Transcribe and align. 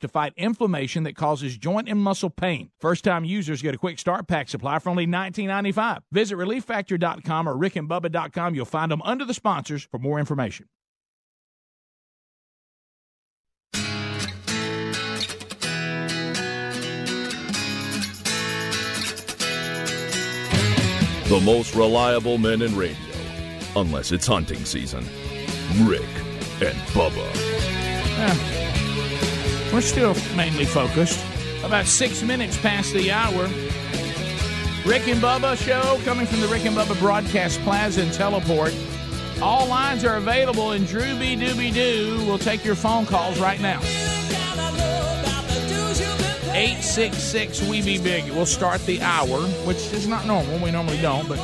to 0.00 0.08
fight 0.08 0.32
inflammation 0.36 1.02
that 1.04 1.16
causes 1.16 1.56
joint 1.56 1.88
and 1.88 2.00
muscle 2.00 2.30
pain. 2.30 2.70
First 2.80 3.04
time 3.04 3.24
users 3.24 3.62
get 3.62 3.74
a 3.74 3.78
quick 3.78 3.98
start 3.98 4.28
pack 4.28 4.48
supply 4.48 4.78
for 4.78 4.90
only 4.90 5.06
$19.95. 5.06 6.00
Visit 6.12 6.36
relieffactor.com 6.36 7.48
or 7.48 7.54
rickandbubba.com. 7.54 8.54
You'll 8.54 8.64
find 8.64 8.90
them 8.90 9.02
under 9.02 9.24
the 9.24 9.34
sponsors 9.34 9.82
for 9.84 9.98
more 9.98 10.18
information. 10.18 10.66
The 21.28 21.40
most 21.40 21.74
reliable 21.74 22.38
men 22.38 22.62
in 22.62 22.76
radio, 22.76 22.96
unless 23.74 24.12
it's 24.12 24.28
hunting 24.28 24.64
season. 24.64 25.04
Rick 25.84 26.06
and 26.60 26.78
Bubba. 26.94 27.34
Yeah. 28.16 28.65
We're 29.76 29.82
still 29.82 30.14
mainly 30.34 30.64
focused. 30.64 31.22
About 31.62 31.84
six 31.84 32.22
minutes 32.22 32.56
past 32.56 32.94
the 32.94 33.10
hour. 33.12 33.42
Rick 34.86 35.06
and 35.06 35.20
Bubba 35.20 35.54
show 35.54 36.00
coming 36.02 36.24
from 36.24 36.40
the 36.40 36.48
Rick 36.48 36.64
and 36.64 36.74
Bubba 36.74 36.98
Broadcast 36.98 37.60
Plaza 37.60 38.00
and 38.00 38.10
Teleport. 38.10 38.74
All 39.42 39.68
lines 39.68 40.02
are 40.02 40.16
available, 40.16 40.70
and 40.70 40.86
Drew 40.86 41.18
B. 41.18 41.36
Dooby 41.36 41.74
Doo 41.74 42.24
will 42.24 42.38
take 42.38 42.64
your 42.64 42.74
phone 42.74 43.04
calls 43.04 43.38
right 43.38 43.60
now. 43.60 43.80
866 46.54 47.68
We 47.68 47.82
Be 47.82 47.98
Big. 47.98 48.24
We'll 48.30 48.46
start 48.46 48.80
the 48.86 49.02
hour, 49.02 49.42
which 49.66 49.92
is 49.92 50.08
not 50.08 50.24
normal. 50.24 50.58
We 50.58 50.70
normally 50.70 51.02
don't, 51.02 51.28
but 51.28 51.38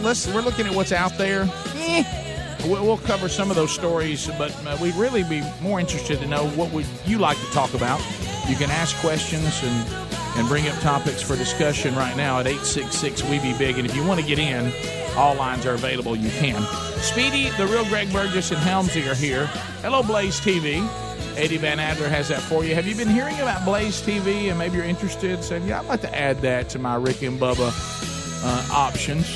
let's, 0.00 0.26
we're 0.26 0.40
looking 0.40 0.66
at 0.66 0.74
what's 0.74 0.90
out 0.90 1.16
there. 1.16 1.48
Eh, 1.76 2.29
we'll 2.64 2.98
cover 2.98 3.28
some 3.28 3.50
of 3.50 3.56
those 3.56 3.72
stories, 3.72 4.28
but 4.38 4.54
uh, 4.66 4.76
we'd 4.80 4.94
really 4.94 5.22
be 5.24 5.42
more 5.60 5.80
interested 5.80 6.18
to 6.20 6.26
know 6.26 6.48
what 6.50 6.72
would 6.72 6.86
you 7.06 7.18
like 7.18 7.38
to 7.38 7.50
talk 7.52 7.74
about. 7.74 8.00
You 8.48 8.56
can 8.56 8.70
ask 8.70 8.96
questions 8.96 9.60
and 9.62 10.10
and 10.36 10.46
bring 10.48 10.68
up 10.68 10.78
topics 10.80 11.20
for 11.20 11.36
discussion 11.36 11.94
right 11.96 12.16
now 12.16 12.38
at 12.38 12.46
866 12.46 13.24
We 13.24 13.40
Be 13.40 13.56
Big. 13.58 13.78
And 13.78 13.86
if 13.86 13.96
you 13.96 14.04
want 14.04 14.20
to 14.20 14.26
get 14.26 14.38
in, 14.38 14.72
all 15.16 15.34
lines 15.34 15.66
are 15.66 15.74
available. 15.74 16.14
You 16.14 16.30
can. 16.30 16.62
Speedy, 17.02 17.50
the 17.50 17.66
real 17.66 17.84
Greg 17.86 18.12
Burgess, 18.12 18.52
and 18.52 18.60
Helmsy 18.60 19.10
are 19.10 19.14
here. 19.14 19.46
Hello, 19.82 20.02
Blaze 20.02 20.40
TV. 20.40 20.86
Eddie 21.36 21.56
Van 21.56 21.80
Adler 21.80 22.08
has 22.08 22.28
that 22.28 22.40
for 22.40 22.64
you. 22.64 22.74
Have 22.74 22.86
you 22.86 22.94
been 22.94 23.08
hearing 23.08 23.38
about 23.40 23.64
Blaze 23.64 24.00
TV 24.02 24.50
and 24.50 24.58
maybe 24.58 24.76
you're 24.76 24.86
interested? 24.86 25.42
Saying, 25.42 25.66
yeah, 25.66 25.80
I'd 25.80 25.86
like 25.86 26.00
to 26.02 26.18
add 26.18 26.40
that 26.42 26.68
to 26.70 26.78
my 26.78 26.96
Rick 26.96 27.22
and 27.22 27.38
Bubba 27.38 27.72
uh, 28.44 28.72
options. 28.72 29.29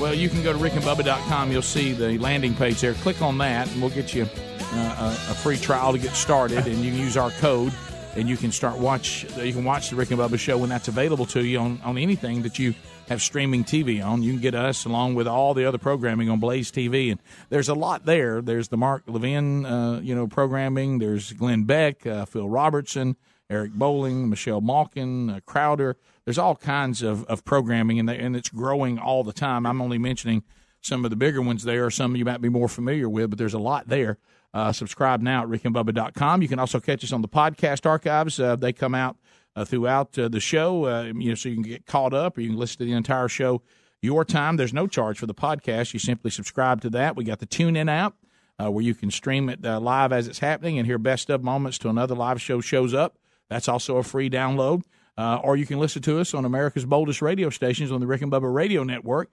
Well, 0.00 0.14
you 0.14 0.28
can 0.28 0.42
go 0.42 0.52
to 0.52 0.58
rickandbubba.com. 0.58 1.52
You'll 1.52 1.62
see 1.62 1.92
the 1.92 2.18
landing 2.18 2.54
page 2.54 2.80
there. 2.80 2.94
Click 2.94 3.22
on 3.22 3.38
that, 3.38 3.70
and 3.70 3.80
we'll 3.80 3.90
get 3.90 4.14
you 4.14 4.26
uh, 4.72 5.16
a, 5.30 5.34
free 5.34 5.56
trial 5.56 5.92
to 5.92 5.98
get 5.98 6.12
started. 6.14 6.66
And 6.66 6.78
you 6.78 6.90
can 6.90 7.00
use 7.00 7.16
our 7.16 7.30
code 7.32 7.72
and 8.16 8.28
you 8.28 8.36
can 8.36 8.52
start 8.52 8.78
watch. 8.78 9.24
You 9.36 9.52
can 9.52 9.64
watch 9.64 9.90
the 9.90 9.96
Rick 9.96 10.10
and 10.10 10.20
Bubba 10.20 10.38
show 10.38 10.58
when 10.58 10.68
that's 10.68 10.88
available 10.88 11.26
to 11.26 11.44
you 11.44 11.58
on, 11.58 11.80
on 11.84 11.98
anything 11.98 12.42
that 12.42 12.58
you 12.58 12.74
have 13.08 13.22
streaming 13.22 13.64
TV 13.64 14.04
on. 14.04 14.22
You 14.22 14.32
can 14.32 14.40
get 14.40 14.54
us 14.54 14.84
along 14.84 15.14
with 15.14 15.26
all 15.26 15.54
the 15.54 15.64
other 15.64 15.78
programming 15.78 16.28
on 16.30 16.40
Blaze 16.40 16.70
TV, 16.70 17.10
and 17.10 17.20
there's 17.48 17.68
a 17.68 17.74
lot 17.74 18.04
there. 18.04 18.42
There's 18.42 18.68
the 18.68 18.76
Mark 18.76 19.04
Levin, 19.06 19.66
uh, 19.66 20.00
you 20.02 20.14
know, 20.14 20.26
programming. 20.26 20.98
There's 20.98 21.32
Glenn 21.32 21.64
Beck, 21.64 22.06
uh, 22.06 22.24
Phil 22.26 22.48
Robertson, 22.48 23.16
Eric 23.48 23.72
Bolling, 23.72 24.28
Michelle 24.28 24.60
Malkin, 24.60 25.30
uh, 25.30 25.40
Crowder. 25.46 25.96
There's 26.24 26.38
all 26.38 26.56
kinds 26.56 27.02
of, 27.02 27.24
of 27.24 27.44
programming, 27.44 27.98
and, 27.98 28.08
they, 28.08 28.18
and 28.18 28.36
it's 28.36 28.48
growing 28.48 28.98
all 28.98 29.24
the 29.24 29.32
time. 29.32 29.66
I'm 29.66 29.82
only 29.82 29.98
mentioning 29.98 30.44
some 30.80 31.04
of 31.04 31.10
the 31.10 31.16
bigger 31.16 31.40
ones 31.40 31.64
there, 31.64 31.90
some 31.90 32.16
you 32.16 32.24
might 32.24 32.40
be 32.40 32.48
more 32.48 32.68
familiar 32.68 33.08
with, 33.08 33.30
but 33.30 33.38
there's 33.38 33.54
a 33.54 33.58
lot 33.58 33.88
there. 33.88 34.18
Uh, 34.54 34.72
subscribe 34.72 35.22
now 35.22 35.42
at 35.42 35.48
rickandbubba.com. 35.48 36.42
You 36.42 36.48
can 36.48 36.58
also 36.58 36.78
catch 36.78 37.02
us 37.04 37.12
on 37.12 37.22
the 37.22 37.28
podcast 37.28 37.86
archives. 37.86 38.38
Uh, 38.38 38.56
they 38.56 38.72
come 38.72 38.94
out 38.94 39.16
uh, 39.56 39.64
throughout 39.64 40.18
uh, 40.18 40.28
the 40.28 40.40
show, 40.40 40.84
uh, 40.86 41.04
you 41.04 41.30
know, 41.30 41.34
so 41.34 41.48
you 41.48 41.54
can 41.54 41.62
get 41.62 41.86
caught 41.86 42.12
up 42.12 42.36
or 42.36 42.42
you 42.42 42.50
can 42.50 42.58
listen 42.58 42.78
to 42.78 42.84
the 42.84 42.92
entire 42.92 43.28
show 43.28 43.62
your 44.02 44.24
time. 44.24 44.56
There's 44.56 44.74
no 44.74 44.86
charge 44.86 45.18
for 45.18 45.26
the 45.26 45.34
podcast. 45.34 45.94
You 45.94 46.00
simply 46.00 46.30
subscribe 46.30 46.80
to 46.82 46.90
that. 46.90 47.16
We 47.16 47.24
got 47.24 47.38
the 47.38 47.46
TuneIn 47.46 47.90
app 47.90 48.14
uh, 48.62 48.70
where 48.70 48.82
you 48.82 48.94
can 48.94 49.10
stream 49.10 49.48
it 49.48 49.62
live 49.62 50.12
as 50.12 50.28
it's 50.28 50.40
happening 50.40 50.78
and 50.78 50.86
hear 50.86 50.98
best 50.98 51.30
of 51.30 51.42
moments 51.42 51.78
till 51.78 51.90
another 51.90 52.14
live 52.14 52.40
show 52.40 52.60
shows 52.60 52.92
up. 52.92 53.16
That's 53.48 53.68
also 53.68 53.96
a 53.98 54.02
free 54.02 54.28
download. 54.28 54.82
Or 55.16 55.56
you 55.56 55.66
can 55.66 55.78
listen 55.78 56.02
to 56.02 56.20
us 56.20 56.34
on 56.34 56.44
America's 56.44 56.84
boldest 56.84 57.22
radio 57.22 57.50
stations 57.50 57.92
on 57.92 58.00
the 58.00 58.06
Rick 58.06 58.22
and 58.22 58.32
Bubba 58.32 58.52
Radio 58.52 58.84
Network. 58.84 59.30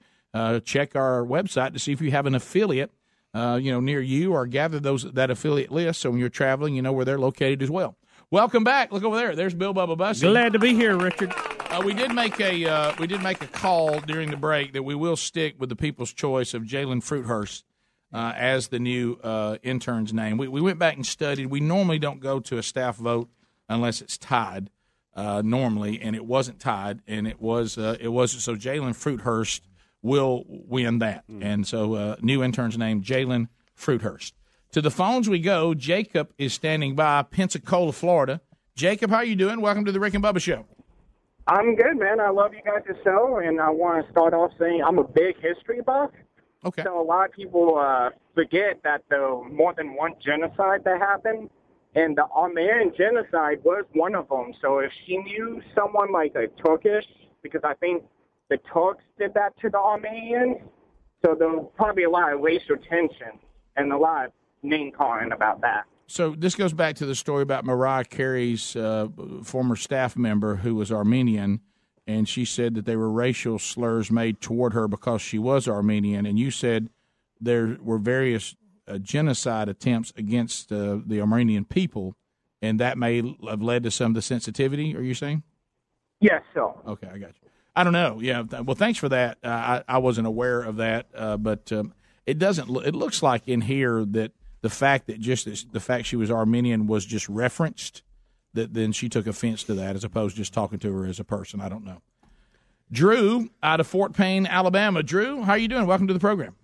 check 0.64 0.96
our 0.96 1.26
website 1.26 1.74
to 1.74 1.80
see 1.80 1.92
if 1.92 2.02
you 2.02 2.12
have 2.12 2.26
an 2.26 2.36
affiliate 2.36 2.92
uh, 3.34 3.60
you 3.62 3.72
know, 3.72 3.80
near 3.80 4.02
you, 4.02 4.34
or 4.34 4.48
gather 4.48 4.80
those 4.80 5.04
that 5.04 5.30
affiliate 5.30 5.72
list 5.72 6.02
so 6.02 6.10
when 6.10 6.20
you're 6.20 6.30
traveling, 6.30 6.76
you 6.76 6.82
know 6.82 6.92
where 6.92 7.06
they're 7.06 7.20
located 7.20 7.62
as 7.62 7.70
well. 7.70 7.96
Welcome 8.32 8.64
back. 8.64 8.92
Look 8.92 9.04
over 9.04 9.16
there. 9.16 9.36
There's 9.36 9.54
Bill 9.54 9.74
Bubba 9.74 9.98
Bussey. 9.98 10.28
Glad 10.28 10.54
to 10.54 10.60
be 10.60 10.74
here, 10.74 10.96
Richard. 10.96 11.34
Uh, 11.36 11.82
we 11.84 11.94
did 11.94 12.14
make 12.14 12.40
a 12.40 12.66
uh, 12.66 12.94
we 13.00 13.08
did 13.08 13.22
make 13.22 13.42
a 13.42 13.48
call 13.48 14.00
during 14.02 14.32
the 14.32 14.38
break 14.38 14.74
that 14.74 14.84
we 14.84 14.96
will 14.96 15.16
stick 15.16 15.56
with 15.60 15.70
the 15.70 15.76
people's 15.76 16.14
choice 16.14 16.54
of 16.54 16.64
Jalen 16.64 17.04
Fruithurst 17.04 17.64
uh, 18.14 18.34
as 18.36 18.70
the 18.70 18.80
new 18.80 19.20
uh, 19.24 19.58
intern's 19.64 20.14
name. 20.14 20.38
We, 20.38 20.48
we 20.48 20.62
went 20.62 20.80
back 20.80 20.96
and 20.96 21.06
studied. 21.06 21.48
We 21.48 21.60
normally 21.60 22.00
don't 22.00 22.20
go 22.20 22.40
to 22.40 22.58
a 22.58 22.64
staff 22.64 22.98
vote 22.98 23.30
unless 23.68 24.02
it's 24.02 24.18
tied. 24.18 24.70
Uh, 25.20 25.42
normally, 25.44 26.00
and 26.00 26.16
it 26.16 26.24
wasn't 26.24 26.62
tied, 26.62 27.02
and 27.06 27.28
it 27.28 27.42
was 27.42 27.78
uh, 27.78 27.98
it 28.00 28.08
was 28.08 28.32
so 28.32 28.56
Jalen 28.56 28.96
Fruithurst 28.96 29.60
will 30.02 30.46
win 30.48 31.00
that. 31.00 31.28
Mm. 31.30 31.44
And 31.44 31.68
so, 31.68 31.96
uh, 31.96 32.16
new 32.22 32.42
intern's 32.42 32.78
name, 32.78 33.04
Jalen 33.04 33.50
Fruithurst. 33.78 34.32
To 34.72 34.82
the 34.82 34.90
phones 34.90 35.28
we 35.28 35.40
go. 35.40 35.74
Jacob 35.74 36.32
is 36.38 36.54
standing 36.54 36.96
by 36.96 37.24
Pensacola, 37.24 37.92
Florida. 37.92 38.40
Jacob, 38.76 39.10
how 39.10 39.18
are 39.18 39.26
you 39.26 39.36
doing? 39.36 39.60
Welcome 39.60 39.84
to 39.84 39.92
the 39.92 40.00
Rick 40.00 40.14
and 40.14 40.24
Bubba 40.24 40.40
Show. 40.40 40.66
I'm 41.48 41.76
good, 41.76 42.00
man. 42.00 42.22
I 42.22 42.30
love 42.30 42.54
you 42.54 42.62
guys' 42.64 42.96
show, 43.04 43.40
and 43.44 43.60
I 43.60 43.72
want 43.72 44.06
to 44.06 44.12
start 44.14 44.34
off 44.34 44.52
saying 44.58 44.82
I'm 44.88 45.00
a 45.00 45.04
big 45.04 45.36
history 45.42 45.82
buff. 45.82 46.12
Okay. 46.64 46.84
So 46.84 46.98
a 46.98 47.04
lot 47.04 47.28
of 47.28 47.34
people 47.34 47.78
uh, 47.78 48.12
forget 48.36 48.80
that 48.86 49.04
the 49.10 49.42
more 49.52 49.74
than 49.74 49.96
one 49.96 50.14
genocide 50.24 50.86
that 50.86 50.98
happened, 51.02 51.50
and 51.96 52.16
the 52.16 52.26
Armenian 52.26 52.94
genocide 52.98 53.60
was 53.64 53.86
one 53.94 54.16
of 54.16 54.30
them. 54.30 54.54
So 54.62 54.80
if 54.80 54.92
she 55.06 55.18
knew 55.18 55.62
someone 55.76 56.12
like 56.12 56.36
a 56.36 56.48
Turkish, 56.62 57.06
because 57.42 57.62
I 57.64 57.74
think 57.76 58.04
the 58.50 58.58
Turks 58.72 59.04
did 59.18 59.34
that 59.34 59.60
to 59.62 59.70
the 59.70 59.78
Armenians. 59.78 60.58
So 61.26 61.36
there 61.38 61.50
was 61.50 61.70
probably 61.76 62.04
a 62.04 62.10
lot 62.10 62.34
of 62.34 62.42
racial 62.42 62.78
tension 62.78 63.40
and 63.76 63.92
a 63.92 63.98
lot 63.98 64.28
of 64.28 64.32
name 64.64 64.92
calling 64.92 65.32
about 65.32 65.62
that. 65.62 65.86
So 66.08 66.34
this 66.36 66.56
goes 66.56 66.74
back 66.74 66.96
to 66.96 67.06
the 67.06 67.14
story 67.14 67.44
about 67.44 67.66
Mariah 67.66 68.04
Carey's 68.04 68.76
uh, 68.76 69.10
former 69.44 69.76
staff 69.76 70.18
member 70.18 70.56
who 70.56 70.74
was 70.74 70.92
Armenian, 70.92 71.62
and 72.08 72.28
she 72.28 72.46
said 72.46 72.74
that 72.76 72.86
there 72.86 72.98
were 72.98 73.12
racial 73.12 73.60
slurs 73.60 74.10
made 74.10 74.42
toward 74.42 74.74
her 74.74 74.88
because 74.88 75.22
she 75.22 75.38
was 75.38 75.68
Armenian, 75.68 76.26
and 76.26 76.40
you 76.40 76.50
said 76.50 76.90
there 77.40 77.78
were 77.80 78.00
various 78.00 78.56
genocide 78.98 79.70
attempts 79.70 80.12
against 80.18 80.72
uh, 80.72 81.00
the 81.06 81.22
Armenian 81.22 81.66
people, 81.66 82.16
and 82.62 82.80
that 82.80 82.98
may 82.98 83.18
have 83.48 83.62
led 83.62 83.84
to 83.84 83.92
some 83.92 84.12
of 84.12 84.16
the 84.16 84.22
sensitivity. 84.22 84.96
Are 84.96 85.02
you 85.02 85.14
saying? 85.14 85.44
Yes, 86.20 86.42
so. 86.54 86.82
Okay, 86.88 87.08
I 87.08 87.18
got 87.18 87.30
you. 87.42 87.50
I 87.76 87.84
don't 87.84 87.94
know. 87.94 88.20
Yeah. 88.20 88.42
Well, 88.42 88.76
thanks 88.76 89.00
for 89.00 89.10
that. 89.10 89.38
Uh, 89.44 89.48
I, 89.48 89.84
I 89.88 89.98
wasn't 90.00 90.28
aware 90.28 90.62
of 90.62 90.78
that, 90.78 91.08
uh, 91.16 91.38
but 91.38 91.72
um, 91.72 91.94
it 92.26 92.38
doesn't. 92.38 92.70
It 92.86 92.96
looks 92.96 93.24
like 93.24 93.48
in 93.48 93.62
here 93.62 94.04
that 94.06 94.32
the 94.62 94.70
fact 94.70 95.08
that 95.08 95.20
just 95.20 95.46
this, 95.46 95.64
the 95.64 95.80
fact 95.80 96.06
she 96.06 96.16
was 96.16 96.30
Armenian 96.30 96.88
was 96.88 97.06
just 97.06 97.30
referenced. 97.30 98.04
That 98.54 98.74
then 98.74 98.92
she 98.92 99.10
took 99.10 99.28
offense 99.28 99.64
to 99.66 99.76
that 99.76 99.96
as 99.96 100.04
opposed 100.04 100.36
to 100.36 100.42
just 100.42 100.54
talking 100.54 100.80
to 100.80 100.92
her 100.92 101.06
as 101.06 101.20
a 101.20 101.24
person. 101.24 101.62
I 101.62 101.70
don't 101.70 101.86
know. 101.86 102.02
Drew 102.92 103.52
out 103.62 103.80
of 103.80 103.86
Fort 103.86 104.14
Payne, 104.14 104.48
Alabama. 104.48 105.04
Drew, 105.04 105.44
how 105.44 105.52
are 105.52 105.58
you 105.58 105.68
doing? 105.68 105.86
Welcome 105.86 106.08
to 106.08 106.14
the 106.14 106.20
program. 106.20 106.56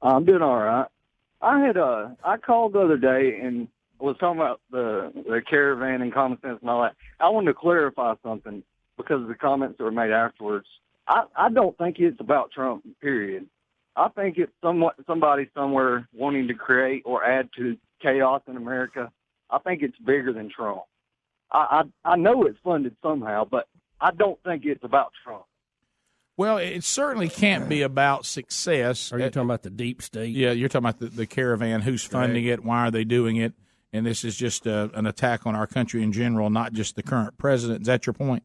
I'm 0.00 0.24
doing 0.24 0.42
all 0.42 0.56
right. 0.56 0.86
I 1.46 1.60
had 1.60 1.76
uh 1.76 2.08
I 2.24 2.38
called 2.38 2.72
the 2.72 2.80
other 2.80 2.96
day 2.96 3.38
and 3.40 3.68
was 4.00 4.16
talking 4.18 4.40
about 4.40 4.60
the 4.72 5.12
the 5.14 5.40
caravan 5.48 6.02
and 6.02 6.12
common 6.12 6.40
sense 6.40 6.58
and 6.60 6.68
all 6.68 6.82
that. 6.82 6.96
I 7.20 7.28
wanted 7.28 7.52
to 7.52 7.54
clarify 7.54 8.14
something 8.24 8.64
because 8.96 9.22
of 9.22 9.28
the 9.28 9.36
comments 9.36 9.78
that 9.78 9.84
were 9.84 9.92
made 9.92 10.10
afterwards. 10.10 10.66
I, 11.06 11.24
I 11.36 11.48
don't 11.50 11.78
think 11.78 12.00
it's 12.00 12.20
about 12.20 12.50
Trump, 12.50 12.82
period. 13.00 13.46
I 13.94 14.08
think 14.08 14.38
it's 14.38 14.50
somewhat 14.60 14.96
somebody 15.06 15.48
somewhere 15.54 16.08
wanting 16.12 16.48
to 16.48 16.54
create 16.54 17.02
or 17.04 17.24
add 17.24 17.48
to 17.58 17.76
chaos 18.02 18.42
in 18.48 18.56
America. 18.56 19.12
I 19.48 19.58
think 19.58 19.82
it's 19.82 19.96
bigger 19.98 20.32
than 20.32 20.50
Trump. 20.50 20.82
I, 21.52 21.84
I 22.04 22.12
I 22.12 22.16
know 22.16 22.42
it's 22.42 22.58
funded 22.64 22.96
somehow, 23.00 23.44
but 23.44 23.68
I 24.00 24.10
don't 24.10 24.42
think 24.42 24.64
it's 24.64 24.82
about 24.82 25.12
Trump. 25.22 25.44
Well, 26.36 26.58
it 26.58 26.84
certainly 26.84 27.30
can't 27.30 27.68
be 27.68 27.80
about 27.82 28.26
success. 28.26 29.10
Are 29.12 29.18
you 29.18 29.24
uh, 29.24 29.30
talking 29.30 29.48
about 29.48 29.62
the 29.62 29.70
deep 29.70 30.02
state? 30.02 30.34
Yeah, 30.34 30.52
you're 30.52 30.68
talking 30.68 30.84
about 30.84 30.98
the, 30.98 31.06
the 31.06 31.26
caravan. 31.26 31.80
Who's 31.80 32.04
funding 32.04 32.44
right. 32.44 32.52
it? 32.54 32.64
Why 32.64 32.86
are 32.86 32.90
they 32.90 33.04
doing 33.04 33.36
it? 33.36 33.54
And 33.92 34.04
this 34.04 34.24
is 34.24 34.36
just 34.36 34.66
a, 34.66 34.90
an 34.92 35.06
attack 35.06 35.46
on 35.46 35.54
our 35.54 35.66
country 35.66 36.02
in 36.02 36.12
general, 36.12 36.50
not 36.50 36.74
just 36.74 36.96
the 36.96 37.02
current 37.02 37.38
president. 37.38 37.82
Is 37.82 37.86
that 37.86 38.06
your 38.06 38.12
point? 38.12 38.42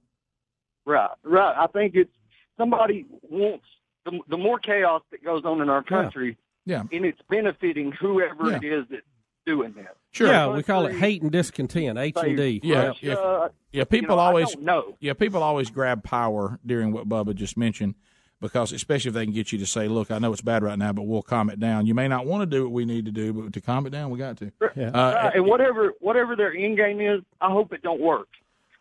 Right, 0.86 1.10
right. 1.24 1.54
I 1.58 1.68
think 1.68 1.96
it's 1.96 2.14
somebody 2.58 3.06
wants 3.24 3.66
the, 4.06 4.20
the 4.30 4.38
more 4.38 4.60
chaos 4.60 5.02
that 5.12 5.24
goes 5.24 5.44
on 5.44 5.62
in 5.62 5.70
our 5.70 5.84
country, 5.84 6.38
yeah, 6.66 6.84
yeah. 6.90 6.98
and 6.98 7.06
it's 7.06 7.20
benefiting 7.30 7.92
whoever 7.92 8.52
yeah. 8.52 8.58
it 8.58 8.64
is 8.64 8.86
that 8.90 9.02
doing 9.46 9.74
that. 9.78 9.96
Sure. 10.12 10.28
Yeah, 10.28 10.48
we 10.54 10.64
call 10.64 10.86
it 10.88 10.96
hate 10.96 11.22
and 11.22 11.32
discontent. 11.32 11.98
H 11.98 12.16
and 12.22 12.36
D. 12.38 12.60
Yeah, 12.64 12.88
Russia, 12.88 13.06
yeah. 13.06 13.48
Yeah, 13.72 13.84
people 13.86 14.16
you 14.16 14.18
know, 14.18 14.22
always 14.22 14.54
don't 14.54 14.64
know. 14.66 14.98
Yeah, 15.00 15.14
people 15.14 15.42
always 15.42 15.70
grab 15.70 16.04
power 16.04 16.60
during 16.66 16.92
what 16.92 17.08
Bubba 17.08 17.34
just 17.34 17.56
mentioned 17.58 17.96
because 18.42 18.74
especially 18.74 19.10
if 19.10 19.14
they 19.16 19.24
can 19.24 19.34
get 19.34 19.54
you 19.54 19.60
to 19.60 19.66
say, 19.66 19.88
"Look, 19.88 20.12
I 20.12 20.20
know 20.20 20.34
it's 20.34 20.42
bad 20.42 20.64
right 20.64 20.78
now, 20.78 20.92
but 20.92 21.04
we'll 21.04 21.22
calm 21.22 21.50
it 21.50 21.60
down." 21.62 21.86
You 21.86 21.94
may 21.94 22.10
not 22.10 22.26
want 22.26 22.42
to 22.42 22.46
do 22.46 22.64
what 22.64 22.74
we 22.74 22.84
need 22.84 23.06
to 23.06 23.12
do, 23.12 23.32
but 23.32 23.54
to 23.54 23.62
calm 23.62 23.86
it 23.88 23.92
down, 23.92 24.10
we 24.10 24.20
got 24.20 24.36
to. 24.38 24.52
Yeah. 24.76 24.90
Uh, 24.90 25.14
Right, 25.24 25.36
and 25.36 25.46
whatever 25.46 25.94
whatever 26.02 26.36
their 26.36 26.54
end 26.54 26.76
game 26.76 27.00
is, 27.00 27.22
I 27.40 27.50
hope 27.50 27.72
it 27.72 27.82
don't 27.82 28.02
work 28.02 28.28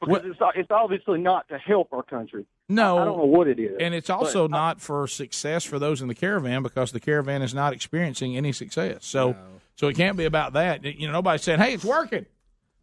because 0.00 0.10
What- 0.10 0.24
it's 0.26 0.40
it's 0.56 0.70
obviously 0.72 1.20
not 1.20 1.48
to 1.50 1.58
help 1.58 1.92
our 1.92 2.02
country. 2.02 2.44
no, 2.68 2.98
I 2.98 3.04
don't 3.04 3.18
know 3.18 3.24
what 3.26 3.46
it 3.46 3.60
is, 3.60 3.76
and 3.78 3.94
it's 3.94 4.10
also 4.10 4.48
but 4.48 4.56
I- 4.56 4.58
not 4.58 4.80
for 4.80 5.06
success 5.06 5.64
for 5.64 5.78
those 5.78 6.02
in 6.02 6.08
the 6.08 6.14
caravan 6.16 6.64
because 6.64 6.90
the 6.90 7.00
caravan 7.00 7.40
is 7.42 7.54
not 7.54 7.72
experiencing 7.72 8.36
any 8.36 8.50
success. 8.50 9.04
So, 9.06 9.36
so 9.80 9.88
it 9.88 9.96
can't 9.96 10.18
be 10.18 10.26
about 10.26 10.52
that. 10.52 10.84
You 10.84 11.06
know, 11.06 11.14
nobody's 11.14 11.40
saying, 11.42 11.58
"Hey, 11.58 11.72
it's 11.72 11.84
working." 11.86 12.26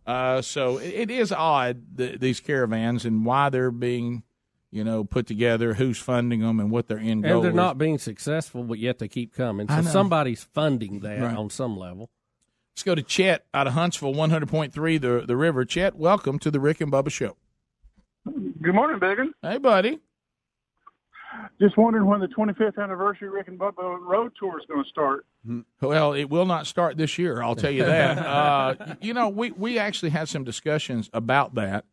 Uh, 0.08 0.42
so 0.42 0.78
it, 0.80 0.94
it 0.96 1.12
is 1.12 1.32
odd 1.32 1.96
th- 1.96 2.20
these 2.20 2.40
caravans 2.40 3.06
and 3.06 3.24
why 3.24 3.50
they're 3.50 3.70
being, 3.70 4.24
you 4.72 4.84
know, 4.84 5.04
put 5.04 5.28
together, 5.28 5.76
who's 5.76 6.00
funding 6.00 6.40
them, 6.40 6.60
and 6.60 6.72
what 6.72 6.88
their 6.88 6.98
end 6.98 7.22
goal 7.22 7.36
And 7.36 7.44
they're 7.44 7.52
is. 7.52 7.56
not 7.56 7.78
being 7.78 8.00
successful, 8.00 8.64
but 8.64 8.80
yet 8.80 8.98
they 8.98 9.08
keep 9.08 9.32
coming. 9.36 9.68
So 9.70 9.82
somebody's 9.84 10.44
funding 10.44 11.02
that 11.02 11.20
Right. 11.22 11.38
on 11.38 11.52
some 11.52 11.78
level. 11.78 12.10
Let's 12.74 12.82
go 12.84 12.96
to 12.96 13.04
Chet 13.04 13.46
out 13.54 13.68
of 13.68 13.74
Huntsville, 13.74 14.14
one 14.14 14.32
hundred 14.32 14.50
point 14.50 14.74
three, 14.74 14.98
the 14.98 15.24
the 15.28 15.38
river. 15.38 15.66
Chet, 15.66 15.96
welcome 15.96 16.40
to 16.40 16.50
the 16.50 16.60
Rick 16.60 16.82
and 16.82 16.92
Bubba 16.92 17.12
Show. 17.12 17.38
Good 18.26 18.74
morning, 18.74 18.98
Biggin. 19.00 19.34
Hey, 19.44 19.58
buddy. 19.60 20.00
Just 21.60 21.78
wondering 21.78 22.06
when 22.06 22.20
the 22.20 22.28
25th 22.28 22.82
anniversary 22.82 23.30
Rick 23.30 23.48
and 23.48 23.60
Bubba 23.60 24.00
Road 24.00 24.32
Tour 24.40 24.60
is 24.60 24.66
going 24.68 24.84
to 24.84 24.90
start. 24.90 25.26
Well, 25.82 26.14
it 26.14 26.26
will 26.26 26.46
not 26.46 26.68
start 26.68 26.98
this 26.98 27.18
year. 27.18 27.42
I'll 27.42 27.56
tell 27.56 27.72
you 27.72 27.86
that. 27.86 28.18
uh, 28.26 28.96
you 29.02 29.14
know, 29.14 29.30
we 29.30 29.52
we 29.52 29.80
actually 29.80 30.10
had 30.10 30.30
some 30.30 30.44
discussions 30.44 31.10
about 31.14 31.56
that, 31.56 31.86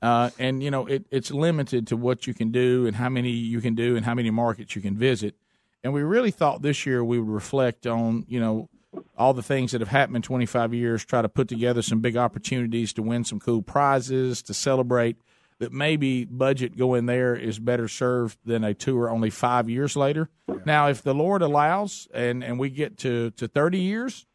uh, 0.00 0.30
and 0.38 0.62
you 0.62 0.70
know, 0.70 0.86
it, 0.86 1.04
it's 1.10 1.30
limited 1.30 1.86
to 1.88 1.96
what 1.96 2.26
you 2.26 2.34
can 2.34 2.50
do 2.50 2.86
and 2.86 2.96
how 2.96 3.08
many 3.08 3.30
you 3.30 3.60
can 3.60 3.74
do 3.74 3.96
and 3.96 4.04
how 4.04 4.14
many 4.14 4.30
markets 4.30 4.74
you 4.74 4.82
can 4.82 4.96
visit. 4.96 5.34
And 5.82 5.92
we 5.92 6.02
really 6.02 6.30
thought 6.30 6.62
this 6.62 6.86
year 6.86 7.04
we 7.04 7.18
would 7.18 7.28
reflect 7.28 7.86
on 7.86 8.24
you 8.28 8.40
know 8.40 8.68
all 9.16 9.34
the 9.34 9.42
things 9.42 9.72
that 9.72 9.80
have 9.80 9.88
happened 9.88 10.16
in 10.16 10.22
25 10.22 10.74
years, 10.74 11.04
try 11.04 11.22
to 11.22 11.28
put 11.28 11.48
together 11.48 11.82
some 11.82 12.00
big 12.00 12.16
opportunities 12.16 12.92
to 12.94 13.02
win 13.02 13.24
some 13.24 13.38
cool 13.38 13.62
prizes 13.62 14.42
to 14.42 14.54
celebrate. 14.54 15.16
That 15.60 15.72
maybe 15.72 16.24
budget 16.24 16.76
going 16.76 17.06
there 17.06 17.36
is 17.36 17.58
better 17.58 17.86
served 17.86 18.38
than 18.44 18.64
a 18.64 18.74
tour 18.74 19.10
only 19.10 19.30
five 19.30 19.68
years 19.68 19.94
later. 19.94 20.30
Now, 20.64 20.88
if 20.88 21.02
the 21.02 21.14
Lord 21.14 21.42
allows 21.42 22.08
and, 22.12 22.42
and 22.42 22.58
we 22.58 22.70
get 22.70 22.96
to, 22.98 23.30
to 23.32 23.46
30 23.46 23.78
years, 23.78 24.26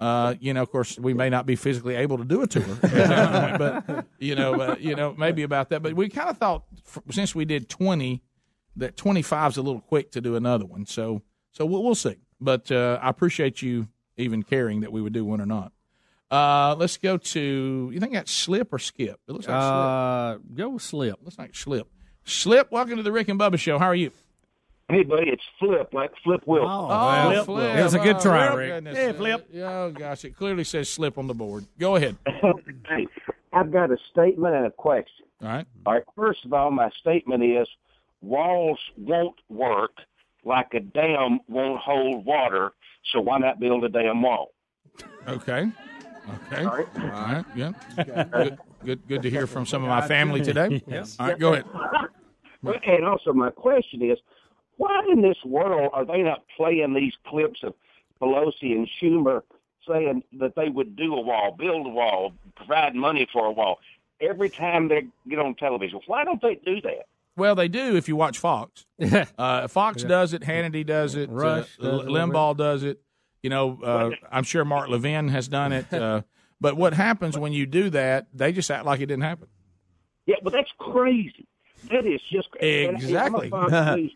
uh, 0.00 0.36
you 0.38 0.54
know, 0.54 0.62
of 0.62 0.70
course, 0.70 0.98
we 0.98 1.14
may 1.14 1.28
not 1.28 1.46
be 1.46 1.56
physically 1.56 1.96
able 1.96 2.18
to 2.18 2.24
do 2.24 2.42
a 2.42 2.46
tour, 2.46 2.78
but 2.80 4.06
you 4.20 4.36
know, 4.36 4.54
uh, 4.54 4.76
you 4.78 4.94
know, 4.94 5.14
maybe 5.18 5.42
about 5.42 5.70
that. 5.70 5.82
But 5.82 5.94
we 5.94 6.08
kind 6.08 6.30
of 6.30 6.38
thought 6.38 6.64
since 7.10 7.34
we 7.34 7.44
did 7.44 7.68
20, 7.68 8.22
that 8.76 8.96
25 8.96 9.52
is 9.52 9.56
a 9.56 9.62
little 9.62 9.80
quick 9.80 10.12
to 10.12 10.20
do 10.20 10.36
another 10.36 10.64
one. 10.64 10.86
So, 10.86 11.22
so 11.50 11.66
we'll, 11.66 11.82
we'll 11.82 11.96
see. 11.96 12.16
But 12.40 12.70
uh, 12.70 13.00
I 13.02 13.08
appreciate 13.08 13.62
you 13.62 13.88
even 14.16 14.44
caring 14.44 14.80
that 14.80 14.92
we 14.92 15.02
would 15.02 15.12
do 15.12 15.24
one 15.24 15.40
or 15.40 15.46
not. 15.46 15.72
Uh, 16.30 16.76
let's 16.78 16.96
go 16.98 17.16
to 17.16 17.90
you 17.92 18.00
think 18.00 18.12
that's 18.12 18.30
slip 18.30 18.72
or 18.72 18.78
skip? 18.78 19.18
It 19.28 19.32
looks 19.32 19.48
like 19.48 19.60
slip. 19.60 19.72
Uh, 19.72 20.36
go 20.54 20.68
with 20.70 20.82
slip. 20.82 21.18
Looks 21.22 21.38
like 21.38 21.54
slip. 21.54 21.88
Slip. 22.24 22.70
Welcome 22.70 22.96
to 22.98 23.02
the 23.02 23.12
Rick 23.12 23.28
and 23.28 23.40
Bubba 23.40 23.58
Show. 23.58 23.78
How 23.78 23.86
are 23.86 23.94
you? 23.94 24.10
Hey, 24.90 25.02
buddy, 25.04 25.28
it's 25.28 25.42
Flip, 25.58 25.88
like 25.92 26.12
Flip 26.24 26.40
Wilson. 26.46 26.66
Oh, 26.70 27.30
It 27.30 27.82
was 27.82 27.92
a 27.94 27.98
good 27.98 28.16
Oh, 28.16 28.20
try, 28.20 28.48
my 28.48 28.54
Rick. 28.54 28.70
goodness. 28.72 28.96
Yeah, 28.96 29.12
Flip. 29.12 29.48
Oh 29.56 29.90
gosh, 29.90 30.24
it 30.24 30.34
clearly 30.36 30.64
says 30.64 30.88
slip 30.88 31.18
on 31.18 31.26
the 31.26 31.34
board. 31.34 31.66
Go 31.78 31.96
ahead. 31.96 32.16
hey, 32.88 33.06
I've 33.52 33.70
got 33.70 33.90
a 33.90 33.96
statement 34.10 34.54
and 34.54 34.66
a 34.66 34.70
question. 34.70 35.26
All 35.42 35.48
right. 35.48 35.66
All 35.86 35.92
right, 35.94 36.02
first 36.16 36.44
of 36.46 36.52
all, 36.54 36.70
my 36.70 36.90
statement 37.00 37.42
is 37.44 37.68
walls 38.22 38.78
won't 38.96 39.36
work 39.50 39.92
like 40.44 40.72
a 40.74 40.80
dam 40.80 41.40
won't 41.48 41.80
hold 41.80 42.24
water, 42.24 42.72
so 43.12 43.20
why 43.20 43.38
not 43.38 43.60
build 43.60 43.84
a 43.84 43.88
damn 43.90 44.22
wall? 44.22 44.52
Okay. 45.26 45.70
Okay. 46.52 46.64
All 46.64 46.70
right. 46.70 47.44
Yeah. 47.54 47.72
Good, 47.96 48.58
good. 48.84 49.08
Good 49.08 49.22
to 49.22 49.30
hear 49.30 49.46
from 49.46 49.66
some 49.66 49.82
of 49.82 49.88
my 49.88 50.06
family 50.06 50.40
today. 50.40 50.82
Yes. 50.86 51.16
All 51.18 51.28
right. 51.28 51.38
Go 51.38 51.52
ahead. 51.54 51.64
And 52.62 53.04
also, 53.04 53.32
my 53.32 53.50
question 53.50 54.02
is, 54.02 54.18
why 54.76 55.04
in 55.10 55.22
this 55.22 55.38
world 55.44 55.90
are 55.92 56.04
they 56.04 56.22
not 56.22 56.44
playing 56.56 56.94
these 56.94 57.14
clips 57.26 57.60
of 57.62 57.74
Pelosi 58.20 58.72
and 58.72 58.88
Schumer 59.00 59.42
saying 59.86 60.22
that 60.38 60.54
they 60.54 60.68
would 60.68 60.96
do 60.96 61.14
a 61.14 61.20
wall, 61.20 61.54
build 61.58 61.86
a 61.86 61.90
wall, 61.90 62.32
provide 62.56 62.94
money 62.94 63.26
for 63.32 63.46
a 63.46 63.50
wall 63.50 63.78
every 64.20 64.50
time 64.50 64.88
they 64.88 65.06
get 65.28 65.38
on 65.38 65.54
television? 65.54 66.00
Why 66.06 66.24
don't 66.24 66.42
they 66.42 66.56
do 66.56 66.80
that? 66.82 67.06
Well, 67.36 67.54
they 67.54 67.68
do 67.68 67.96
if 67.96 68.08
you 68.08 68.16
watch 68.16 68.38
Fox. 68.38 68.84
Uh, 69.38 69.68
Fox 69.68 70.02
does 70.02 70.32
it. 70.34 70.42
Hannity 70.42 70.84
does 70.84 71.14
it. 71.14 71.30
Rush 71.30 71.78
uh, 71.80 71.82
does 71.82 72.00
it 72.02 72.06
Limbaugh 72.08 72.56
does 72.56 72.82
it. 72.82 73.00
You 73.42 73.50
know, 73.50 73.78
uh, 73.82 74.10
I'm 74.30 74.44
sure 74.44 74.64
Mark 74.64 74.88
Levin 74.88 75.28
has 75.28 75.48
done 75.48 75.72
it. 75.72 75.92
Uh, 75.92 76.22
but 76.60 76.76
what 76.76 76.94
happens 76.94 77.38
when 77.38 77.52
you 77.52 77.66
do 77.66 77.90
that? 77.90 78.26
They 78.34 78.52
just 78.52 78.70
act 78.70 78.84
like 78.84 79.00
it 79.00 79.06
didn't 79.06 79.22
happen. 79.22 79.48
Yeah, 80.26 80.36
but 80.42 80.52
that's 80.52 80.70
crazy. 80.78 81.46
That 81.90 82.04
is 82.04 82.20
just 82.30 82.48
Exactly. 82.60 83.50
I'm 83.52 83.64
a 83.64 83.70
Fox 83.70 83.72
News, 83.96 84.12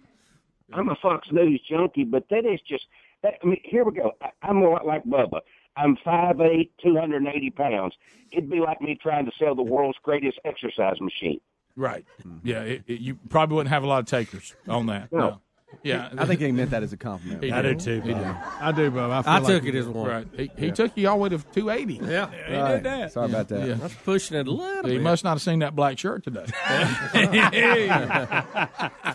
I'm 0.73 0.89
a 0.89 0.97
Fox 0.97 1.29
News 1.31 1.61
junkie, 1.69 2.05
but 2.05 2.25
that 2.31 2.45
is 2.45 2.61
just. 2.69 2.85
That, 3.23 3.35
I 3.43 3.47
mean, 3.47 3.61
here 3.65 3.85
we 3.85 3.93
go. 3.93 4.13
I, 4.21 4.31
I'm 4.43 4.59
a 4.59 4.69
lot 4.69 4.85
like 4.85 5.05
Bubba. 5.05 5.41
I'm 5.77 5.97
five 6.05 6.41
eight, 6.41 6.73
two 6.83 6.97
hundred 6.97 7.23
and 7.23 7.29
eighty 7.29 7.51
pounds. 7.51 7.95
It'd 8.33 8.51
be 8.51 8.59
like 8.61 8.81
me 8.81 8.99
trying 9.01 9.27
to 9.27 9.33
sell 9.39 9.55
the 9.55 9.63
world's 9.63 9.99
greatest 10.03 10.39
exercise 10.45 11.01
machine. 11.01 11.41
Right. 11.77 12.05
Yeah. 12.43 12.63
It, 12.63 12.83
it, 12.87 13.01
you 13.01 13.19
probably 13.29 13.57
wouldn't 13.57 13.73
have 13.73 13.83
a 13.83 13.87
lot 13.87 14.01
of 14.01 14.07
takers 14.07 14.55
on 14.69 14.87
that. 14.87 15.13
No. 15.13 15.41
Yeah. 15.83 16.11
I 16.17 16.27
think 16.27 16.41
he 16.41 16.53
meant 16.53 16.71
that 16.71 16.83
as 16.83 16.93
a 16.93 16.97
compliment. 16.97 17.43
He 17.43 17.51
I 17.53 17.63
do 17.63 17.75
too. 17.75 18.01
He 18.03 18.15
did. 18.15 18.17
I 18.25 18.73
do, 18.73 18.91
Bob. 18.91 19.11
I, 19.11 19.23
feel 19.23 19.33
I 19.33 19.39
like 19.39 19.47
took 19.47 19.65
you 19.65 19.71
it 19.73 19.75
as 19.77 19.87
one. 19.89 20.09
Right. 20.09 20.27
He, 20.37 20.51
he 20.67 20.71
took 20.73 20.97
you 20.97 21.09
all 21.09 21.17
the 21.17 21.23
way 21.23 21.29
to 21.31 21.39
280. 21.39 21.95
Yeah. 21.95 22.31
He 22.31 22.55
Right. 22.57 22.73
did 22.75 22.83
that. 22.85 23.13
Sorry 23.13 23.27
about 23.31 23.49
that. 23.49 23.67
Yeah. 23.69 23.75
That's 23.75 23.95
pushing 23.95 24.37
it 24.37 24.47
a 24.47 24.51
little 24.51 24.85
He 24.89 24.97
bit. 24.99 25.03
must 25.03 25.25
not 25.25 25.31
have 25.31 25.43
seen 25.43 25.59
that 25.61 25.75
black 25.75 25.99
shirt 25.99 26.25
today. 26.25 26.45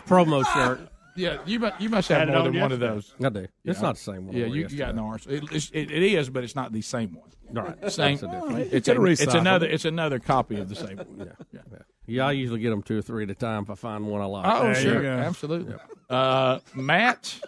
Promo 0.06 0.44
shirt. 0.52 0.80
Yeah, 1.18 1.38
you 1.46 1.58
must, 1.60 1.80
you 1.80 1.88
must 1.88 2.08
have 2.08 2.18
Had 2.20 2.28
more 2.28 2.42
than 2.44 2.60
one 2.60 2.72
of 2.72 2.80
those. 2.80 3.12
I 3.22 3.28
do. 3.28 3.46
It's 3.64 3.80
not 3.82 3.96
the 3.96 4.00
same 4.00 4.26
one. 4.26 4.36
Yeah, 4.36 4.46
you, 4.46 4.54
you 4.54 4.62
got 4.62 4.70
yesterday. 4.70 4.90
an 4.90 4.98
orange. 5.00 5.26
It, 5.26 5.42
it's- 5.44 5.70
it, 5.74 5.90
it 5.90 6.02
is, 6.02 6.30
but 6.30 6.44
it's 6.44 6.54
not 6.54 6.72
the 6.72 6.80
same 6.82 7.14
one. 7.14 7.28
Right. 7.50 7.90
Same. 7.92 8.18
That's. 8.18 8.72
It's, 8.72 8.88
a, 8.88 9.02
it's 9.04 9.34
another. 9.34 9.66
It's 9.66 9.84
another 9.86 10.18
copy 10.18 10.60
of 10.60 10.68
the 10.68 10.74
same 10.76 10.98
one. 10.98 11.32
Yeah. 11.52 11.60
Yeah, 12.06 12.26
I 12.26 12.32
usually 12.32 12.60
get 12.60 12.70
them 12.70 12.82
two 12.82 12.98
or 12.98 13.02
three 13.02 13.24
at 13.24 13.30
a 13.30 13.34
time 13.34 13.64
if 13.64 13.70
I 13.70 13.74
find 13.74 14.06
one 14.06 14.20
I 14.22 14.24
like. 14.26 14.46
Oh, 14.46 14.72
sure, 14.74 15.04
absolutely. 15.06 15.74
Uh, 16.08 16.58
Matt 16.74 17.38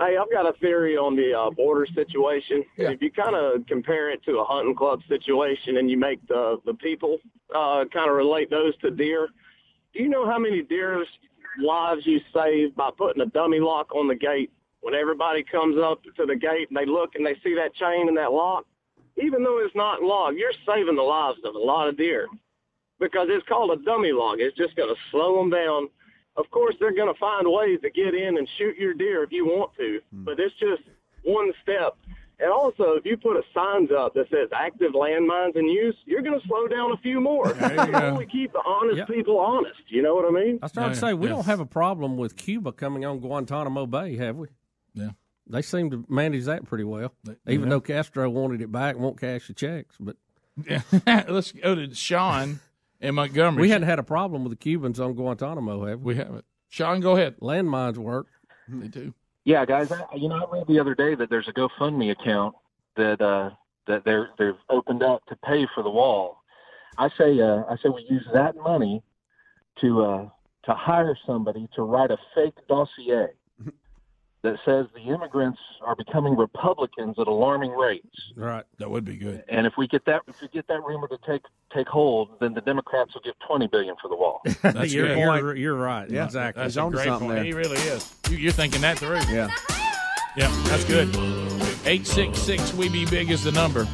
Hey, 0.00 0.16
I've 0.16 0.30
got 0.32 0.48
a 0.48 0.58
theory 0.60 0.96
on 0.96 1.14
the 1.14 1.34
uh, 1.38 1.50
border 1.50 1.86
situation. 1.94 2.64
Yeah. 2.78 2.90
If 2.90 3.02
you 3.02 3.12
kind 3.12 3.36
of 3.36 3.66
compare 3.66 4.10
it 4.10 4.24
to 4.24 4.38
a 4.38 4.44
hunting 4.44 4.74
club 4.74 5.00
situation 5.06 5.76
and 5.76 5.90
you 5.90 5.98
make 5.98 6.26
the 6.26 6.56
the 6.64 6.72
people 6.72 7.18
uh, 7.54 7.84
kind 7.92 8.08
of 8.08 8.16
relate 8.16 8.48
those 8.48 8.74
to 8.78 8.90
deer, 8.90 9.28
do 9.92 10.02
you 10.02 10.08
know 10.08 10.24
how 10.24 10.38
many 10.38 10.62
deer's 10.62 11.06
lives 11.62 12.06
you 12.06 12.18
save 12.32 12.74
by 12.74 12.88
putting 12.96 13.20
a 13.20 13.26
dummy 13.26 13.60
lock 13.60 13.94
on 13.94 14.08
the 14.08 14.14
gate? 14.14 14.50
When 14.80 14.94
everybody 14.94 15.42
comes 15.44 15.76
up 15.78 16.02
to 16.16 16.24
the 16.24 16.36
gate 16.36 16.68
and 16.70 16.76
they 16.76 16.86
look 16.86 17.14
and 17.14 17.26
they 17.26 17.34
see 17.44 17.54
that 17.56 17.74
chain 17.74 18.08
and 18.08 18.16
that 18.16 18.32
lock, 18.32 18.64
even 19.22 19.44
though 19.44 19.58
it's 19.58 19.76
not 19.76 20.02
locked, 20.02 20.38
you're 20.38 20.54
saving 20.66 20.96
the 20.96 21.02
lives 21.02 21.40
of 21.44 21.54
a 21.54 21.58
lot 21.58 21.88
of 21.88 21.98
deer 21.98 22.26
because 22.98 23.26
it's 23.28 23.46
called 23.46 23.78
a 23.78 23.82
dummy 23.84 24.12
lock. 24.12 24.36
It's 24.38 24.56
just 24.56 24.76
going 24.76 24.88
to 24.88 25.00
slow 25.10 25.36
them 25.36 25.50
down 25.50 25.88
of 26.36 26.50
course 26.50 26.74
they're 26.80 26.94
going 26.94 27.12
to 27.12 27.18
find 27.18 27.46
ways 27.50 27.80
to 27.82 27.90
get 27.90 28.14
in 28.14 28.38
and 28.38 28.48
shoot 28.58 28.76
your 28.76 28.94
deer 28.94 29.22
if 29.22 29.32
you 29.32 29.46
want 29.46 29.72
to, 29.76 30.00
hmm. 30.14 30.24
but 30.24 30.38
it's 30.40 30.54
just 30.58 30.82
one 31.24 31.52
step. 31.62 31.96
And 32.42 32.50
also, 32.50 32.94
if 32.94 33.04
you 33.04 33.18
put 33.18 33.36
a 33.36 33.42
signs 33.52 33.90
up 33.92 34.14
that 34.14 34.30
says 34.30 34.48
active 34.54 34.92
landmines 34.92 35.56
in 35.56 35.68
use, 35.68 35.94
you're 36.06 36.22
going 36.22 36.40
to 36.40 36.46
slow 36.46 36.66
down 36.66 36.90
a 36.92 36.96
few 36.96 37.20
more. 37.20 37.52
There 37.52 37.86
you 37.86 37.92
go. 37.92 37.98
only 37.98 38.24
keep 38.24 38.52
the 38.54 38.62
honest 38.64 38.96
Yep. 38.96 39.08
people 39.08 39.38
honest. 39.38 39.80
You 39.88 40.00
know 40.00 40.14
what 40.14 40.24
I 40.24 40.30
mean? 40.30 40.58
I 40.62 40.64
was 40.64 40.72
trying 40.72 40.86
Yeah, 40.88 40.94
to 40.94 40.98
say 41.00 41.12
we 41.12 41.26
yeah. 41.28 41.34
don't 41.34 41.44
have 41.44 41.60
a 41.60 41.66
problem 41.66 42.16
with 42.16 42.36
Cuba 42.36 42.72
coming 42.72 43.04
on 43.04 43.18
Guantanamo 43.20 43.84
Bay, 43.84 44.16
have 44.16 44.36
we? 44.36 44.48
Yeah. 44.94 45.10
They 45.48 45.60
seem 45.60 45.90
to 45.90 46.02
manage 46.08 46.44
that 46.46 46.64
pretty 46.64 46.84
well, 46.84 47.12
even 47.46 47.68
though 47.68 47.80
Castro 47.82 48.30
wanted 48.30 48.62
it 48.62 48.72
back 48.72 48.96
won't 48.96 49.20
cash 49.20 49.48
the 49.48 49.52
checks. 49.52 49.96
But 50.00 50.16
Yeah. 50.66 50.80
Let's 51.28 51.52
go 51.52 51.74
to 51.74 51.94
Sean 51.94 52.60
in 53.00 53.14
Montgomery. 53.14 53.62
we 53.62 53.70
hadn't 53.70 53.88
had 53.88 53.98
a 53.98 54.04
problem 54.04 54.44
with 54.44 54.52
the 54.52 54.56
Cubans 54.56 55.00
on 55.00 55.14
Guantanamo, 55.14 55.86
have 55.86 56.00
we? 56.00 56.14
We 56.14 56.18
haven't. 56.18 56.44
Sean, 56.68 57.00
go 57.00 57.16
ahead. 57.16 57.36
Landmines 57.40 57.96
work. 57.96 58.28
They 58.68 58.88
do. 58.88 59.12
Yeah, 59.44 59.64
guys. 59.64 59.90
I, 59.90 60.04
you 60.14 60.28
know, 60.28 60.36
I 60.36 60.56
read 60.56 60.66
the 60.68 60.78
other 60.78 60.94
day 60.94 61.14
that 61.14 61.30
there's 61.30 61.48
a 61.48 61.52
GoFundMe 61.52 62.12
account 62.12 62.54
that 62.96 63.20
uh, 63.20 63.50
that 63.86 64.04
they're 64.04 64.30
they've 64.38 64.54
opened 64.68 65.02
up 65.02 65.24
to 65.26 65.36
pay 65.44 65.66
for 65.74 65.82
the 65.82 65.90
wall. 65.90 66.42
I 66.98 67.08
say 67.18 67.40
uh, 67.40 67.64
I 67.68 67.76
say 67.82 67.88
we 67.88 68.06
use 68.08 68.26
that 68.32 68.56
money 68.56 69.02
to 69.80 70.04
uh, 70.04 70.28
to 70.64 70.74
hire 70.74 71.16
somebody 71.26 71.68
to 71.74 71.82
write 71.82 72.10
a 72.10 72.18
fake 72.34 72.54
dossier 72.68 73.30
that 74.42 74.56
says 74.64 74.86
the 74.94 75.12
immigrants 75.12 75.58
are 75.82 75.94
becoming 75.94 76.36
Republicans 76.36 77.16
at 77.18 77.26
alarming 77.26 77.72
rates. 77.72 78.06
Right. 78.36 78.64
That 78.78 78.90
would 78.90 79.04
be 79.04 79.16
good. 79.16 79.44
And 79.48 79.66
if 79.66 79.74
we 79.76 79.86
get 79.86 80.04
that 80.06 80.22
if 80.26 80.40
we 80.40 80.48
get 80.48 80.66
that 80.68 80.82
rumor 80.82 81.08
to 81.08 81.18
take 81.26 81.42
take 81.74 81.88
hold, 81.88 82.30
then 82.40 82.54
the 82.54 82.60
Democrats 82.62 83.12
will 83.14 83.20
give 83.22 83.34
twenty 83.46 83.66
billion 83.66 83.96
for 84.00 84.08
the 84.08 84.16
wall. 84.16 84.40
That's 84.62 84.92
you're, 84.92 85.08
good. 85.08 85.18
you're, 85.18 85.56
you're 85.56 85.74
right. 85.74 86.08
Yeah. 86.10 86.24
Exactly. 86.24 86.62
That's 86.62 86.74
He's 86.74 86.78
a 86.78 86.82
onto 86.82 86.96
great 86.96 87.06
something 87.06 87.28
point. 87.28 87.36
there. 87.36 87.44
He 87.44 87.52
really 87.52 87.76
is. 87.76 88.14
You, 88.30 88.38
you're 88.38 88.52
thinking 88.52 88.80
that 88.80 88.98
through. 88.98 89.20
Yeah. 89.30 89.50
Yeah, 90.36 90.48
that's 90.66 90.84
good. 90.84 91.08
866 91.84 92.74
We 92.74 92.88
Be 92.88 93.04
Big 93.04 93.30
is 93.32 93.42
the 93.42 93.50
number. 93.50 93.88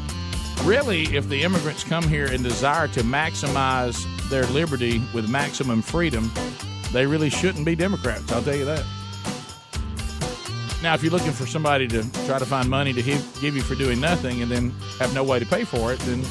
Really, 0.65 1.05
if 1.17 1.29
the 1.31 1.43
immigrants 1.43 1.83
come 1.83 2.07
here 2.07 2.27
and 2.27 2.45
desire 2.45 2.89
to 2.89 3.01
maximize 3.01 4.05
their 4.29 4.45
liberty 4.47 5.01
with 5.15 5.31
maximum 5.31 5.81
freedom, 5.81 6.31
they 6.93 7.07
really 7.07 7.31
shouldn't 7.31 7.65
be 7.65 7.75
Democrats. 7.75 8.31
I'll 8.33 8.43
tell 8.43 8.55
you 8.55 8.67
that. 8.67 8.85
Now, 10.83 10.95
if 10.95 11.03
you're 11.03 11.13
looking 11.13 11.33
for 11.33 11.47
somebody 11.47 11.89
to 11.89 12.03
try 12.27 12.39
to 12.39 12.47
find 12.47 12.69
money 12.69 12.93
to 12.93 13.03
give, 13.03 13.39
give 13.41 13.57
you 13.57 13.63
for 13.63 13.75
doing 13.75 14.01
nothing 14.01 14.43
and 14.43 14.51
then 14.51 14.71
have 14.99 15.13
no 15.15 15.25
way 15.25 15.39
to 15.39 15.47
pay 15.47 15.65
for 15.65 15.93
it, 15.93 15.99
then 16.01 16.23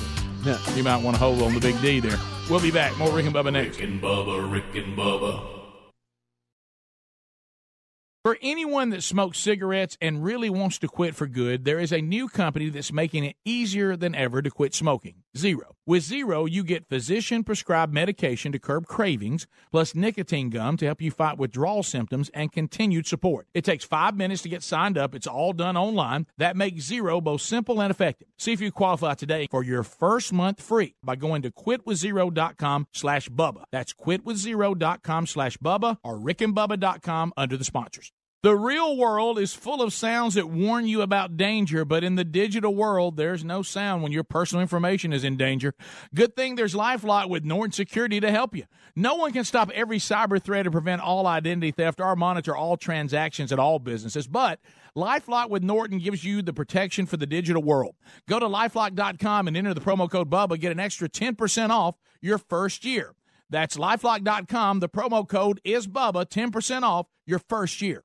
Yeah. 0.46 0.60
you 0.76 0.84
might 0.84 0.98
want 1.04 1.16
to 1.16 1.20
hold 1.20 1.42
on 1.42 1.54
the 1.54 1.60
big 1.60 1.80
D 1.82 2.00
there. 2.00 2.18
We'll 2.50 2.62
be 2.62 2.72
back. 2.72 2.96
More 2.98 3.12
Rick 3.12 3.26
and 3.26 3.34
Bubba 3.36 3.52
next. 3.52 3.80
Rick 3.80 3.90
and 3.90 4.02
Bubba, 4.02 4.52
Rick 4.52 4.76
and 4.76 4.96
Bubba. 4.96 5.52
For 8.24 8.38
anyone 8.42 8.92
that 8.92 9.04
smokes 9.04 9.40
cigarettes 9.40 9.98
and 10.00 10.24
really 10.24 10.50
wants 10.50 10.78
to 10.80 10.88
quit 10.88 11.16
for 11.16 11.28
good, 11.28 11.66
there 11.66 11.80
is 11.80 11.92
a 11.92 12.02
new 12.02 12.28
company 12.28 12.70
that's 12.70 12.92
making 12.94 13.24
it 13.24 13.36
easier 13.46 13.96
than 13.96 14.16
ever 14.16 14.42
to 14.42 14.50
quit 14.50 14.74
smoking. 14.74 15.25
Zero. 15.38 15.76
With 15.86 16.04
Zero, 16.04 16.46
you 16.46 16.64
get 16.64 16.90
physician 16.90 17.44
prescribed 17.44 17.94
medication 17.94 18.52
to 18.52 18.60
curb 18.60 18.88
cravings, 18.88 19.48
plus 19.72 19.94
nicotine 19.94 20.50
gum 20.50 20.78
to 20.78 20.86
help 20.86 21.02
you 21.02 21.12
fight 21.12 21.38
withdrawal 21.38 21.84
symptoms 21.84 22.30
and 22.34 22.52
continued 22.52 23.06
support. 23.06 23.48
It 23.54 23.64
takes 23.64 23.86
five 23.86 24.16
minutes 24.16 24.42
to 24.44 24.50
get 24.50 24.64
signed 24.64 24.98
up. 24.98 25.14
It's 25.14 25.28
all 25.28 25.54
done 25.54 25.78
online. 25.78 26.28
That 26.38 26.56
makes 26.56 26.84
Zero 26.86 27.22
both 27.22 27.42
simple 27.42 27.82
and 27.82 27.92
effective. 27.92 28.28
See 28.38 28.54
if 28.54 28.62
you 28.62 28.72
qualify 28.72 29.14
today 29.14 29.48
for 29.52 29.64
your 29.64 29.84
first 29.84 30.34
month 30.34 30.62
free 30.62 30.96
by 31.04 31.16
going 31.16 31.42
to 31.44 31.52
quitwithzero.com 31.52 32.88
slash 32.92 33.30
Bubba. 33.30 33.66
That's 33.72 33.94
quitwithzero.com 33.94 35.28
slash 35.28 35.58
Bubba 35.58 35.98
or 36.04 36.18
rickandbubba.com 36.18 37.34
under 37.38 37.58
the 37.58 37.64
sponsors. 37.64 38.12
The 38.46 38.56
real 38.56 38.96
world 38.96 39.40
is 39.40 39.56
full 39.56 39.82
of 39.82 39.92
sounds 39.92 40.36
that 40.36 40.48
warn 40.48 40.86
you 40.86 41.02
about 41.02 41.36
danger, 41.36 41.84
but 41.84 42.04
in 42.04 42.14
the 42.14 42.24
digital 42.24 42.76
world, 42.76 43.18
there's 43.18 43.44
no 43.44 43.64
sound 43.64 44.04
when 44.04 44.12
your 44.12 44.24
personal 44.24 44.62
information 44.62 45.14
is 45.14 45.24
in 45.24 45.36
danger. 45.36 45.74
Good 46.14 46.36
thing 46.36 46.54
there's 46.54 46.76
Lifelock 46.76 47.28
with 47.28 47.44
Norton 47.44 47.72
Security 47.72 48.20
to 48.20 48.30
help 48.30 48.56
you. 48.56 48.66
No 48.96 49.16
one 49.16 49.34
can 49.34 49.46
stop 49.46 49.72
every 49.74 49.98
cyber 49.98 50.40
threat 50.40 50.68
or 50.68 50.70
prevent 50.70 51.02
all 51.02 51.26
identity 51.26 51.72
theft 51.72 52.00
or 52.00 52.16
monitor 52.16 52.56
all 52.56 52.78
transactions 52.78 53.52
at 53.52 53.58
all 53.58 53.80
businesses, 53.80 54.28
but 54.28 54.60
Lifelock 54.96 55.50
with 55.50 55.64
Norton 55.64 55.98
gives 55.98 56.24
you 56.24 56.44
the 56.44 56.54
protection 56.54 57.08
for 57.08 57.18
the 57.18 57.26
digital 57.26 57.64
world. 57.64 57.96
Go 58.30 58.38
to 58.38 58.46
lifelock.com 58.46 59.48
and 59.48 59.58
enter 59.58 59.74
the 59.74 59.82
promo 59.82 60.08
code 60.08 60.30
BUBBA, 60.30 60.60
get 60.60 60.72
an 60.72 60.80
extra 60.80 61.10
10% 61.10 61.72
off 61.72 61.96
your 62.22 62.38
first 62.38 62.86
year. 62.86 63.16
That's 63.50 63.76
lifelock.com. 63.76 64.82
The 64.82 64.90
promo 64.90 65.28
code 65.28 65.60
is 65.64 65.88
BUBBA, 65.88 66.28
10% 66.28 66.84
off 66.84 67.08
your 67.26 67.40
first 67.40 67.82
year. 67.82 68.05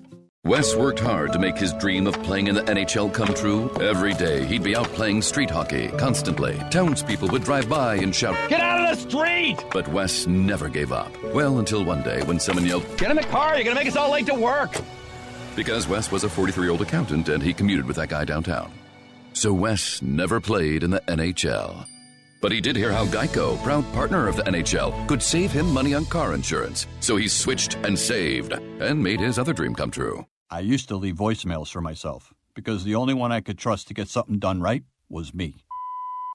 Wes 0.43 0.75
worked 0.75 0.99
hard 0.99 1.31
to 1.33 1.39
make 1.39 1.55
his 1.55 1.71
dream 1.73 2.07
of 2.07 2.21
playing 2.23 2.47
in 2.47 2.55
the 2.55 2.63
NHL 2.63 3.13
come 3.13 3.31
true. 3.35 3.69
Every 3.79 4.15
day, 4.15 4.43
he'd 4.43 4.63
be 4.63 4.75
out 4.75 4.87
playing 4.87 5.21
street 5.21 5.51
hockey 5.51 5.89
constantly. 5.99 6.57
Townspeople 6.71 7.27
would 7.27 7.43
drive 7.43 7.69
by 7.69 7.95
and 7.97 8.13
shout, 8.13 8.35
Get 8.49 8.59
out 8.59 8.81
of 8.81 8.97
the 8.97 9.09
street! 9.09 9.63
But 9.71 9.87
Wes 9.89 10.25
never 10.25 10.67
gave 10.67 10.91
up. 10.91 11.11
Well, 11.31 11.59
until 11.59 11.85
one 11.85 12.01
day 12.01 12.23
when 12.23 12.39
someone 12.39 12.65
yelled, 12.65 12.85
Get 12.97 13.11
in 13.11 13.17
the 13.17 13.23
car, 13.23 13.55
you're 13.55 13.65
gonna 13.65 13.75
make 13.75 13.87
us 13.87 13.95
all 13.95 14.11
late 14.11 14.25
to 14.25 14.33
work! 14.33 14.75
Because 15.55 15.87
Wes 15.87 16.11
was 16.11 16.23
a 16.23 16.29
43 16.29 16.63
year 16.63 16.71
old 16.71 16.81
accountant 16.81 17.29
and 17.29 17.43
he 17.43 17.53
commuted 17.53 17.85
with 17.85 17.97
that 17.97 18.09
guy 18.09 18.25
downtown. 18.25 18.73
So 19.33 19.53
Wes 19.53 20.01
never 20.01 20.41
played 20.41 20.81
in 20.81 20.89
the 20.89 21.01
NHL. 21.01 21.85
But 22.41 22.51
he 22.51 22.61
did 22.61 22.75
hear 22.75 22.91
how 22.91 23.05
Geico, 23.05 23.61
proud 23.61 23.85
partner 23.93 24.27
of 24.27 24.37
the 24.37 24.43
NHL, 24.43 25.07
could 25.07 25.21
save 25.21 25.51
him 25.51 25.71
money 25.71 25.93
on 25.93 26.05
car 26.05 26.33
insurance. 26.33 26.87
So 26.99 27.15
he 27.15 27.27
switched 27.27 27.75
and 27.85 27.97
saved 27.97 28.53
and 28.53 29.01
made 29.01 29.19
his 29.19 29.37
other 29.37 29.53
dream 29.53 29.75
come 29.75 29.91
true. 29.91 30.25
I 30.53 30.59
used 30.59 30.89
to 30.89 30.97
leave 30.97 31.15
voicemails 31.15 31.71
for 31.71 31.79
myself 31.79 32.33
because 32.55 32.83
the 32.83 32.95
only 32.95 33.13
one 33.13 33.31
I 33.31 33.39
could 33.39 33.57
trust 33.57 33.87
to 33.87 33.93
get 33.93 34.09
something 34.09 34.37
done 34.37 34.59
right 34.59 34.83
was 35.07 35.33
me. 35.33 35.63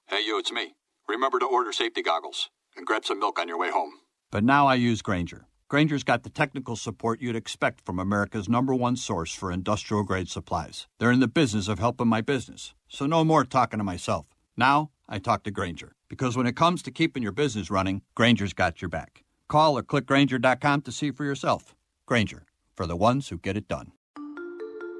Hey, 0.07 0.21
you, 0.25 0.39
it's 0.39 0.51
me. 0.51 0.73
Remember 1.07 1.37
to 1.37 1.45
order 1.45 1.71
safety 1.71 2.01
goggles 2.01 2.49
and 2.75 2.83
grab 2.83 3.05
some 3.05 3.19
milk 3.19 3.39
on 3.39 3.47
your 3.47 3.59
way 3.59 3.69
home. 3.69 3.91
But 4.31 4.43
now 4.43 4.65
I 4.65 4.73
use 4.73 5.03
Grainger. 5.03 5.45
Grainger's 5.69 6.03
got 6.03 6.23
the 6.23 6.31
technical 6.31 6.75
support 6.75 7.21
you'd 7.21 7.35
expect 7.35 7.85
from 7.85 7.99
America's 7.99 8.49
number 8.49 8.73
one 8.73 8.95
source 8.95 9.33
for 9.33 9.51
industrial 9.51 10.03
grade 10.03 10.29
supplies. 10.29 10.87
They're 10.97 11.11
in 11.11 11.19
the 11.19 11.27
business 11.27 11.67
of 11.67 11.77
helping 11.77 12.07
my 12.07 12.21
business, 12.21 12.73
so 12.87 13.05
no 13.05 13.23
more 13.23 13.43
talking 13.43 13.77
to 13.77 13.83
myself. 13.83 14.25
Now 14.55 14.89
I 15.07 15.19
talk 15.19 15.43
to 15.43 15.51
Grainger 15.51 15.93
because 16.09 16.35
when 16.35 16.47
it 16.47 16.55
comes 16.55 16.81
to 16.83 16.91
keeping 16.91 17.21
your 17.21 17.33
business 17.33 17.69
running, 17.69 18.01
Grainger's 18.15 18.53
got 18.53 18.81
your 18.81 18.89
back. 18.89 19.23
Call 19.47 19.77
or 19.77 19.83
click 19.83 20.07
Grainger.com 20.07 20.81
to 20.81 20.91
see 20.91 21.11
for 21.11 21.23
yourself. 21.23 21.75
Grainger, 22.07 22.45
for 22.75 22.87
the 22.87 22.95
ones 22.95 23.29
who 23.29 23.37
get 23.37 23.55
it 23.55 23.67
done. 23.67 23.91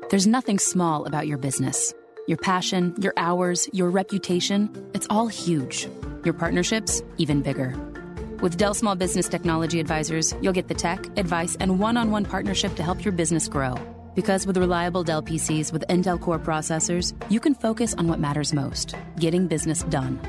There's 0.09 0.25
nothing 0.25 0.57
small 0.57 1.05
about 1.05 1.27
your 1.27 1.37
business. 1.37 1.93
Your 2.29 2.37
passion, 2.37 2.95
your 2.97 3.13
hours, 3.17 3.67
your 3.73 3.89
reputation, 3.89 4.69
it's 4.93 5.05
all 5.09 5.27
huge. 5.27 5.85
Your 6.23 6.33
partnerships, 6.33 7.01
even 7.17 7.41
bigger. 7.41 7.75
With 8.41 8.55
Dell 8.55 8.73
Small 8.73 8.95
Business 8.95 9.27
Technology 9.27 9.81
Advisors, 9.81 10.33
you'll 10.41 10.53
get 10.53 10.69
the 10.69 10.73
tech, 10.75 11.05
advice, 11.17 11.57
and 11.59 11.77
one 11.77 11.97
on 11.97 12.09
one 12.09 12.23
partnership 12.23 12.73
to 12.75 12.83
help 12.83 13.03
your 13.03 13.11
business 13.11 13.49
grow. 13.49 13.75
Because 14.15 14.47
with 14.47 14.55
reliable 14.55 15.03
Dell 15.03 15.21
PCs 15.21 15.73
with 15.73 15.83
Intel 15.89 16.21
Core 16.21 16.39
processors, 16.39 17.13
you 17.29 17.41
can 17.41 17.53
focus 17.53 17.93
on 17.95 18.07
what 18.07 18.21
matters 18.21 18.53
most 18.53 18.95
getting 19.19 19.47
business 19.47 19.83
done. 19.83 20.21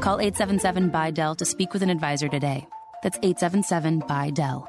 Call 0.00 0.18
877 0.18 0.88
buy 0.88 1.12
Dell 1.12 1.36
to 1.36 1.44
speak 1.44 1.72
with 1.72 1.84
an 1.84 1.90
advisor 1.90 2.28
today. 2.28 2.66
That's 3.04 3.18
877 3.18 4.00
buy 4.08 4.30
Dell. 4.30 4.68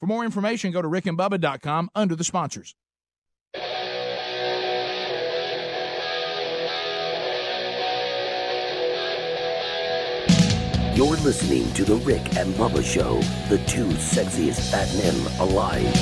For 0.00 0.06
more 0.06 0.24
information, 0.24 0.72
go 0.72 0.80
to 0.80 0.88
rickandbubba.com 0.88 1.90
under 1.94 2.16
the 2.16 2.24
sponsors. 2.24 2.74
You're 10.94 11.16
listening 11.16 11.70
to 11.74 11.84
The 11.84 11.96
Rick 11.96 12.36
and 12.36 12.54
Bubba 12.54 12.82
Show, 12.82 13.20
the 13.48 13.58
two 13.66 13.86
sexiest 13.88 14.70
fat 14.70 14.88
men 14.96 15.14
alive. 15.38 15.92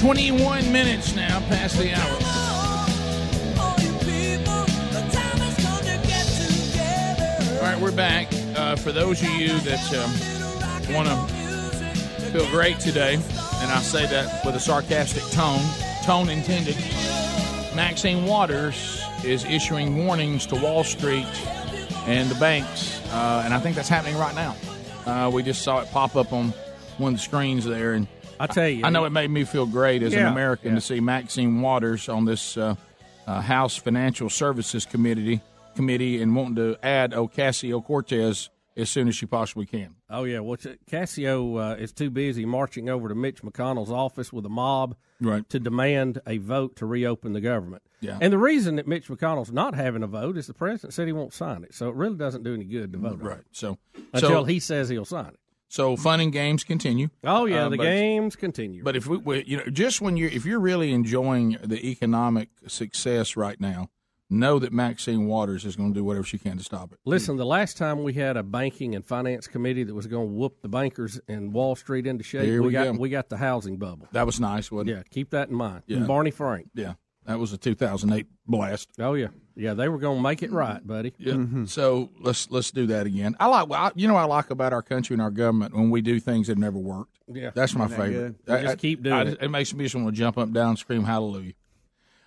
21 0.00 0.72
minutes 0.72 1.16
now 1.16 1.40
past 1.48 1.76
the 1.76 1.92
hour. 1.92 2.18
All 7.56 7.64
right, 7.64 7.80
we're 7.80 7.90
back. 7.90 8.28
Uh, 8.56 8.76
for 8.76 8.92
those 8.92 9.20
of 9.22 9.28
you 9.30 9.58
that 9.60 9.92
um, 9.94 10.94
want 10.94 11.08
to 11.08 11.47
feel 12.28 12.48
great 12.50 12.78
today, 12.78 13.14
and 13.14 13.70
I 13.70 13.80
say 13.80 14.06
that 14.06 14.44
with 14.44 14.54
a 14.54 14.60
sarcastic 14.60 15.22
tone, 15.32 15.60
tone 16.04 16.28
intended, 16.28 16.76
Maxine 17.74 18.26
Waters 18.26 19.02
is 19.24 19.44
issuing 19.46 20.04
warnings 20.04 20.46
to 20.46 20.56
Wall 20.56 20.84
Street 20.84 21.26
and 22.06 22.28
the 22.28 22.34
banks, 22.34 23.00
uh, 23.12 23.42
and 23.44 23.54
I 23.54 23.58
think 23.60 23.76
that's 23.76 23.88
happening 23.88 24.16
right 24.18 24.34
now. 24.34 24.54
Uh, 25.06 25.30
we 25.30 25.42
just 25.42 25.62
saw 25.62 25.80
it 25.80 25.90
pop 25.90 26.16
up 26.16 26.32
on 26.32 26.52
one 26.98 27.14
of 27.14 27.18
the 27.18 27.24
screens 27.24 27.64
there, 27.64 27.94
and 27.94 28.06
I 28.38 28.46
tell 28.46 28.68
you, 28.68 28.84
I 28.84 28.90
know 28.90 29.06
it 29.06 29.10
made 29.10 29.30
me 29.30 29.44
feel 29.44 29.64
great 29.64 30.02
as 30.02 30.12
an 30.12 30.26
American 30.26 30.70
yeah. 30.70 30.74
to 30.76 30.80
see 30.82 31.00
Maxine 31.00 31.62
Waters 31.62 32.10
on 32.10 32.26
this 32.26 32.58
uh, 32.58 32.74
uh, 33.26 33.40
House 33.40 33.76
Financial 33.76 34.28
Services 34.28 34.84
Committee 34.84 35.40
committee 35.74 36.20
and 36.20 36.34
wanting 36.34 36.56
to 36.56 36.76
add 36.82 37.12
Ocasio 37.12 37.82
Cortez 37.84 38.50
as 38.78 38.88
soon 38.88 39.08
as 39.08 39.16
she 39.16 39.26
possibly 39.26 39.66
can. 39.66 39.96
Oh 40.08 40.24
yeah, 40.24 40.38
well 40.40 40.56
Cassio 40.88 41.56
uh, 41.56 41.74
is 41.78 41.92
too 41.92 42.08
busy 42.10 42.46
marching 42.46 42.88
over 42.88 43.08
to 43.08 43.14
Mitch 43.14 43.42
McConnell's 43.42 43.90
office 43.90 44.32
with 44.32 44.46
a 44.46 44.48
mob 44.48 44.96
right. 45.20 45.46
to 45.50 45.58
demand 45.60 46.20
a 46.26 46.38
vote 46.38 46.76
to 46.76 46.86
reopen 46.86 47.32
the 47.34 47.40
government. 47.40 47.82
Yeah. 48.00 48.16
And 48.20 48.32
the 48.32 48.38
reason 48.38 48.76
that 48.76 48.86
Mitch 48.86 49.08
McConnell's 49.08 49.50
not 49.52 49.74
having 49.74 50.02
a 50.02 50.06
vote 50.06 50.38
is 50.38 50.46
the 50.46 50.54
president 50.54 50.94
said 50.94 51.06
he 51.08 51.12
won't 51.12 51.34
sign 51.34 51.64
it, 51.64 51.74
so 51.74 51.88
it 51.88 51.96
really 51.96 52.16
doesn't 52.16 52.44
do 52.44 52.54
any 52.54 52.64
good 52.64 52.92
to 52.92 52.98
vote 52.98 53.18
Right. 53.20 53.38
it 53.40 53.46
So 53.52 53.76
until 54.14 54.30
so, 54.30 54.44
he 54.44 54.60
says 54.60 54.88
he'll 54.88 55.04
sign 55.04 55.26
it. 55.26 55.40
so 55.68 55.96
fun 55.96 56.20
and 56.20 56.32
games 56.32 56.62
continue. 56.64 57.08
Oh 57.24 57.44
yeah, 57.46 57.66
Uh, 57.66 57.68
the 57.70 57.76
but- 57.76 57.82
games 57.82 58.36
continue. 58.36 58.84
But 58.84 58.94
if 58.96 59.06
we, 59.08 59.16
we, 59.18 59.44
you 59.44 59.56
know, 59.56 59.64
just 59.66 60.00
when 60.00 60.16
you're 60.16 60.30
if 60.30 60.46
you're 60.46 60.60
really 60.60 60.92
enjoying 60.92 61.56
the 61.62 61.84
economic 61.90 62.48
success 62.68 63.36
right 63.36 63.60
now, 63.60 63.90
know 64.30 64.58
that 64.58 64.72
Maxine 64.72 65.26
Waters 65.26 65.64
is 65.64 65.76
going 65.76 65.92
to 65.94 65.98
do 65.98 66.04
whatever 66.04 66.24
she 66.24 66.38
can 66.38 66.58
to 66.58 66.64
stop 66.64 66.92
it. 66.92 66.98
Listen, 67.04 67.36
the 67.36 67.46
last 67.46 67.76
time 67.76 68.02
we 68.02 68.12
had 68.12 68.36
a 68.36 68.42
banking 68.42 68.94
and 68.94 69.04
finance 69.04 69.46
committee 69.46 69.84
that 69.84 69.94
was 69.94 70.06
going 70.06 70.28
to 70.28 70.34
whoop 70.34 70.60
the 70.62 70.68
bankers 70.68 71.20
and 71.28 71.52
Wall 71.52 71.74
Street 71.76 72.06
into 72.06 72.24
shape, 72.24 72.44
Here 72.44 72.62
we 72.62 72.72
got 72.72 72.84
go. 72.84 72.92
we 72.92 73.08
got 73.08 73.28
the 73.28 73.36
housing 73.38 73.76
bubble. 73.78 74.06
That 74.12 74.26
was 74.26 74.38
nice, 74.40 74.70
wasn't 74.70 74.90
it? 74.90 74.92
Yeah, 74.96 75.02
keep 75.10 75.30
that 75.30 75.48
in 75.48 75.54
mind. 75.54 75.82
Yeah. 75.86 76.00
Barney 76.00 76.30
Frank. 76.30 76.68
Yeah, 76.74 76.94
that 77.26 77.38
was 77.38 77.52
a 77.52 77.58
2008 77.58 78.26
blast. 78.46 78.90
Oh 78.98 79.14
yeah, 79.14 79.28
yeah, 79.56 79.72
they 79.74 79.88
were 79.88 79.98
going 79.98 80.18
to 80.18 80.22
make 80.22 80.42
it 80.42 80.52
right, 80.52 80.86
buddy. 80.86 81.14
Yeah. 81.18 81.34
Mm-hmm. 81.34 81.64
So 81.66 82.10
let's 82.20 82.50
let's 82.50 82.70
do 82.70 82.86
that 82.88 83.06
again. 83.06 83.34
I 83.40 83.46
like 83.46 83.68
well, 83.68 83.82
I, 83.84 83.92
you 83.94 84.08
know 84.08 84.14
what 84.14 84.20
I 84.20 84.26
like 84.26 84.50
about 84.50 84.72
our 84.74 84.82
country 84.82 85.14
and 85.14 85.22
our 85.22 85.30
government 85.30 85.74
when 85.74 85.90
we 85.90 86.00
do 86.02 86.20
things 86.20 86.48
that 86.48 86.58
never 86.58 86.78
worked. 86.78 87.18
Yeah. 87.30 87.50
that's 87.54 87.74
my 87.74 87.86
that 87.88 87.96
favorite. 87.98 88.36
I- 88.48 88.60
just 88.62 88.72
I- 88.72 88.76
keep 88.76 89.02
doing 89.02 89.14
I- 89.14 89.22
it. 89.30 89.38
It 89.40 89.48
makes 89.48 89.72
me 89.74 89.84
just 89.84 89.94
want 89.94 90.06
to 90.08 90.12
jump 90.12 90.36
up, 90.38 90.52
down, 90.52 90.70
and 90.70 90.78
scream 90.78 91.04
hallelujah. 91.04 91.52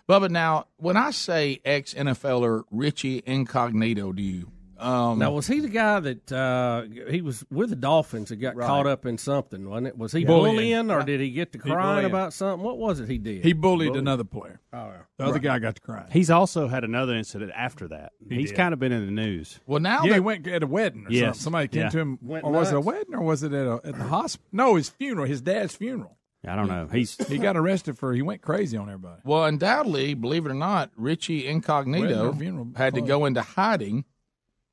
Bubba, 0.09 0.29
now 0.29 0.65
when 0.77 0.97
I 0.97 1.11
say 1.11 1.59
ex 1.63 1.93
NFLer 1.93 2.63
Richie 2.71 3.21
Incognito, 3.25 4.11
do 4.11 4.21
you? 4.21 4.51
Um, 4.77 5.19
Now, 5.19 5.31
was 5.31 5.45
he 5.45 5.59
the 5.59 5.69
guy 5.69 5.99
that 5.99 6.31
uh, 6.31 6.81
he 7.07 7.21
was 7.21 7.45
with 7.51 7.69
the 7.69 7.75
Dolphins 7.75 8.29
that 8.29 8.37
got 8.37 8.55
Right. 8.55 8.65
caught 8.65 8.87
up 8.87 9.05
in 9.05 9.19
something? 9.19 9.69
Wasn't 9.69 9.85
it? 9.85 9.95
Was 9.95 10.11
he 10.11 10.21
Yeah. 10.21 10.25
bullying, 10.27 10.55
Bullying. 10.55 10.89
or 10.91 11.03
did 11.03 11.19
he 11.21 11.29
get 11.29 11.51
to 11.51 11.59
crying 11.59 12.03
about 12.03 12.33
something? 12.33 12.65
What 12.65 12.79
was 12.79 12.99
it 12.99 13.07
he 13.07 13.19
did? 13.19 13.43
He 13.43 13.53
bullied 13.53 13.95
another 13.95 14.23
player. 14.23 14.59
Oh, 14.73 14.77
yeah. 14.87 14.91
The 15.19 15.23
other 15.25 15.33
Right. 15.33 15.41
guy 15.43 15.59
got 15.59 15.75
to 15.75 15.81
crying. 15.81 16.07
He's 16.09 16.31
also 16.31 16.67
had 16.67 16.83
another 16.83 17.13
incident 17.13 17.51
after 17.55 17.87
that. 17.89 18.13
He 18.27 18.37
He's 18.37 18.49
did. 18.49 18.55
kind 18.57 18.73
of 18.73 18.79
been 18.79 18.91
in 18.91 19.05
the 19.05 19.11
news. 19.11 19.59
Well, 19.67 19.79
now 19.79 20.01
yeah, 20.01 20.09
that- 20.09 20.13
he 20.15 20.19
went 20.19 20.47
at 20.47 20.63
a 20.63 20.67
wedding 20.67 21.05
or 21.05 21.11
Yes. 21.11 21.21
something. 21.37 21.41
Somebody 21.43 21.67
came 21.67 21.81
Yeah. 21.83 21.89
to 21.89 21.99
him, 21.99 22.17
Went 22.19 22.43
or 22.43 22.51
was 22.51 22.71
it 22.71 22.75
a 22.75 22.81
wedding 22.81 23.13
or 23.13 23.21
was 23.21 23.43
it 23.43 23.53
at, 23.53 23.67
a, 23.67 23.73
at 23.83 23.95
the 23.99 24.05
hospital? 24.05 24.47
No, 24.51 24.75
his 24.77 24.89
funeral, 24.89 25.27
his 25.27 25.41
dad's 25.41 25.75
funeral. 25.75 26.17
I 26.47 26.55
don't 26.55 26.67
know. 26.67 26.87
He's 26.91 27.15
he 27.27 27.37
got 27.37 27.55
arrested 27.55 27.97
for 27.99 28.13
he 28.13 28.21
went 28.21 28.41
crazy 28.41 28.75
on 28.75 28.89
everybody. 28.89 29.21
Well, 29.23 29.45
undoubtedly, 29.45 30.15
believe 30.15 30.45
it 30.45 30.49
or 30.49 30.55
not, 30.55 30.89
Richie 30.95 31.45
Incognito 31.47 32.23
Wedding 32.23 32.39
funeral 32.39 32.67
had 32.75 32.95
to 32.95 33.01
go 33.01 33.25
into 33.25 33.41
hiding 33.41 34.05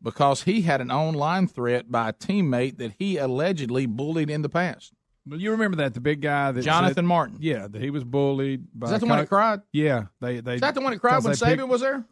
because 0.02 0.44
he 0.44 0.62
had 0.62 0.80
an 0.80 0.90
online 0.90 1.46
threat 1.46 1.90
by 1.90 2.08
a 2.08 2.12
teammate 2.12 2.78
that 2.78 2.92
he 2.98 3.18
allegedly 3.18 3.84
bullied 3.86 4.30
in 4.30 4.42
the 4.42 4.48
past. 4.48 4.94
Well, 5.26 5.38
you 5.38 5.50
remember 5.50 5.76
that 5.78 5.92
the 5.92 6.00
big 6.00 6.22
guy 6.22 6.52
that 6.52 6.62
Jonathan 6.62 6.94
said- 6.94 7.04
Martin. 7.04 7.36
Yeah, 7.40 7.68
that 7.68 7.82
he 7.82 7.90
was 7.90 8.02
bullied. 8.02 8.66
By 8.72 8.86
Is 8.86 8.92
that 8.92 9.00
the 9.00 9.06
one 9.06 9.18
that 9.18 9.28
cried? 9.28 9.60
Yeah, 9.72 10.06
they 10.20 10.40
they. 10.40 10.54
Is 10.54 10.60
that 10.62 10.74
the 10.74 10.80
one 10.80 10.92
that 10.92 11.00
cried 11.00 11.22
when 11.22 11.32
because 11.32 11.42
Saban 11.42 11.56
picked- 11.56 11.68
was 11.68 11.80
there? 11.82 12.04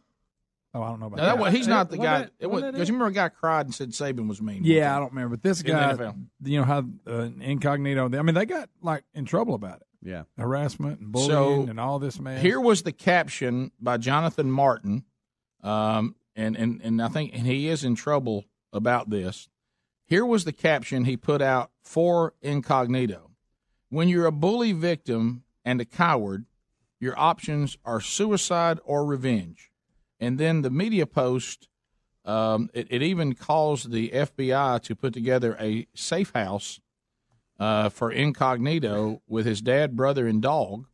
Oh, 0.76 0.82
I 0.82 0.88
don't 0.90 1.00
know 1.00 1.06
about 1.06 1.16
No, 1.16 1.22
that 1.24 1.28
that. 1.36 1.38
one, 1.38 1.52
he's 1.54 1.66
not 1.68 1.90
the 1.90 1.96
Was 1.96 2.04
guy. 2.04 2.18
that- 2.20 2.32
It 2.38 2.46
was 2.50 2.62
was 2.62 2.72
because 2.72 2.88
you 2.88 2.94
remember 2.94 3.10
a 3.10 3.14
guy 3.14 3.28
cried 3.30 3.66
and 3.66 3.74
said 3.74 3.90
Saban 3.90 4.28
was 4.28 4.42
mean. 4.42 4.62
Yeah, 4.64 4.94
I 4.94 5.00
don't 5.00 5.12
remember. 5.12 5.36
But 5.36 5.42
this 5.42 5.60
In 5.60 5.66
the 5.68 5.72
guy, 5.72 5.94
NFL. 5.94 6.26
you 6.44 6.58
know 6.58 6.64
how 6.64 6.84
uh, 7.06 7.28
incognito. 7.40 8.04
I 8.18 8.22
mean, 8.22 8.34
they 8.34 8.44
got 8.46 8.68
like 8.82 9.04
in 9.14 9.24
trouble 9.24 9.54
about 9.54 9.76
it. 9.80 9.86
Yeah, 10.02 10.24
harassment 10.38 11.00
and 11.00 11.10
bullying 11.10 11.30
So, 11.66 11.70
and 11.70 11.80
all 11.80 11.98
this 11.98 12.20
man. 12.20 12.40
Here 12.40 12.60
was 12.60 12.82
the 12.82 12.92
caption 12.92 13.72
by 13.80 13.96
Jonathan 13.96 14.50
Martin, 14.50 15.04
um, 15.62 16.14
and, 16.36 16.56
and 16.56 16.80
and 16.82 17.02
I 17.02 17.08
think 17.08 17.32
and 17.34 17.46
he 17.46 17.68
is 17.68 17.82
in 17.84 17.94
trouble 17.94 18.44
about 18.72 19.10
this. 19.10 19.48
Here 20.04 20.24
was 20.24 20.44
the 20.44 20.52
caption 20.52 21.04
he 21.06 21.16
put 21.16 21.42
out 21.42 21.70
for 21.82 22.34
Incognito: 22.42 23.30
When 23.88 24.08
you're 24.08 24.26
a 24.26 24.32
bully 24.32 24.72
victim 24.72 25.42
and 25.64 25.80
a 25.80 25.84
coward, 25.84 26.44
your 27.00 27.18
options 27.18 27.76
are 27.84 28.00
suicide 28.00 28.78
or 28.84 29.04
revenge. 29.04 29.70
And 30.18 30.38
then 30.38 30.62
the 30.62 30.70
media 30.70 31.06
post, 31.06 31.68
um, 32.24 32.70
it, 32.72 32.86
it 32.90 33.02
even 33.02 33.34
caused 33.34 33.90
the 33.90 34.10
FBI 34.10 34.82
to 34.82 34.94
put 34.94 35.12
together 35.12 35.56
a 35.60 35.86
safe 35.94 36.32
house 36.34 36.80
uh, 37.58 37.88
for 37.88 38.10
Incognito 38.10 39.22
with 39.26 39.46
his 39.46 39.60
dad, 39.60 39.96
brother, 39.96 40.26
and 40.26 40.42
dog. 40.42 40.86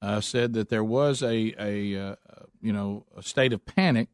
Uh, 0.00 0.20
said 0.20 0.52
that 0.52 0.68
there 0.68 0.82
was 0.82 1.22
a 1.22 1.54
a 1.60 1.96
uh, 1.96 2.16
you 2.60 2.72
know 2.72 3.06
a 3.16 3.22
state 3.22 3.52
of 3.52 3.64
panic 3.64 4.08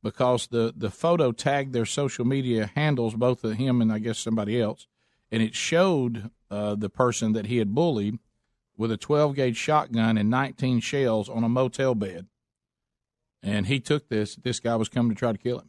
because 0.00 0.46
the 0.46 0.72
the 0.76 0.90
photo 0.90 1.32
tagged 1.32 1.72
their 1.72 1.86
social 1.86 2.24
media 2.24 2.70
handles, 2.76 3.14
both 3.14 3.42
of 3.42 3.54
him 3.54 3.82
and 3.82 3.92
I 3.92 3.98
guess 3.98 4.18
somebody 4.18 4.60
else, 4.60 4.86
and 5.32 5.42
it 5.42 5.56
showed 5.56 6.30
uh, 6.52 6.76
the 6.76 6.88
person 6.88 7.32
that 7.32 7.46
he 7.46 7.56
had 7.56 7.74
bullied 7.74 8.20
with 8.76 8.92
a 8.92 8.96
12 8.96 9.34
gauge 9.34 9.56
shotgun 9.56 10.16
and 10.18 10.30
19 10.30 10.80
shells 10.80 11.28
on 11.28 11.42
a 11.42 11.48
motel 11.48 11.94
bed, 11.94 12.26
and 13.44 13.66
he 13.66 13.78
took 13.80 14.08
this. 14.08 14.34
This 14.36 14.58
guy 14.60 14.74
was 14.76 14.88
coming 14.88 15.10
to 15.14 15.18
try 15.18 15.30
to 15.32 15.38
kill 15.38 15.58
him. 15.60 15.68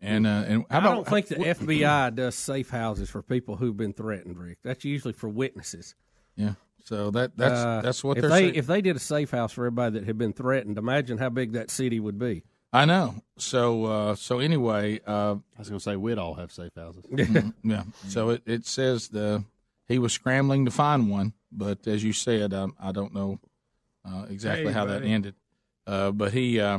And 0.00 0.26
uh, 0.26 0.44
and 0.48 0.64
how 0.70 0.80
I 0.80 0.82
don't 0.82 1.06
think 1.06 1.28
the 1.28 1.36
FBI 1.36 2.14
does 2.14 2.34
safe 2.34 2.70
houses 2.70 3.08
for 3.08 3.22
people 3.22 3.56
who've 3.56 3.76
been 3.76 3.92
threatened, 3.92 4.36
Rick. 4.36 4.58
That's 4.64 4.84
usually 4.84 5.12
for 5.12 5.28
witnesses. 5.28 5.94
Yeah. 6.36 6.54
So 6.84 7.12
that 7.12 7.36
that's 7.36 7.60
Uh, 7.60 7.80
that's 7.82 8.02
what 8.02 8.16
if 8.18 8.22
they're 8.22 8.30
they 8.30 8.38
saying. 8.40 8.54
if 8.56 8.66
they 8.66 8.80
did 8.80 8.96
a 8.96 9.00
safe 9.00 9.30
house 9.30 9.52
for 9.52 9.62
everybody 9.64 9.98
that 10.00 10.06
had 10.06 10.18
been 10.18 10.32
threatened. 10.32 10.76
Imagine 10.78 11.18
how 11.18 11.28
big 11.28 11.52
that 11.52 11.70
city 11.70 12.00
would 12.00 12.18
be. 12.18 12.42
I 12.72 12.84
know. 12.86 13.14
So 13.38 13.84
uh, 13.84 14.14
so 14.16 14.40
anyway, 14.40 14.98
uh, 15.06 15.36
I 15.36 15.58
was 15.58 15.68
going 15.68 15.78
to 15.78 15.82
say 15.84 15.94
we'd 15.94 16.18
all 16.18 16.34
have 16.34 16.50
safe 16.50 16.72
houses. 16.76 17.04
Mhm, 17.10 17.54
yeah. 17.62 17.84
So 18.08 18.30
it, 18.30 18.42
it 18.44 18.66
says 18.66 19.08
the 19.08 19.44
he 19.86 20.00
was 20.00 20.12
scrambling 20.12 20.64
to 20.64 20.72
find 20.72 21.08
one, 21.10 21.34
but 21.52 21.86
as 21.86 22.02
you 22.02 22.12
said, 22.12 22.52
um, 22.52 22.74
I 22.80 22.90
don't 22.90 23.14
know 23.14 23.38
uh, 24.04 24.26
exactly 24.28 24.66
Hey, 24.66 24.72
how 24.72 24.86
that 24.86 25.04
ended. 25.04 25.36
Uh, 25.86 26.10
but 26.12 26.32
he, 26.32 26.60
uh, 26.60 26.78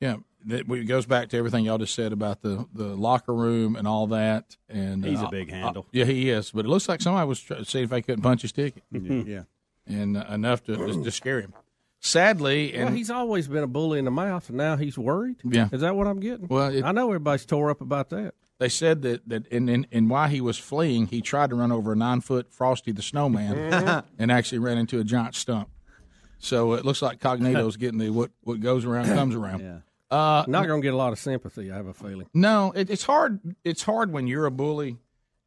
yeah, 0.00 0.16
it 0.48 0.86
goes 0.86 1.06
back 1.06 1.28
to 1.30 1.36
everything 1.36 1.64
y'all 1.64 1.78
just 1.78 1.94
said 1.94 2.12
about 2.12 2.42
the, 2.42 2.66
the 2.74 2.88
locker 2.96 3.34
room 3.34 3.76
and 3.76 3.86
all 3.86 4.08
that. 4.08 4.56
And 4.68 5.04
He's 5.04 5.20
uh, 5.22 5.26
a 5.26 5.30
big 5.30 5.50
uh, 5.50 5.54
handle. 5.54 5.86
yeah, 5.92 6.04
he 6.04 6.30
is. 6.30 6.50
But 6.50 6.64
it 6.64 6.68
looks 6.68 6.88
like 6.88 7.00
somebody 7.00 7.26
was 7.28 7.40
trying 7.40 7.64
to 7.64 7.70
see 7.70 7.82
if 7.82 7.90
they 7.90 8.02
couldn't 8.02 8.22
punch 8.22 8.42
his 8.42 8.52
ticket. 8.52 8.82
Yeah. 8.90 9.42
and 9.86 10.16
uh, 10.16 10.24
enough 10.30 10.64
to 10.64 10.76
just, 10.76 11.04
to 11.04 11.10
scare 11.10 11.40
him. 11.40 11.54
Sadly, 12.04 12.74
and 12.74 12.86
well, 12.86 12.94
he's 12.94 13.10
always 13.10 13.46
been 13.46 13.62
a 13.62 13.68
bully 13.68 14.00
in 14.00 14.04
the 14.06 14.10
mouth, 14.10 14.48
and 14.48 14.58
now 14.58 14.76
he's 14.76 14.98
worried. 14.98 15.36
Yeah. 15.44 15.68
is 15.70 15.82
that 15.82 15.94
what 15.94 16.08
I'm 16.08 16.18
getting? 16.18 16.48
Well, 16.48 16.74
it- 16.74 16.84
I 16.84 16.90
know 16.90 17.06
everybody's 17.06 17.46
tore 17.46 17.70
up 17.70 17.80
about 17.80 18.10
that. 18.10 18.34
they 18.58 18.68
said 18.68 19.02
that 19.02 19.28
that 19.28 19.46
and, 19.52 19.70
and 19.70 19.86
and 19.92 20.10
while 20.10 20.28
he 20.28 20.40
was 20.40 20.58
fleeing, 20.58 21.06
he 21.06 21.20
tried 21.20 21.50
to 21.50 21.56
run 21.56 21.70
over 21.70 21.92
a 21.92 21.96
nine 21.96 22.20
foot 22.20 22.52
Frosty 22.52 22.90
the 22.90 23.02
Snowman 23.02 23.54
Mhm. 23.54 24.04
and 24.18 24.32
actually 24.32 24.58
ran 24.58 24.78
into 24.78 24.98
a 24.98 25.04
giant 25.04 25.36
stump. 25.36 25.68
So 26.42 26.72
it 26.72 26.84
looks 26.84 27.00
like 27.00 27.20
Cognito's 27.20 27.76
getting 27.76 27.98
the 27.98 28.10
what 28.10 28.30
what 28.42 28.60
goes 28.60 28.84
around 28.84 29.06
comes 29.14 29.34
around. 29.34 29.60
Yeah. 29.60 29.78
Uh, 30.10 30.44
Not 30.46 30.66
going 30.66 30.82
to 30.82 30.84
get 30.84 30.92
a 30.92 30.96
lot 30.96 31.12
of 31.12 31.18
sympathy. 31.18 31.70
I 31.70 31.76
have 31.76 31.86
a 31.86 31.94
feeling. 31.94 32.26
No, 32.34 32.72
it, 32.76 32.90
it's 32.90 33.04
hard. 33.04 33.40
It's 33.64 33.84
hard 33.84 34.12
when 34.12 34.26
you're 34.26 34.44
a 34.44 34.50
bully 34.50 34.98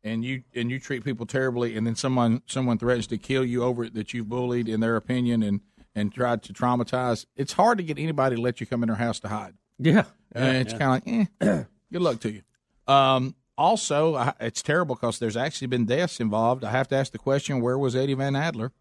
and 0.04 0.24
you 0.24 0.44
and 0.56 0.72
you 0.72 0.80
treat 0.80 1.04
people 1.04 1.26
terribly, 1.26 1.76
and 1.76 1.86
then 1.86 1.96
someone 1.96 2.42
someone 2.48 2.78
threatens 2.78 3.08
to 3.08 3.18
kill 3.18 3.44
you 3.44 3.62
over 3.62 3.84
it 3.84 3.94
that 3.94 4.14
you've 4.14 4.30
bullied 4.30 4.70
in 4.70 4.80
their 4.80 4.96
opinion 4.96 5.44
and 5.44 5.60
and 5.94 6.14
tried 6.14 6.42
to 6.44 6.54
traumatize. 6.54 7.26
It's 7.36 7.54
hard 7.54 7.78
to 7.78 7.84
get 7.84 8.00
anybody 8.00 8.38
to 8.38 8.42
let 8.42 8.62
you 8.62 8.66
come 8.66 8.82
in 8.82 8.88
their 8.88 8.96
house 8.96 9.20
to 9.20 9.28
hide. 9.28 9.54
Yeah, 9.78 10.06
and 10.32 10.58
it's 10.58 10.74
kind 10.74 11.04
of 11.04 11.08
like, 11.08 11.30
eh, 11.42 11.64
good 11.92 12.02
luck 12.02 12.22
to 12.22 12.32
you. 12.32 12.42
Um, 12.88 13.36
also, 13.58 14.16
I, 14.16 14.34
it's 14.40 14.62
terrible 14.62 14.96
because 14.96 15.20
there's 15.20 15.38
actually 15.38 15.68
been 15.68 15.86
deaths 15.86 16.20
involved. 16.22 16.64
I 16.64 16.72
have 16.72 16.88
to 16.88 16.96
ask 16.96 17.12
the 17.12 17.20
question: 17.20 17.60
Where 17.60 17.78
was 17.78 17.96
Eddie 17.96 18.14
Van 18.14 18.36
Adler? 18.36 18.72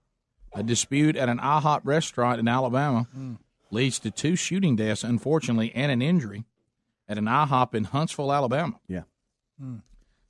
A 0.55 0.62
dispute 0.62 1.17
at 1.17 1.29
an 1.29 1.38
IHOP 1.38 1.81
restaurant 1.85 2.38
in 2.38 2.47
Alabama 2.49 3.07
leads 3.71 3.99
to 4.01 4.11
two 4.11 4.37
shooting 4.37 4.77
deaths, 4.77 5.03
unfortunately, 5.03 5.73
and 5.75 5.90
an 5.90 6.01
injury 6.01 6.45
at 7.09 7.19
an 7.19 7.25
IHOP 7.25 7.75
in 7.75 7.85
Huntsville, 7.85 8.33
Alabama. 8.33 8.79
Yeah. 8.88 9.03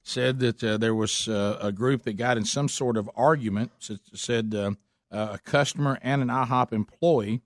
Said 0.03 0.39
that 0.41 0.63
uh, 0.63 0.77
there 0.77 0.95
was 0.95 1.29
uh, 1.29 1.59
a 1.61 1.73
group 1.73 2.03
that 2.03 2.15
got 2.15 2.37
in 2.37 2.45
some 2.45 2.69
sort 2.69 2.97
of 2.97 3.09
argument. 3.17 3.73
Said 4.15 4.55
uh, 4.55 4.73
a 5.11 5.39
customer 5.39 5.99
and 6.03 6.23
an 6.23 6.29
IHOP 6.29 6.73
employee 6.73 7.43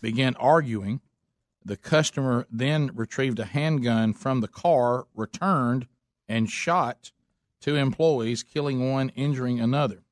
began 0.00 0.34
arguing. 0.36 1.00
The 1.64 1.76
customer 1.76 2.46
then 2.50 2.90
retrieved 2.94 3.38
a 3.38 3.44
handgun 3.44 4.14
from 4.14 4.40
the 4.40 4.48
car, 4.48 5.06
returned, 5.14 5.86
and 6.28 6.48
shot 6.48 7.12
two 7.60 7.76
employees, 7.76 8.42
killing 8.42 8.90
one, 8.90 9.10
injuring 9.10 9.60
another. 9.60 10.02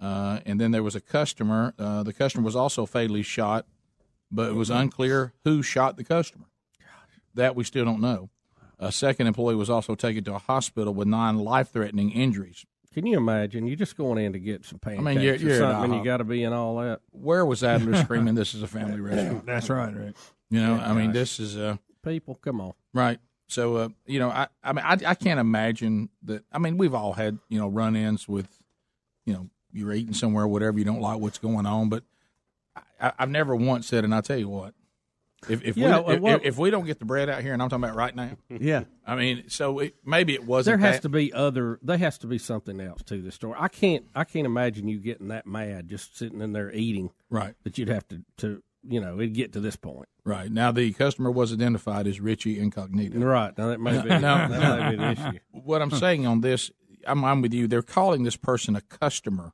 Uh, 0.00 0.40
and 0.44 0.60
then 0.60 0.70
there 0.72 0.82
was 0.82 0.94
a 0.94 1.00
customer. 1.00 1.72
Uh, 1.78 2.02
the 2.02 2.12
customer 2.12 2.44
was 2.44 2.56
also 2.56 2.84
fatally 2.86 3.22
shot, 3.22 3.66
but 4.30 4.50
it 4.50 4.54
was 4.54 4.70
unclear 4.70 5.32
who 5.44 5.62
shot 5.62 5.96
the 5.96 6.04
customer. 6.04 6.46
That 7.34 7.56
we 7.56 7.64
still 7.64 7.84
don't 7.84 8.00
know. 8.00 8.30
A 8.78 8.92
second 8.92 9.26
employee 9.26 9.54
was 9.54 9.70
also 9.70 9.94
taken 9.94 10.24
to 10.24 10.34
a 10.34 10.38
hospital 10.38 10.92
with 10.94 11.08
non 11.08 11.38
life 11.38 11.70
threatening 11.72 12.10
injuries. 12.10 12.64
Can 12.92 13.06
you 13.06 13.16
imagine? 13.16 13.66
You're 13.66 13.76
just 13.76 13.96
going 13.96 14.24
in 14.24 14.32
to 14.34 14.38
get 14.38 14.64
some 14.64 14.78
pancakes 14.78 15.00
I 15.00 15.14
mean, 15.14 15.20
you're- 15.20 15.38
you're 15.38 15.52
at 15.52 15.58
something, 15.72 15.90
and 15.92 15.98
you 15.98 16.04
got 16.04 16.18
to 16.18 16.24
be 16.24 16.44
in 16.44 16.52
all 16.52 16.76
that. 16.76 17.00
Where 17.10 17.44
was 17.44 17.64
Adler 17.64 17.96
screaming, 18.04 18.34
"This 18.36 18.54
is 18.54 18.62
a 18.62 18.68
family 18.68 19.00
restaurant"? 19.00 19.46
That's 19.46 19.68
right, 19.68 19.92
Rick. 19.94 20.14
You 20.50 20.60
know, 20.60 20.76
Yeah, 20.76 20.90
I 20.90 20.92
mean, 20.92 21.06
gosh. 21.06 21.14
this 21.14 21.40
is 21.40 21.56
uh, 21.56 21.76
people. 22.04 22.36
Come 22.36 22.60
on, 22.60 22.74
right. 22.92 23.18
So, 23.48 23.76
uh, 23.76 23.88
you 24.06 24.18
know, 24.20 24.30
I, 24.30 24.46
I 24.62 24.72
mean, 24.72 24.84
I, 24.84 24.96
I 25.06 25.14
can't 25.14 25.40
imagine 25.40 26.08
that. 26.22 26.44
I 26.52 26.58
mean, 26.58 26.76
we've 26.76 26.94
all 26.94 27.14
had 27.14 27.38
you 27.48 27.58
know 27.58 27.66
run-ins 27.68 28.28
with, 28.28 28.48
you 29.26 29.32
know, 29.32 29.48
you're 29.74 29.92
eating 29.92 30.14
somewhere, 30.14 30.46
whatever, 30.46 30.78
you 30.78 30.84
don't 30.84 31.00
like 31.00 31.18
what's 31.20 31.38
going 31.38 31.66
on, 31.66 31.88
but 31.88 32.04
I, 33.00 33.12
I've 33.18 33.30
never 33.30 33.54
once 33.56 33.86
said, 33.86 34.04
and 34.04 34.14
I 34.14 34.20
tell 34.20 34.38
you 34.38 34.48
what, 34.48 34.74
if 35.48 35.62
if 35.62 35.76
Yeah, 35.76 36.00
we 36.00 36.14
if, 36.14 36.20
well- 36.20 36.40
if 36.42 36.56
we 36.58 36.70
don't 36.70 36.86
get 36.86 36.98
the 36.98 37.04
bread 37.04 37.28
out 37.28 37.42
here, 37.42 37.52
and 37.52 37.62
I'm 37.62 37.68
talking 37.68 37.84
about 37.84 37.96
right 37.96 38.14
now, 38.16 38.30
Yeah. 38.48 38.84
I 39.06 39.14
mean, 39.16 39.44
so 39.48 39.78
it, 39.80 39.96
maybe 40.04 40.32
it 40.34 40.44
wasn't. 40.44 40.80
there 40.80 40.86
has 40.88 40.96
that- 40.96 41.02
to 41.02 41.08
be 41.10 41.32
other. 41.32 41.78
There 41.82 41.98
has 41.98 42.16
to 42.18 42.26
be 42.26 42.38
something 42.38 42.80
else 42.80 43.02
to 43.04 43.20
this 43.20 43.34
story. 43.34 43.56
I 43.58 43.68
can't. 43.68 44.06
I 44.14 44.24
can't 44.24 44.46
imagine 44.46 44.88
you 44.88 44.98
getting 44.98 45.28
that 45.28 45.46
mad 45.46 45.88
just 45.88 46.16
sitting 46.16 46.40
in 46.40 46.52
there 46.54 46.72
eating. 46.72 47.10
Right. 47.28 47.54
That 47.64 47.76
you'd 47.78 47.88
have 47.88 48.08
to. 48.08 48.22
To 48.38 48.62
you 48.86 49.00
know, 49.00 49.14
it'd 49.18 49.34
get 49.34 49.52
to 49.54 49.60
this 49.60 49.76
point. 49.76 50.08
Right 50.24 50.50
now, 50.50 50.70
the 50.72 50.92
customer 50.94 51.30
was 51.30 51.52
identified 51.52 52.06
as 52.06 52.20
Richie 52.20 52.58
Incognito. 52.58 53.18
Right 53.18 53.56
now, 53.56 53.68
that 53.68 53.80
may 53.80 54.00
be. 54.00 54.08
Now- 54.20 54.48
that 54.48 54.80
may 54.80 54.90
be 54.90 54.96
the 54.96 55.10
issue. 55.12 55.38
What 55.52 55.80
I'm 55.82 55.90
saying 55.90 56.26
on 56.26 56.40
this, 56.42 56.70
I'm, 57.06 57.22
I'm 57.24 57.40
with 57.42 57.52
you. 57.54 57.66
They're 57.66 57.82
calling 57.82 58.22
this 58.24 58.36
person 58.36 58.76
a 58.76 58.80
customer. 58.82 59.52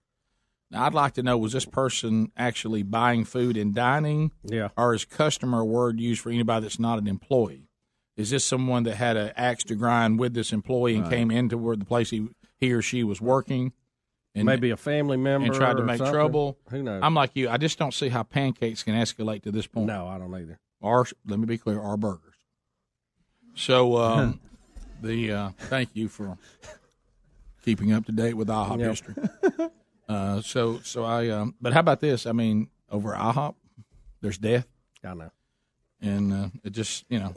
Now, 0.70 0.84
I'd 0.86 0.94
like 0.94 1.14
to 1.14 1.22
know: 1.22 1.36
was 1.36 1.52
this 1.52 1.64
person 1.64 2.30
actually 2.36 2.82
buying 2.82 3.24
food 3.24 3.56
and 3.56 3.74
dining? 3.74 4.30
Yeah. 4.44 4.68
Or 4.76 4.94
is 4.94 5.04
customer 5.04 5.60
a 5.60 5.64
word 5.64 5.98
used 6.00 6.20
for 6.20 6.30
anybody 6.30 6.62
that's 6.62 6.78
not 6.78 6.98
an 6.98 7.06
employee? 7.08 7.68
Is 8.16 8.30
this 8.30 8.44
someone 8.44 8.82
that 8.84 8.96
had 8.96 9.16
an 9.16 9.32
axe 9.36 9.64
to 9.64 9.74
grind 9.74 10.18
with 10.18 10.34
this 10.34 10.52
employee 10.52 10.94
and 10.94 11.04
Right. 11.04 11.10
came 11.12 11.30
into 11.30 11.56
where 11.58 11.76
the 11.76 11.84
place 11.84 12.10
he 12.10 12.28
he 12.58 12.72
or 12.72 12.82
she 12.82 13.02
was 13.02 13.20
working? 13.20 13.72
And 14.34 14.46
Maybe 14.46 14.70
a 14.70 14.76
family 14.76 15.16
member 15.16 15.46
and 15.46 15.52
tried 15.54 15.76
to 15.78 15.82
make 15.82 15.98
something. 15.98 16.12
trouble. 16.12 16.56
Who 16.70 16.84
knows? 16.84 17.00
I'm 17.02 17.14
like 17.14 17.30
you. 17.34 17.48
I 17.48 17.56
just 17.56 17.78
don't 17.78 17.92
see 17.92 18.10
how 18.10 18.22
pancakes 18.22 18.84
can 18.84 18.94
escalate 18.94 19.42
to 19.42 19.50
this 19.50 19.66
point. 19.66 19.86
No, 19.86 20.06
I 20.06 20.18
don't 20.18 20.32
either. 20.32 20.60
Or 20.80 21.04
let 21.26 21.40
me 21.40 21.46
be 21.46 21.58
clear, 21.58 21.80
our 21.80 21.96
burgers. 21.96 22.34
So 23.56 23.96
um, 23.96 24.38
the 25.02 25.32
uh, 25.32 25.50
thank 25.58 25.90
you 25.94 26.08
for 26.08 26.38
keeping 27.64 27.92
up 27.92 28.06
to 28.06 28.12
date 28.12 28.34
with 28.34 28.46
IHOP 28.48 28.78
Yep. 28.78 28.88
history. 28.90 29.14
Uh, 30.10 30.42
so 30.42 30.80
so 30.82 31.04
I 31.04 31.28
um, 31.28 31.54
but 31.60 31.72
how 31.72 31.80
about 31.80 32.00
this? 32.00 32.26
I 32.26 32.32
mean, 32.32 32.68
over 32.90 33.12
IHOP, 33.12 33.54
there's 34.20 34.38
death. 34.38 34.66
I 35.04 35.14
know. 35.14 35.30
And 36.02 36.32
uh, 36.32 36.48
it 36.64 36.70
just 36.70 37.04
you 37.08 37.20
know, 37.20 37.34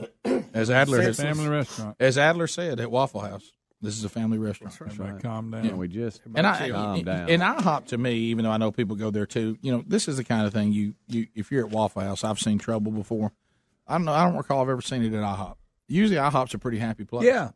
as 0.53 0.71
Adler 0.71 1.01
has, 1.01 1.19
a 1.19 1.23
family 1.23 1.47
restaurant. 1.47 1.97
as 1.99 2.17
Adler 2.17 2.47
said 2.47 2.79
at 2.79 2.89
Waffle 2.89 3.21
House, 3.21 3.51
this 3.81 3.95
is 3.95 4.05
a 4.05 4.09
family 4.09 4.37
restaurant. 4.39 4.75
Everybody 4.81 5.21
calm 5.21 5.51
down. 5.51 5.65
Yeah. 5.65 5.73
We 5.73 5.87
just 5.87 6.21
And 6.33 6.47
I, 6.47 6.71
calm 6.71 7.03
down. 7.03 7.29
and 7.29 7.41
IHOP 7.43 7.87
to 7.87 7.97
me, 7.97 8.13
even 8.15 8.45
though 8.45 8.51
I 8.51 8.57
know 8.57 8.71
people 8.71 8.95
go 8.95 9.11
there 9.11 9.25
too, 9.27 9.57
you 9.61 9.71
know, 9.71 9.83
this 9.85 10.07
is 10.07 10.17
the 10.17 10.23
kind 10.23 10.47
of 10.47 10.53
thing 10.53 10.71
you, 10.71 10.95
you 11.07 11.27
if 11.35 11.51
you're 11.51 11.65
at 11.65 11.71
Waffle 11.71 12.01
House, 12.01 12.23
I've 12.23 12.39
seen 12.39 12.57
trouble 12.57 12.91
before. 12.91 13.33
I 13.87 13.95
don't 13.95 14.05
know. 14.05 14.13
I 14.13 14.23
don't 14.25 14.37
recall 14.37 14.61
I've 14.61 14.69
ever 14.69 14.81
seen 14.81 15.03
it 15.03 15.13
at 15.13 15.21
IHOP. 15.21 15.55
Usually, 15.89 16.17
IHOP's 16.17 16.53
a 16.53 16.57
pretty 16.57 16.79
happy 16.79 17.03
place. 17.03 17.25
Yeah. 17.25 17.49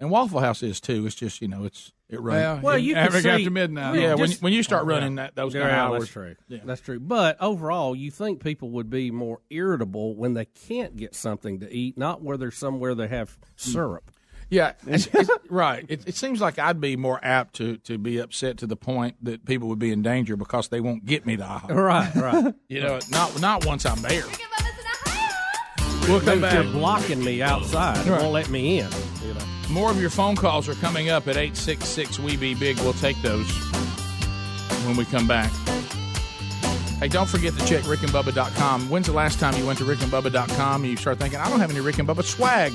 And 0.00 0.10
Waffle 0.10 0.40
House 0.40 0.62
is 0.62 0.80
too. 0.80 1.06
It's 1.06 1.14
just 1.14 1.40
you 1.40 1.48
know, 1.48 1.64
it's 1.64 1.92
it 2.08 2.20
runs. 2.20 2.40
Well, 2.40 2.60
Well, 2.62 2.78
you 2.78 2.96
After 2.96 3.12
can 3.12 3.22
see, 3.22 3.28
after 3.28 3.50
midnight. 3.50 4.00
yeah, 4.00 4.14
when 4.14 4.28
just- 4.28 4.42
when 4.42 4.52
you 4.52 4.62
start 4.62 4.82
oh, 4.82 4.86
running 4.86 5.16
that 5.16 5.36
those 5.36 5.54
Yeah, 5.54 5.60
kind 5.60 5.72
of 5.72 5.78
hours, 5.78 6.00
that's 6.00 6.12
true. 6.12 6.34
Yeah. 6.48 6.58
That's 6.64 6.80
true. 6.80 6.98
But 6.98 7.36
overall, 7.40 7.94
you 7.94 8.10
think 8.10 8.42
people 8.42 8.70
would 8.70 8.90
be 8.90 9.10
more 9.10 9.40
irritable 9.50 10.16
when 10.16 10.34
they 10.34 10.46
can't 10.46 10.96
get 10.96 11.14
something 11.14 11.60
to 11.60 11.72
eat, 11.72 11.96
not 11.96 12.22
where 12.22 12.36
there's 12.36 12.56
somewhere 12.56 12.94
they 12.94 13.08
have 13.08 13.38
hmm. 13.40 13.44
syrup. 13.56 14.10
Yeah, 14.48 14.72
it's, 14.84 15.06
it's, 15.12 15.30
right. 15.48 15.84
It, 15.88 16.08
it 16.08 16.16
seems 16.16 16.40
like 16.40 16.58
I'd 16.58 16.80
be 16.80 16.96
more 16.96 17.20
apt 17.22 17.54
to, 17.56 17.76
to 17.78 17.98
be 17.98 18.18
upset 18.18 18.56
to 18.58 18.66
the 18.66 18.74
point 18.74 19.14
that 19.22 19.44
people 19.44 19.68
would 19.68 19.78
be 19.78 19.92
in 19.92 20.02
danger 20.02 20.36
because 20.36 20.68
they 20.68 20.80
won't 20.80 21.06
get 21.06 21.24
me 21.24 21.36
the 21.36 21.44
IHOP. 21.44 21.70
Right, 21.74 22.14
right. 22.16 22.54
You 22.68 22.80
know, 22.80 22.98
not 23.10 23.40
not 23.40 23.64
once 23.66 23.86
I'm 23.86 24.00
there. 24.02 24.24
We'll 26.08 26.18
come 26.20 26.40
Maybe 26.40 26.54
You're 26.54 26.64
back. 26.64 26.72
blocking 26.72 27.22
me 27.22 27.42
outside. 27.42 28.04
Right. 28.06 28.20
Won't 28.20 28.32
let 28.32 28.48
me 28.48 28.80
in. 28.80 28.88
You 29.22 29.34
know. 29.34 29.49
More 29.70 29.90
of 29.90 30.00
your 30.00 30.10
phone 30.10 30.34
calls 30.34 30.68
are 30.68 30.74
coming 30.74 31.10
up 31.10 31.28
at 31.28 31.36
866 31.36 32.18
We 32.18 32.36
Be 32.36 32.54
Big. 32.54 32.76
We'll 32.78 32.92
take 32.94 33.20
those 33.22 33.48
when 34.84 34.96
we 34.96 35.04
come 35.04 35.28
back. 35.28 35.52
Hey, 36.98 37.08
don't 37.08 37.28
forget 37.28 37.54
to 37.54 37.64
check 37.66 37.84
rickandbubba.com. 37.84 38.90
When's 38.90 39.06
the 39.06 39.12
last 39.12 39.38
time 39.38 39.56
you 39.56 39.64
went 39.64 39.78
to 39.78 39.84
rickandbubba.com 39.84 40.82
and 40.82 40.90
you 40.90 40.96
start 40.96 41.18
thinking, 41.18 41.38
I 41.38 41.48
don't 41.48 41.60
have 41.60 41.70
any 41.70 41.80
Rick 41.80 41.98
and 41.98 42.08
Bubba 42.08 42.24
swag? 42.24 42.72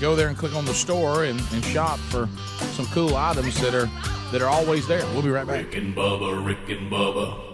Go 0.00 0.16
there 0.16 0.26
and 0.26 0.36
click 0.36 0.54
on 0.54 0.64
the 0.64 0.74
store 0.74 1.24
and, 1.24 1.40
and 1.52 1.64
shop 1.66 1.98
for 1.98 2.28
some 2.72 2.86
cool 2.86 3.16
items 3.16 3.60
that 3.60 3.74
are 3.74 3.88
that 4.32 4.42
are 4.42 4.48
always 4.48 4.88
there. 4.88 5.06
We'll 5.12 5.22
be 5.22 5.30
right 5.30 5.46
back. 5.46 5.66
Rick 5.66 5.76
and 5.76 5.94
Bubba, 5.94 6.44
Rick 6.44 6.68
and 6.68 6.90
Bubba. 6.90 7.51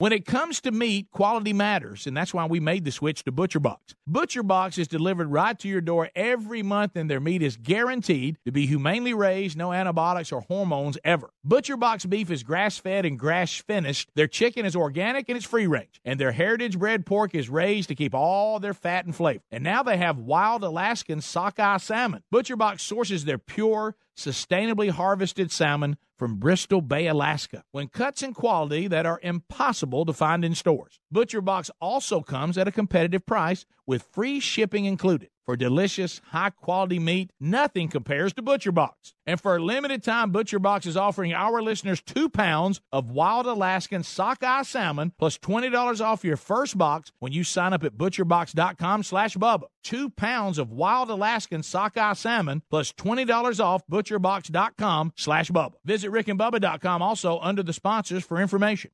When 0.00 0.12
it 0.12 0.26
comes 0.26 0.60
to 0.60 0.70
meat, 0.70 1.10
quality 1.10 1.52
matters, 1.52 2.06
and 2.06 2.16
that's 2.16 2.32
why 2.32 2.46
we 2.46 2.60
made 2.60 2.84
the 2.84 2.92
switch 2.92 3.24
to 3.24 3.32
ButcherBox. 3.32 3.78
ButcherBox 4.08 4.78
is 4.78 4.86
delivered 4.86 5.26
right 5.26 5.58
to 5.58 5.66
your 5.66 5.80
door 5.80 6.08
every 6.14 6.62
month, 6.62 6.94
and 6.94 7.10
their 7.10 7.18
meat 7.18 7.42
is 7.42 7.56
guaranteed 7.56 8.38
to 8.44 8.52
be 8.52 8.64
humanely 8.64 9.12
raised, 9.12 9.58
no 9.58 9.72
antibiotics 9.72 10.30
or 10.30 10.42
hormones 10.42 10.98
ever. 11.02 11.30
ButcherBox 11.44 12.08
beef 12.08 12.30
is 12.30 12.44
grass 12.44 12.78
fed 12.78 13.06
and 13.06 13.18
grass 13.18 13.56
finished. 13.56 14.08
Their 14.14 14.28
chicken 14.28 14.64
is 14.64 14.76
organic 14.76 15.28
and 15.28 15.36
it's 15.36 15.44
free 15.44 15.66
range, 15.66 16.00
and 16.04 16.20
their 16.20 16.30
heritage 16.30 16.78
bred 16.78 17.04
pork 17.04 17.34
is 17.34 17.50
raised 17.50 17.88
to 17.88 17.96
keep 17.96 18.14
all 18.14 18.60
their 18.60 18.74
fat 18.74 19.04
and 19.04 19.16
flavor. 19.16 19.42
And 19.50 19.64
now 19.64 19.82
they 19.82 19.96
have 19.96 20.16
wild 20.16 20.62
Alaskan 20.62 21.22
sockeye 21.22 21.78
salmon. 21.78 22.22
ButcherBox 22.32 22.78
sources 22.82 23.24
their 23.24 23.38
pure, 23.38 23.96
sustainably 24.18 24.90
harvested 24.90 25.52
salmon 25.52 25.96
from 26.18 26.36
Bristol 26.36 26.80
Bay, 26.80 27.06
Alaska, 27.06 27.62
when 27.70 27.88
cuts 27.88 28.22
and 28.22 28.34
quality 28.34 28.88
that 28.88 29.06
are 29.06 29.20
impossible 29.22 30.04
to 30.04 30.12
find 30.12 30.44
in 30.44 30.54
stores. 30.54 30.98
ButcherBox 31.14 31.70
also 31.80 32.20
comes 32.20 32.58
at 32.58 32.66
a 32.66 32.72
competitive 32.72 33.24
price 33.24 33.64
with 33.86 34.02
free 34.02 34.40
shipping 34.40 34.84
included. 34.84 35.30
For 35.48 35.56
delicious, 35.56 36.20
high 36.26 36.50
quality 36.50 36.98
meat, 36.98 37.30
nothing 37.40 37.88
compares 37.88 38.34
to 38.34 38.42
Butcher 38.42 38.70
Box. 38.70 39.14
And 39.26 39.40
for 39.40 39.56
a 39.56 39.58
limited 39.58 40.02
time, 40.02 40.30
Butcher 40.30 40.58
Box 40.58 40.84
is 40.84 40.94
offering 40.94 41.32
our 41.32 41.62
listeners 41.62 42.02
two 42.02 42.28
pounds 42.28 42.82
of 42.92 43.10
wild 43.10 43.46
Alaskan 43.46 44.02
sockeye 44.02 44.60
salmon 44.60 45.14
plus 45.18 45.38
$20 45.38 46.04
off 46.04 46.22
your 46.22 46.36
first 46.36 46.76
box 46.76 47.12
when 47.20 47.32
you 47.32 47.44
sign 47.44 47.72
up 47.72 47.82
at 47.82 47.96
butcherbox.com 47.96 49.02
slash 49.02 49.38
Bubba. 49.38 49.68
Two 49.82 50.10
pounds 50.10 50.58
of 50.58 50.70
wild 50.70 51.08
Alaskan 51.08 51.62
sockeye 51.62 52.12
salmon 52.12 52.62
plus 52.68 52.92
$20 52.92 53.58
off 53.64 53.82
butcherbox.com 53.90 55.14
slash 55.16 55.50
Bubba. 55.50 55.72
Visit 55.82 56.10
rickandbubba.com 56.10 57.00
also 57.00 57.38
under 57.38 57.62
the 57.62 57.72
sponsors 57.72 58.22
for 58.22 58.38
information. 58.38 58.90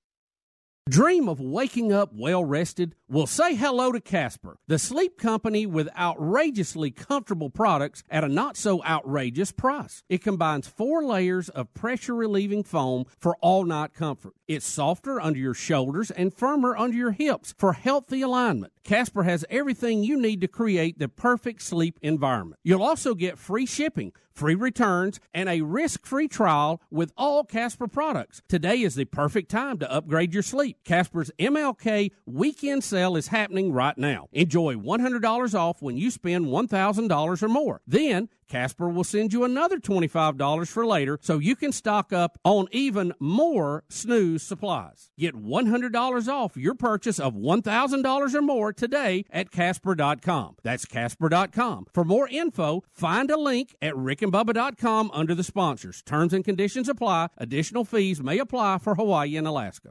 Dream 0.90 1.30
of 1.30 1.40
waking 1.40 1.94
up 1.94 2.10
well 2.12 2.44
rested? 2.44 2.94
Well, 3.08 3.26
say 3.26 3.54
hello 3.54 3.90
to 3.90 4.02
Casper, 4.02 4.58
the 4.66 4.78
sleep 4.78 5.16
company 5.16 5.64
with 5.64 5.88
outrageously 5.96 6.90
comfortable 6.90 7.48
products 7.48 8.02
at 8.10 8.22
a 8.22 8.28
not 8.28 8.58
so 8.58 8.84
outrageous 8.84 9.50
price. 9.50 10.02
It 10.10 10.22
combines 10.22 10.68
four 10.68 11.02
layers 11.02 11.48
of 11.48 11.72
pressure 11.72 12.14
relieving 12.14 12.64
foam 12.64 13.06
for 13.18 13.34
all 13.40 13.64
night 13.64 13.94
comfort. 13.94 14.34
It's 14.46 14.66
softer 14.66 15.18
under 15.18 15.38
your 15.38 15.54
shoulders 15.54 16.10
and 16.10 16.34
firmer 16.34 16.76
under 16.76 16.98
your 16.98 17.12
hips 17.12 17.54
for 17.56 17.72
healthy 17.72 18.20
alignment. 18.20 18.73
Casper 18.84 19.22
has 19.22 19.46
everything 19.48 20.04
you 20.04 20.20
need 20.20 20.42
to 20.42 20.48
create 20.48 20.98
the 20.98 21.08
perfect 21.08 21.62
sleep 21.62 21.98
environment. 22.02 22.60
You'll 22.62 22.82
also 22.82 23.14
get 23.14 23.38
free 23.38 23.64
shipping, 23.64 24.12
free 24.34 24.54
returns, 24.54 25.20
and 25.32 25.48
a 25.48 25.62
risk 25.62 26.04
free 26.04 26.28
trial 26.28 26.82
with 26.90 27.10
all 27.16 27.44
Casper 27.44 27.88
products. 27.88 28.42
Today 28.46 28.82
is 28.82 28.94
the 28.94 29.06
perfect 29.06 29.50
time 29.50 29.78
to 29.78 29.90
upgrade 29.90 30.34
your 30.34 30.42
sleep. 30.42 30.76
Casper's 30.84 31.30
MLK 31.38 32.10
weekend 32.26 32.84
sale 32.84 33.16
is 33.16 33.28
happening 33.28 33.72
right 33.72 33.96
now. 33.96 34.28
Enjoy 34.32 34.74
$100 34.74 35.54
off 35.54 35.80
when 35.80 35.96
you 35.96 36.10
spend 36.10 36.44
$1,000 36.46 37.42
or 37.42 37.48
more. 37.48 37.80
Then, 37.86 38.28
Casper 38.54 38.88
will 38.88 39.02
send 39.02 39.32
you 39.32 39.42
another 39.42 39.80
$25 39.80 40.68
for 40.68 40.86
later 40.86 41.18
so 41.20 41.40
you 41.40 41.56
can 41.56 41.72
stock 41.72 42.12
up 42.12 42.38
on 42.44 42.68
even 42.70 43.12
more 43.18 43.82
snooze 43.88 44.44
supplies. 44.44 45.10
Get 45.18 45.34
$100 45.34 46.28
off 46.28 46.56
your 46.56 46.76
purchase 46.76 47.18
of 47.18 47.34
$1,000 47.34 48.34
or 48.34 48.42
more 48.42 48.72
today 48.72 49.24
at 49.30 49.50
Casper.com. 49.50 50.54
That's 50.62 50.84
Casper.com. 50.84 51.86
For 51.92 52.04
more 52.04 52.28
info, 52.28 52.84
find 52.92 53.28
a 53.28 53.36
link 53.36 53.74
at 53.82 53.94
rickandbubba.com 53.94 55.10
under 55.12 55.34
the 55.34 55.42
sponsors. 55.42 56.00
Terms 56.02 56.32
and 56.32 56.44
conditions 56.44 56.88
apply. 56.88 57.30
Additional 57.36 57.84
fees 57.84 58.22
may 58.22 58.38
apply 58.38 58.78
for 58.78 58.94
Hawaii 58.94 59.34
and 59.34 59.48
Alaska. 59.48 59.90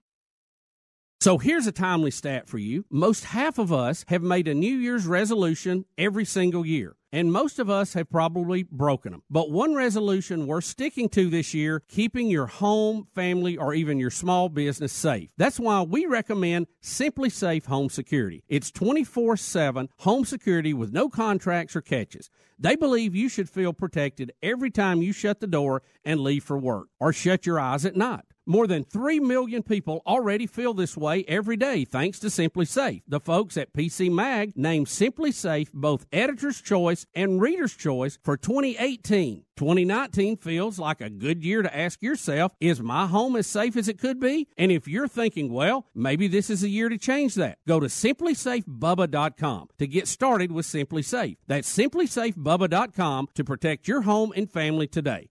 So 1.21 1.37
here's 1.37 1.67
a 1.67 1.71
timely 1.71 2.09
stat 2.09 2.49
for 2.49 2.57
you. 2.57 2.83
Most 2.89 3.25
half 3.25 3.59
of 3.59 3.71
us 3.71 4.03
have 4.07 4.23
made 4.23 4.47
a 4.47 4.55
New 4.55 4.75
Year's 4.75 5.05
resolution 5.05 5.85
every 5.95 6.25
single 6.25 6.65
year. 6.65 6.95
And 7.11 7.31
most 7.31 7.59
of 7.59 7.69
us 7.69 7.93
have 7.93 8.09
probably 8.09 8.63
broken 8.63 9.11
them. 9.11 9.21
But 9.29 9.51
one 9.51 9.75
resolution 9.75 10.47
worth 10.47 10.63
sticking 10.63 11.09
to 11.09 11.29
this 11.29 11.53
year, 11.53 11.83
keeping 11.87 12.27
your 12.27 12.47
home, 12.47 13.05
family, 13.13 13.55
or 13.55 13.75
even 13.75 13.99
your 13.99 14.09
small 14.09 14.49
business 14.49 14.93
safe. 14.93 15.29
That's 15.37 15.59
why 15.59 15.83
we 15.83 16.07
recommend 16.07 16.65
SimpliSafe 16.81 17.67
Home 17.67 17.91
Security. 17.91 18.43
It's 18.47 18.71
24 18.71 19.37
7 19.37 19.89
home 19.97 20.25
security 20.25 20.73
with 20.73 20.91
no 20.91 21.07
contracts 21.07 21.75
or 21.75 21.81
catches. 21.81 22.31
They 22.57 22.75
believe 22.75 23.15
you 23.15 23.29
should 23.29 23.47
feel 23.47 23.73
protected 23.73 24.31
every 24.41 24.71
time 24.71 25.03
you 25.03 25.13
shut 25.13 25.39
the 25.39 25.45
door 25.45 25.83
and 26.03 26.19
leave 26.19 26.43
for 26.43 26.57
work 26.57 26.87
or 26.99 27.13
shut 27.13 27.45
your 27.45 27.59
eyes 27.59 27.85
at 27.85 27.95
night. 27.95 28.30
More 28.51 28.67
than 28.67 28.83
3 28.83 29.21
million 29.21 29.63
people 29.63 30.01
already 30.05 30.45
feel 30.45 30.73
this 30.73 30.97
way 30.97 31.23
every 31.25 31.55
day 31.55 31.85
thanks 31.85 32.19
to 32.19 32.27
SimpliSafe. 32.27 33.01
The 33.07 33.21
folks 33.21 33.55
at 33.55 33.71
PC 33.71 34.11
Mag 34.11 34.57
named 34.57 34.87
SimpliSafe 34.87 35.69
both 35.73 36.05
Editor's 36.11 36.59
Choice 36.59 37.05
and 37.15 37.39
Reader's 37.39 37.73
Choice 37.73 38.19
for 38.21 38.35
2018. 38.35 39.45
2019 39.55 40.35
feels 40.35 40.77
like 40.79 40.99
a 40.99 41.09
good 41.09 41.45
year 41.45 41.61
to 41.61 41.73
ask 41.73 42.01
yourself, 42.01 42.51
is 42.59 42.81
my 42.81 43.05
home 43.05 43.37
as 43.37 43.47
safe 43.47 43.77
as 43.77 43.87
it 43.87 43.99
could 43.99 44.19
be? 44.19 44.49
And 44.57 44.69
if 44.69 44.85
you're 44.85 45.07
thinking, 45.07 45.53
well, 45.53 45.85
maybe 45.95 46.27
this 46.27 46.49
is 46.49 46.61
a 46.61 46.67
year 46.67 46.89
to 46.89 46.97
change 46.97 47.35
that, 47.35 47.57
go 47.65 47.79
to 47.79 47.87
simplysafebubba.com 47.87 49.69
to 49.77 49.87
get 49.87 50.09
started 50.09 50.51
with 50.51 50.65
SimpliSafe. 50.65 51.37
That's 51.47 51.73
simplysafebubba.com 51.73 53.29
to 53.33 53.43
protect 53.45 53.87
your 53.87 54.01
home 54.01 54.33
and 54.35 54.51
family 54.51 54.87
today. 54.87 55.30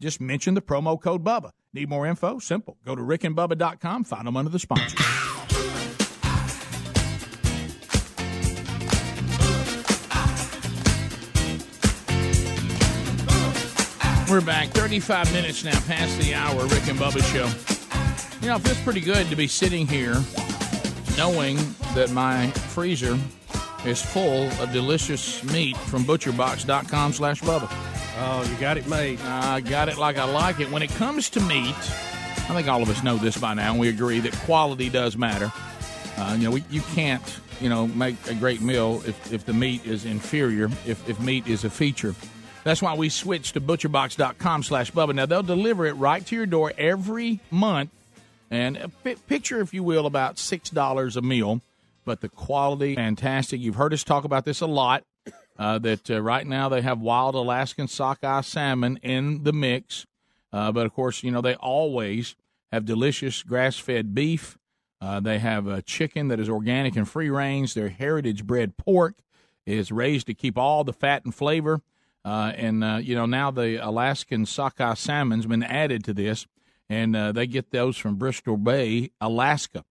Just 0.00 0.20
mention 0.20 0.54
the 0.54 0.62
promo 0.62 1.00
code 1.00 1.24
BUBBA. 1.24 1.50
Need 1.72 1.88
more 1.88 2.06
info? 2.06 2.38
Simple. 2.38 2.76
Go 2.84 2.94
to 2.94 3.02
rickandbubba.com, 3.02 4.04
find 4.04 4.26
them 4.26 4.36
under 4.36 4.50
the 4.50 4.58
sponsors. 4.58 4.94
We're 14.30 14.40
back 14.42 14.68
35 14.68 15.32
minutes 15.32 15.64
now 15.64 15.80
past 15.80 16.18
the 16.20 16.34
hour, 16.34 16.62
Rick 16.66 16.86
and 16.86 16.98
Bubba 16.98 17.22
show. 17.32 17.48
You 18.40 18.48
know, 18.48 18.56
it 18.56 18.62
feels 18.62 18.80
pretty 18.82 19.00
good 19.00 19.26
to 19.28 19.36
be 19.36 19.48
sitting 19.48 19.86
here 19.86 20.22
knowing 21.16 21.56
that 21.94 22.10
my 22.12 22.50
freezer 22.50 23.18
is 23.84 24.00
full 24.00 24.48
of 24.60 24.70
delicious 24.72 25.42
meat 25.44 25.76
from 25.76 26.04
butcherbox.com 26.04 27.14
slash 27.14 27.40
Bubba. 27.40 27.68
Oh, 28.20 28.42
you 28.50 28.56
got 28.58 28.76
it 28.76 28.88
made. 28.88 29.20
I 29.20 29.60
got 29.60 29.88
it 29.88 29.96
like 29.96 30.18
I 30.18 30.24
like 30.24 30.58
it. 30.58 30.70
When 30.72 30.82
it 30.82 30.90
comes 30.90 31.30
to 31.30 31.40
meat, 31.40 31.74
I 31.76 32.54
think 32.54 32.66
all 32.66 32.82
of 32.82 32.90
us 32.90 33.04
know 33.04 33.16
this 33.16 33.36
by 33.36 33.54
now, 33.54 33.70
and 33.70 33.80
we 33.80 33.88
agree 33.88 34.18
that 34.20 34.32
quality 34.40 34.88
does 34.88 35.16
matter. 35.16 35.52
Uh, 36.16 36.34
you 36.36 36.44
know, 36.44 36.50
we, 36.50 36.64
you 36.68 36.80
can't, 36.80 37.22
you 37.60 37.68
know, 37.68 37.86
make 37.86 38.16
a 38.28 38.34
great 38.34 38.60
meal 38.60 39.02
if, 39.06 39.32
if 39.32 39.44
the 39.44 39.52
meat 39.52 39.86
is 39.86 40.04
inferior, 40.04 40.64
if, 40.84 41.08
if 41.08 41.20
meat 41.20 41.46
is 41.46 41.62
a 41.62 41.70
feature. 41.70 42.12
That's 42.64 42.82
why 42.82 42.94
we 42.94 43.08
switched 43.08 43.54
to 43.54 43.60
butcherbox.com 43.60 44.64
slash 44.64 44.90
Bubba. 44.90 45.14
Now, 45.14 45.26
they'll 45.26 45.44
deliver 45.44 45.86
it 45.86 45.92
right 45.92 46.26
to 46.26 46.34
your 46.34 46.46
door 46.46 46.72
every 46.76 47.38
month. 47.52 47.90
And 48.50 48.90
pi 49.04 49.14
picture, 49.28 49.60
if 49.60 49.72
you 49.72 49.84
will, 49.84 50.06
about 50.06 50.36
$6 50.36 51.16
a 51.16 51.22
meal. 51.22 51.60
But 52.04 52.20
the 52.20 52.28
quality, 52.28 52.96
fantastic. 52.96 53.60
You've 53.60 53.76
heard 53.76 53.92
us 53.92 54.02
talk 54.02 54.24
about 54.24 54.44
this 54.44 54.60
a 54.60 54.66
lot. 54.66 55.04
Uh, 55.58 55.76
that 55.76 56.08
uh, 56.08 56.22
right 56.22 56.46
now 56.46 56.68
they 56.68 56.82
have 56.82 57.00
wild 57.00 57.34
Alaskan 57.34 57.88
sockeye 57.88 58.42
salmon 58.42 58.96
in 59.02 59.42
the 59.42 59.52
mix. 59.52 60.06
Uh, 60.52 60.70
but 60.70 60.86
of 60.86 60.94
course, 60.94 61.24
you 61.24 61.32
know, 61.32 61.40
they 61.40 61.56
always 61.56 62.36
have 62.70 62.84
delicious 62.84 63.42
grass 63.42 63.76
fed 63.76 64.14
beef. 64.14 64.56
Uh, 65.00 65.18
they 65.18 65.40
have 65.40 65.66
a 65.66 65.82
chicken 65.82 66.28
that 66.28 66.38
is 66.38 66.48
organic 66.48 66.94
and 66.94 67.08
free 67.08 67.28
range. 67.28 67.74
Their 67.74 67.88
heritage 67.88 68.46
bred 68.46 68.76
pork 68.76 69.18
is 69.66 69.90
raised 69.90 70.28
to 70.28 70.34
keep 70.34 70.56
all 70.56 70.84
the 70.84 70.92
fat 70.92 71.24
and 71.24 71.34
flavor. 71.34 71.82
Uh, 72.24 72.52
and, 72.56 72.84
uh, 72.84 72.98
you 73.02 73.16
know, 73.16 73.26
now 73.26 73.50
the 73.50 73.84
Alaskan 73.84 74.46
sockeye 74.46 74.94
salmon's 74.94 75.46
been 75.46 75.62
added 75.62 76.04
to 76.04 76.14
this, 76.14 76.46
and 76.88 77.14
they 77.14 77.46
get 77.46 77.70
those 77.70 77.96
from 77.96 78.16
Bristol 78.16 78.56
Bay, 78.56 79.10
Alaska. 79.20 79.84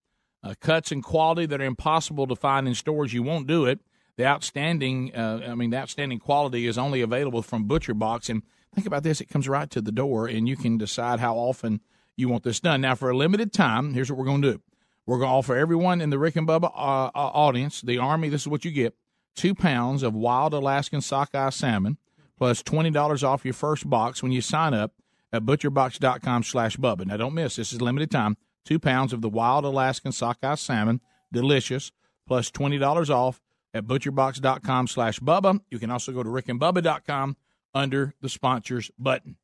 Cuts 0.61 0.93
and 0.93 1.03
quality 1.03 1.45
that 1.45 1.59
are 1.59 1.65
impossible 1.65 2.25
to 2.27 2.35
find 2.35 2.67
in 2.67 2.75
stores. 2.75 3.11
You 3.13 3.21
won't 3.21 3.47
do 3.47 3.65
it. 3.65 3.81
The 4.17 4.25
outstanding, 4.25 5.15
uh, 5.15 5.41
I 5.47 5.55
mean, 5.55 5.69
the 5.69 5.77
outstanding 5.77 6.17
quality 6.19 6.65
is 6.65 6.77
only 6.77 7.01
available 7.01 7.43
from 7.43 7.65
Butcher 7.65 7.93
Box. 7.93 8.29
And 8.29 8.41
think 8.73 8.87
about 8.87 9.03
this: 9.03 9.21
it 9.21 9.29
comes 9.29 9.47
right 9.47 9.69
to 9.69 9.79
the 9.79 9.91
door, 9.91 10.27
and 10.27 10.49
you 10.49 10.57
can 10.57 10.77
decide 10.77 11.19
how 11.19 11.35
often 11.35 11.81
you 12.15 12.27
want 12.27 12.43
this 12.43 12.59
done. 12.59 12.81
Now, 12.81 12.95
for 12.95 13.11
a 13.11 13.15
limited 13.17 13.53
time, 13.53 13.93
here's 13.93 14.11
what 14.11 14.17
we're 14.17 14.25
going 14.25 14.41
to 14.41 14.53
do: 14.53 14.61
we're 15.05 15.19
going 15.19 15.29
to 15.29 15.35
offer 15.35 15.55
everyone 15.55 16.01
in 16.01 16.09
the 16.09 16.17
Rick 16.17 16.35
and 16.35 16.47
Bubba 16.47 16.71
uh, 16.75 17.07
uh, 17.07 17.11
audience, 17.13 17.81
the 17.81 17.99
Army. 17.99 18.29
This 18.29 18.41
is 18.41 18.47
what 18.47 18.65
you 18.65 18.71
get: 18.71 18.95
two 19.35 19.53
pounds 19.53 20.01
of 20.01 20.15
wild 20.15 20.53
Alaskan 20.53 21.01
sockeye 21.01 21.51
salmon, 21.51 21.97
plus 22.37 22.63
twenty 22.63 22.89
dollars 22.89 23.23
off 23.23 23.45
your 23.45 23.53
first 23.53 23.87
box 23.87 24.23
when 24.23 24.31
you 24.31 24.41
sign 24.41 24.73
up 24.73 24.93
at 25.31 25.43
butcherbox.com/bubba. 25.43 27.05
Now, 27.05 27.17
don't 27.17 27.35
miss 27.35 27.57
this 27.57 27.71
is 27.71 27.83
limited 27.83 28.09
time. 28.09 28.35
Two 28.65 28.79
pounds 28.79 29.13
of 29.13 29.21
the 29.21 29.29
wild 29.29 29.63
Alaskan 29.63 30.11
sockeye 30.11 30.55
salmon, 30.55 31.01
delicious, 31.31 31.91
plus 32.27 32.49
twenty 32.49 32.79
dollars 32.79 33.11
off 33.11 33.43
at 33.77 33.85
butcherbox.com 33.85 34.87
slash 34.87 35.19
Bubba. 35.19 35.59
You 35.71 35.79
can 35.79 35.89
also 35.91 36.11
go 36.11 36.23
to 36.23 36.29
rickandbubba.com 36.29 37.37
under 37.73 38.13
the 38.21 38.29
sponsors 38.29 38.91
button. 38.99 39.37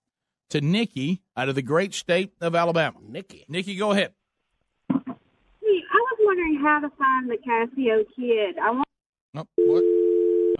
To 0.49 0.61
Nikki 0.61 1.21
out 1.37 1.49
of 1.49 1.55
the 1.55 1.61
great 1.61 1.93
state 1.93 2.33
of 2.41 2.53
Alabama. 2.55 2.97
Nikki. 3.07 3.45
Nikki, 3.47 3.75
go 3.75 3.91
ahead. 3.91 4.13
Hey, 4.89 4.95
I 4.99 5.95
was 5.95 6.17
wondering 6.19 6.59
how 6.61 6.79
to 6.79 6.89
find 6.97 7.29
the 7.29 7.37
Casio 7.37 8.03
kid. 8.15 8.57
I 8.61 8.71
want. 8.71 8.85
Oh, 9.35 9.47
what? 9.55 9.83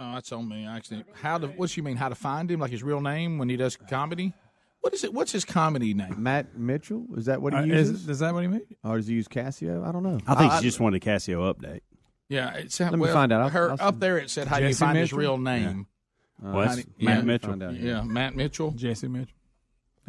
Oh, 0.00 0.14
that's 0.14 0.32
on 0.32 0.48
me. 0.48 0.66
Actually, 0.66 1.04
how 1.14 1.38
to? 1.38 1.46
What 1.48 1.76
you 1.76 1.82
mean? 1.84 1.96
How 1.96 2.08
to 2.08 2.14
find 2.16 2.50
him? 2.50 2.58
Like 2.60 2.72
his 2.72 2.82
real 2.82 3.00
name 3.00 3.38
when 3.38 3.48
he 3.48 3.56
does 3.56 3.76
comedy? 3.76 4.32
What 4.80 4.94
is 4.94 5.04
it? 5.04 5.14
What's 5.14 5.30
his 5.32 5.44
comedy 5.44 5.94
name? 5.94 6.16
Matt 6.22 6.58
Mitchell? 6.58 7.06
Is 7.16 7.26
that 7.26 7.40
what 7.40 7.52
he 7.52 7.58
Uh, 7.60 7.62
is- 7.76 7.90
uses? 7.90 8.08
is 8.08 8.18
that 8.18 8.34
what 8.34 8.42
he 8.42 8.48
means? 8.48 8.64
Or 8.82 8.96
does 8.96 9.06
he 9.06 9.14
use 9.14 9.28
Casio? 9.28 9.86
I 9.86 9.92
don't 9.92 10.02
know. 10.02 10.18
I 10.26 10.34
think 10.34 10.52
he 10.54 10.60
just 10.62 10.80
wanted 10.80 11.02
a 11.02 11.06
Casio 11.06 11.54
update. 11.54 11.80
Yeah, 12.28 12.54
it's 12.54 12.80
Let 12.80 12.92
me 12.92 12.98
well, 13.00 13.12
find 13.12 13.32
out. 13.32 13.42
I'll- 13.42 13.48
her, 13.50 13.70
I'll- 13.72 13.76
up 13.88 14.00
there 14.00 14.18
it 14.18 14.30
said 14.30 14.48
how 14.48 14.56
do 14.58 14.62
you 14.64 14.70
Jesse 14.70 14.78
find 14.84 14.98
his 14.98 15.12
real 15.12 15.36
name. 15.38 15.86
Yeah. 16.42 16.52
Well, 16.52 16.76
do- 16.76 16.82
Matt 16.98 17.18
yeah. 17.18 17.20
Mitchell. 17.22 17.62
Out. 17.62 17.74
Yeah, 17.74 18.02
Matt 18.02 18.34
Mitchell. 18.36 18.70
Jesse 18.72 19.08
Mitchell. 19.08 19.34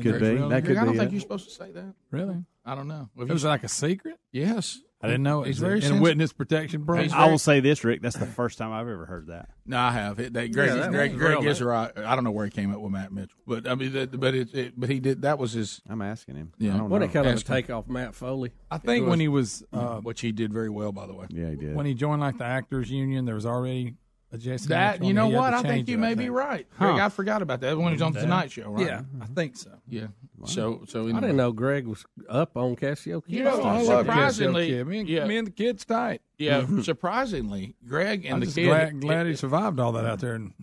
Could 0.02 0.20
be. 0.20 0.36
That 0.38 0.66
could 0.66 0.78
I 0.78 0.84
don't 0.84 0.94
be 0.94 1.00
think 1.00 1.10
it. 1.10 1.14
you're 1.14 1.22
supposed 1.22 1.48
to 1.50 1.56
say 1.56 1.72
that. 1.72 1.94
Really? 2.12 2.44
I 2.66 2.76
don't 2.76 2.88
know. 2.88 3.10
It 3.18 3.30
was 3.30 3.44
like 3.46 3.64
a 3.64 3.68
secret? 3.70 4.16
yes. 4.32 4.80
I 5.06 5.08
didn't 5.08 5.24
know 5.24 5.44
it. 5.44 5.48
He's 5.48 5.56
Is 5.56 5.62
very 5.62 5.74
it 5.74 5.76
in 5.78 5.82
sensitive. 5.84 6.02
witness 6.02 6.34
protection 6.34 6.86
program. 6.86 7.10
I 7.14 7.30
will 7.30 7.38
say 7.40 7.60
this, 7.60 7.84
Rick. 7.84 8.02
That's 8.02 8.18
the 8.18 8.26
first 8.26 8.58
time 8.58 8.72
I've 8.72 8.88
ever 8.88 9.06
heard 9.06 9.28
that. 9.28 9.50
No, 9.66 9.78
I 9.80 9.92
have. 9.92 10.20
It, 10.20 10.34
they, 10.34 10.48
Greg, 10.50 10.70
Yeah, 10.70 10.76
that 10.76 10.92
Greg, 10.92 11.12
was 11.14 11.20
Greg 11.20 11.40
real, 11.40 11.48
is 11.50 11.62
right. 11.62 11.92
I 11.98 12.16
don't 12.16 12.24
know 12.24 12.32
where 12.32 12.46
he 12.46 12.52
came 12.52 12.74
up 12.74 12.80
with 12.82 12.92
Matt 12.92 13.12
Mitchell, 13.12 13.38
but 13.48 13.68
I 13.68 13.76
mean, 13.76 13.94
that, 13.94 14.20
but 14.20 14.36
it, 14.36 14.54
it, 14.54 14.74
but 14.80 14.90
he 14.90 15.00
did. 15.00 15.22
That 15.24 15.40
was 15.40 15.54
his. 15.54 15.82
I'm 15.90 16.02
asking 16.02 16.36
him. 16.36 16.52
Yeah. 16.58 16.76
I 16.76 16.78
don't 16.78 16.90
What 16.90 17.00
know. 17.00 17.06
a 17.06 17.10
kind 17.10 17.26
of 17.26 17.32
a 17.32 17.36
Ask 17.36 17.48
him. 17.48 17.56
take 17.56 17.70
off 17.70 17.88
Matt 17.88 18.14
Foley. 18.16 18.52
I 18.70 18.78
think 18.78 19.08
when 19.08 19.20
he 19.20 19.28
was 19.28 19.64
uh, 19.74 19.98
which 20.02 20.22
he 20.22 20.32
did 20.32 20.52
very 20.54 20.70
well, 20.70 20.92
by 20.92 21.08
the 21.08 21.14
way. 21.14 21.26
Yeah, 21.30 21.50
he 21.52 21.56
did. 21.56 21.76
when 21.76 21.86
he 21.86 21.94
joined 21.94 22.22
like 22.22 22.38
the 22.38 22.46
actors 22.46 22.90
union, 22.92 23.26
there 23.26 23.36
was 23.36 23.46
already 23.46 23.96
a 24.36 24.38
Jesse. 24.38 24.70
That 24.70 24.96
Mitchell, 24.96 25.08
you 25.08 25.14
know 25.14 25.28
what? 25.30 25.54
I 25.54 25.62
think 25.62 25.88
you 25.88 25.96
it, 25.96 26.00
may 26.00 26.12
I 26.12 26.16
be 26.16 26.30
right. 26.30 26.68
Huh. 26.78 26.94
Greg, 26.94 27.00
I 27.00 27.10
forgot 27.10 27.42
about 27.42 27.62
that 27.62 27.78
when 27.78 27.88
he 27.88 27.94
was 27.94 28.02
on 28.02 28.14
the 28.14 28.22
Tonight 28.22 28.52
Show, 28.52 28.70
right? 28.70 28.86
Yeah, 28.86 29.02
I 29.22 29.26
think 29.26 29.58
so. 29.58 29.72
yeah. 29.90 30.08
So, 30.46 30.84
so 30.88 31.08
I 31.08 31.14
didn't 31.14 31.38
know 31.38 31.52
Greg 31.52 31.88
was 31.88 32.06
up 32.30 32.56
on 32.58 32.76
Casio 32.76 33.26
Kid. 33.26 33.36
You 33.36 33.44
know, 33.44 33.62
I 33.62 33.82
love 33.82 34.06
surprisingly, 34.06 34.70
Casio 34.70 34.78
Kid. 34.78 34.88
Me 34.88 35.00
and, 35.00 35.10
yeah. 35.10 35.26
me 35.26 35.38
and 35.38 35.48
the 35.48 35.52
kids 35.52 35.86
tight. 35.86 36.22
Yeah, 36.38 36.66
surprisingly, 36.82 37.76
Greg 37.88 38.26
and 38.26 38.36
I'm 38.36 38.40
the 38.42 38.46
just 38.46 38.58
kid. 38.58 38.66
glad, 38.68 39.02
glad 39.02 39.26
he 39.28 39.36
survived 39.36 39.80
all 39.80 39.94
that 39.94 40.06
out 40.06 40.20
there 40.20 40.36
in 40.36 40.54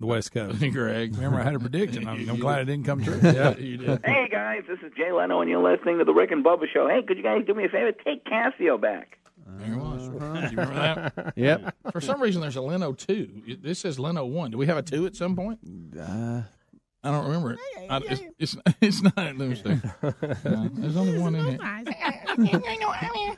the 0.00 0.06
West 0.06 0.32
Coast. 0.32 0.58
Greg, 0.72 1.14
Remember, 1.14 1.40
I 1.40 1.44
had 1.44 1.54
a 1.54 1.58
prediction. 1.58 2.08
I'm, 2.08 2.28
I'm 2.28 2.40
glad 2.40 2.56
did. 2.56 2.62
it 2.62 2.72
didn't 2.72 2.86
come 2.86 3.04
true. 3.04 3.20
yeah, 3.22 3.56
you 3.56 3.76
did. 3.76 4.00
Hey 4.04 4.28
guys, 4.30 4.62
this 4.66 4.78
is 4.80 4.92
Jay 4.96 5.12
Leno, 5.12 5.40
and 5.40 5.50
you're 5.50 5.62
listening 5.62 5.98
to 5.98 6.04
the 6.04 6.14
Rick 6.14 6.30
and 6.30 6.44
Bubba 6.44 6.64
Show. 6.72 6.88
Hey, 6.88 7.02
could 7.06 7.18
you 7.18 7.22
guys 7.22 7.44
do 7.46 7.54
me 7.54 7.66
a 7.66 7.68
favor? 7.68 7.92
Take 7.92 8.24
Casio 8.24 8.80
back. 8.80 9.17
There 9.56 9.72
it 9.72 9.76
was. 9.78 10.08
Do 10.08 10.14
you 10.14 10.20
remember 10.62 11.12
that? 11.14 11.32
Yep. 11.36 11.74
For 11.92 12.00
some 12.00 12.20
reason, 12.22 12.40
there's 12.42 12.56
a 12.56 12.60
Leno 12.60 12.92
two. 12.92 13.42
This 13.62 13.78
says 13.80 13.98
Leno 13.98 14.24
one. 14.26 14.50
Do 14.50 14.58
we 14.58 14.66
have 14.66 14.76
a 14.76 14.82
two 14.82 15.06
at 15.06 15.16
some 15.16 15.34
point? 15.36 15.58
Uh, 15.98 16.42
I 17.02 17.10
don't 17.10 17.24
remember 17.26 17.52
it. 17.52 17.58
I, 17.88 17.96
it's, 18.08 18.22
it's 18.38 18.56
it's 18.80 19.02
not. 19.02 19.16
Let 19.16 19.36
me 19.36 19.54
see. 19.54 19.80
No, 20.44 20.68
there's 20.72 20.96
only 20.96 21.18
one 21.18 21.34
in 21.34 21.58
here. 21.58 23.36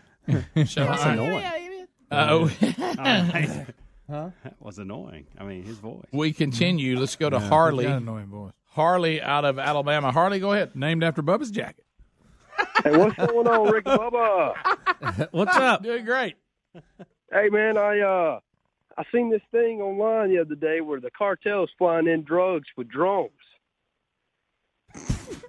so, 0.67 0.85
That's 0.85 1.03
I- 1.05 1.13
annoying. 1.13 1.87
Uh, 2.11 3.65
Huh? 4.11 4.31
That 4.43 4.57
was 4.59 4.81
annoying. 4.81 5.27
I 5.39 5.45
mean, 5.45 5.63
his 5.63 5.79
voice. 5.79 6.03
we 6.11 6.33
continue. 6.33 6.99
Let's 6.99 7.15
go 7.15 7.31
to 7.31 7.37
Yeah, 7.37 7.49
Harley. 7.49 7.85
he's 7.85 7.91
got 7.93 7.99
an 7.99 8.03
annoying 8.09 8.27
voice. 8.27 8.53
Harley 8.71 9.23
out 9.23 9.45
of 9.45 9.57
Alabama. 9.61 10.11
Harley, 10.11 10.41
go 10.41 10.53
ahead. 10.53 10.75
Named 10.75 11.05
after 11.05 11.23
Bubba's 11.23 11.53
jacket. 11.53 11.85
Hey, 12.85 12.97
what's 12.97 13.17
going 13.17 13.47
on, 13.47 13.71
Rick 13.73 13.85
Bubba? 13.85 15.29
What's 15.33 15.57
up? 15.57 15.83
Doing 15.83 16.05
great. 16.05 16.37
Hey, 17.33 17.49
man, 17.51 17.77
I 17.77 18.01
uh, 18.01 18.41
I 18.97 19.05
seen 19.13 19.31
this 19.31 19.43
thing 19.53 19.81
online 19.81 20.31
the 20.31 20.39
other 20.41 20.55
day 20.55 20.81
where 20.81 21.01
the 21.01 21.11
cartel's 21.11 21.71
flying 21.79 22.07
in 22.07 22.23
drugs 22.25 22.69
with 22.77 22.89
drones. 22.89 23.31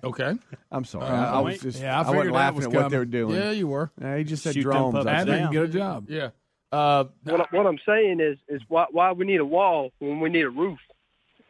Okay. 0.04 0.34
I'm 0.72 0.84
sorry. 0.86 1.06
Uh, 1.06 1.14
I, 1.16 1.24
I 1.26 1.40
was 1.40 1.60
just. 1.60 1.82
Yeah, 1.82 2.00
I 2.00 2.04
I, 2.04 2.10
wasn't 2.12 2.34
laughing 2.34 2.56
was 2.58 2.66
at 2.68 2.72
what 2.74 2.90
they 2.92 2.98
were 2.98 3.06
doing. 3.06 3.36
Yeah, 3.36 3.52
you 3.52 3.68
were. 3.68 3.92
Yeah, 4.02 4.18
he 4.18 4.24
just 4.24 4.44
said 4.44 4.54
Shoot 4.54 4.64
drones. 4.64 4.94
puppets 4.94 5.08
I 5.10 5.22
I 5.22 5.26
didn't 5.26 5.52
get 5.52 5.64
a 5.64 5.68
job. 5.68 6.10
Yeah. 6.10 6.30
Uh, 6.72 7.06
What, 7.24 7.42
I- 7.42 7.56
what 7.56 7.68
I'm 7.68 7.80
saying 7.86 8.20
is, 8.20 8.38
is 8.48 8.62
why 8.68 8.86
why 8.92 9.12
we 9.12 9.26
need 9.26 9.40
a 9.40 9.46
wall 9.46 9.92
when 10.00 10.20
we 10.20 10.30
need 10.30 10.44
a 10.46 10.50
roof? 10.50 10.80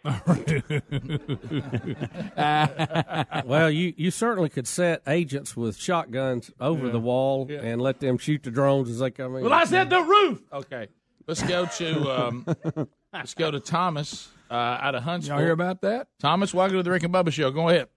well, 3.45 3.69
you, 3.69 3.93
you 3.95 4.09
certainly 4.09 4.49
could 4.49 4.67
set 4.67 5.01
agents 5.07 5.55
with 5.55 5.77
shotguns 5.77 6.51
over 6.59 6.89
the 6.89 6.99
wall 6.99 7.47
and 7.51 7.81
let 7.81 7.99
them 7.99 8.17
shoot 8.17 8.43
the 8.43 8.51
drones 8.51 8.89
as 8.89 8.99
they 8.99 9.11
come 9.11 9.35
in. 9.35 9.43
well, 9.43 9.53
I 9.53 9.65
said 9.65 9.89
the 9.89 10.01
roof. 10.01 10.41
Okay. 10.51 10.87
Let's 11.27 11.43
go 11.43 11.65
to 11.65 12.09
um, 12.09 12.45
let's 13.13 13.35
go 13.35 13.51
to 13.51 13.59
Thomas 13.59 14.29
uh, 14.49 14.53
out 14.55 14.95
of 14.95 15.03
Huntsville. 15.03 15.35
Y'all 15.35 15.43
hear 15.43 15.53
about 15.53 15.81
that? 15.81 16.07
Thomas, 16.19 16.53
welcome 16.53 16.77
to 16.77 16.83
the 16.83 16.91
Rick 16.91 17.03
and 17.03 17.13
Bubba 17.13 17.31
Show. 17.31 17.51
Go 17.51 17.69
ahead. 17.69 17.87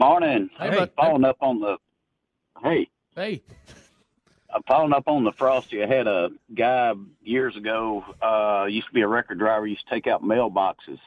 Morning. 0.00 0.48
Hey, 0.58 0.78
I'm 0.78 0.88
following 0.96 1.24
up 1.24 1.36
on 1.40 1.60
the. 1.60 1.76
Hey, 2.62 2.88
Hey. 3.14 3.42
I'm 4.54 4.62
following 4.64 4.92
up 4.92 5.08
on 5.08 5.24
the 5.24 5.32
frosty. 5.32 5.82
I 5.82 5.86
had 5.86 6.06
a 6.06 6.30
guy 6.54 6.92
years 7.22 7.56
ago. 7.56 8.04
Uh, 8.20 8.66
used 8.66 8.88
to 8.88 8.92
be 8.92 9.00
a 9.00 9.08
record 9.08 9.38
driver. 9.38 9.66
Used 9.66 9.86
to 9.88 9.94
take 9.94 10.06
out 10.06 10.22
mailboxes. 10.22 10.98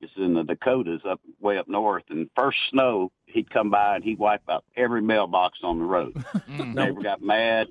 It's 0.00 0.12
in 0.16 0.34
the 0.34 0.42
Dakotas, 0.42 1.02
up 1.08 1.20
way 1.40 1.58
up 1.58 1.68
north. 1.68 2.04
And 2.10 2.28
first 2.34 2.58
snow, 2.70 3.10
he'd 3.26 3.50
come 3.50 3.70
by 3.70 3.96
and 3.96 4.04
he'd 4.04 4.18
wipe 4.18 4.48
out 4.48 4.64
every 4.76 5.02
mailbox 5.02 5.58
on 5.62 5.78
the 5.78 5.84
road. 5.84 6.24
Neighbor 6.48 7.02
got 7.02 7.22
mad. 7.22 7.68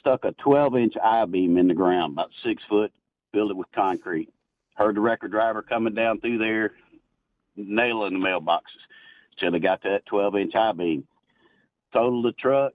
Stuck 0.00 0.24
a 0.24 0.32
12 0.32 0.76
inch 0.76 0.94
I 1.02 1.24
beam 1.26 1.58
in 1.58 1.68
the 1.68 1.74
ground, 1.74 2.14
about 2.14 2.30
six 2.42 2.62
foot. 2.68 2.92
Filled 3.32 3.50
it 3.50 3.56
with 3.56 3.70
concrete. 3.72 4.32
Heard 4.74 4.96
the 4.96 5.00
record 5.00 5.30
driver 5.30 5.62
coming 5.62 5.94
down 5.94 6.20
through 6.20 6.38
there, 6.38 6.72
nailing 7.56 8.14
the 8.14 8.26
mailboxes 8.26 8.60
till 9.38 9.50
they 9.50 9.58
got 9.58 9.82
to 9.82 9.90
that 9.90 10.06
12 10.06 10.36
inch 10.36 10.54
I 10.54 10.72
beam. 10.72 11.06
Totaled 11.92 12.24
the 12.24 12.32
truck. 12.32 12.72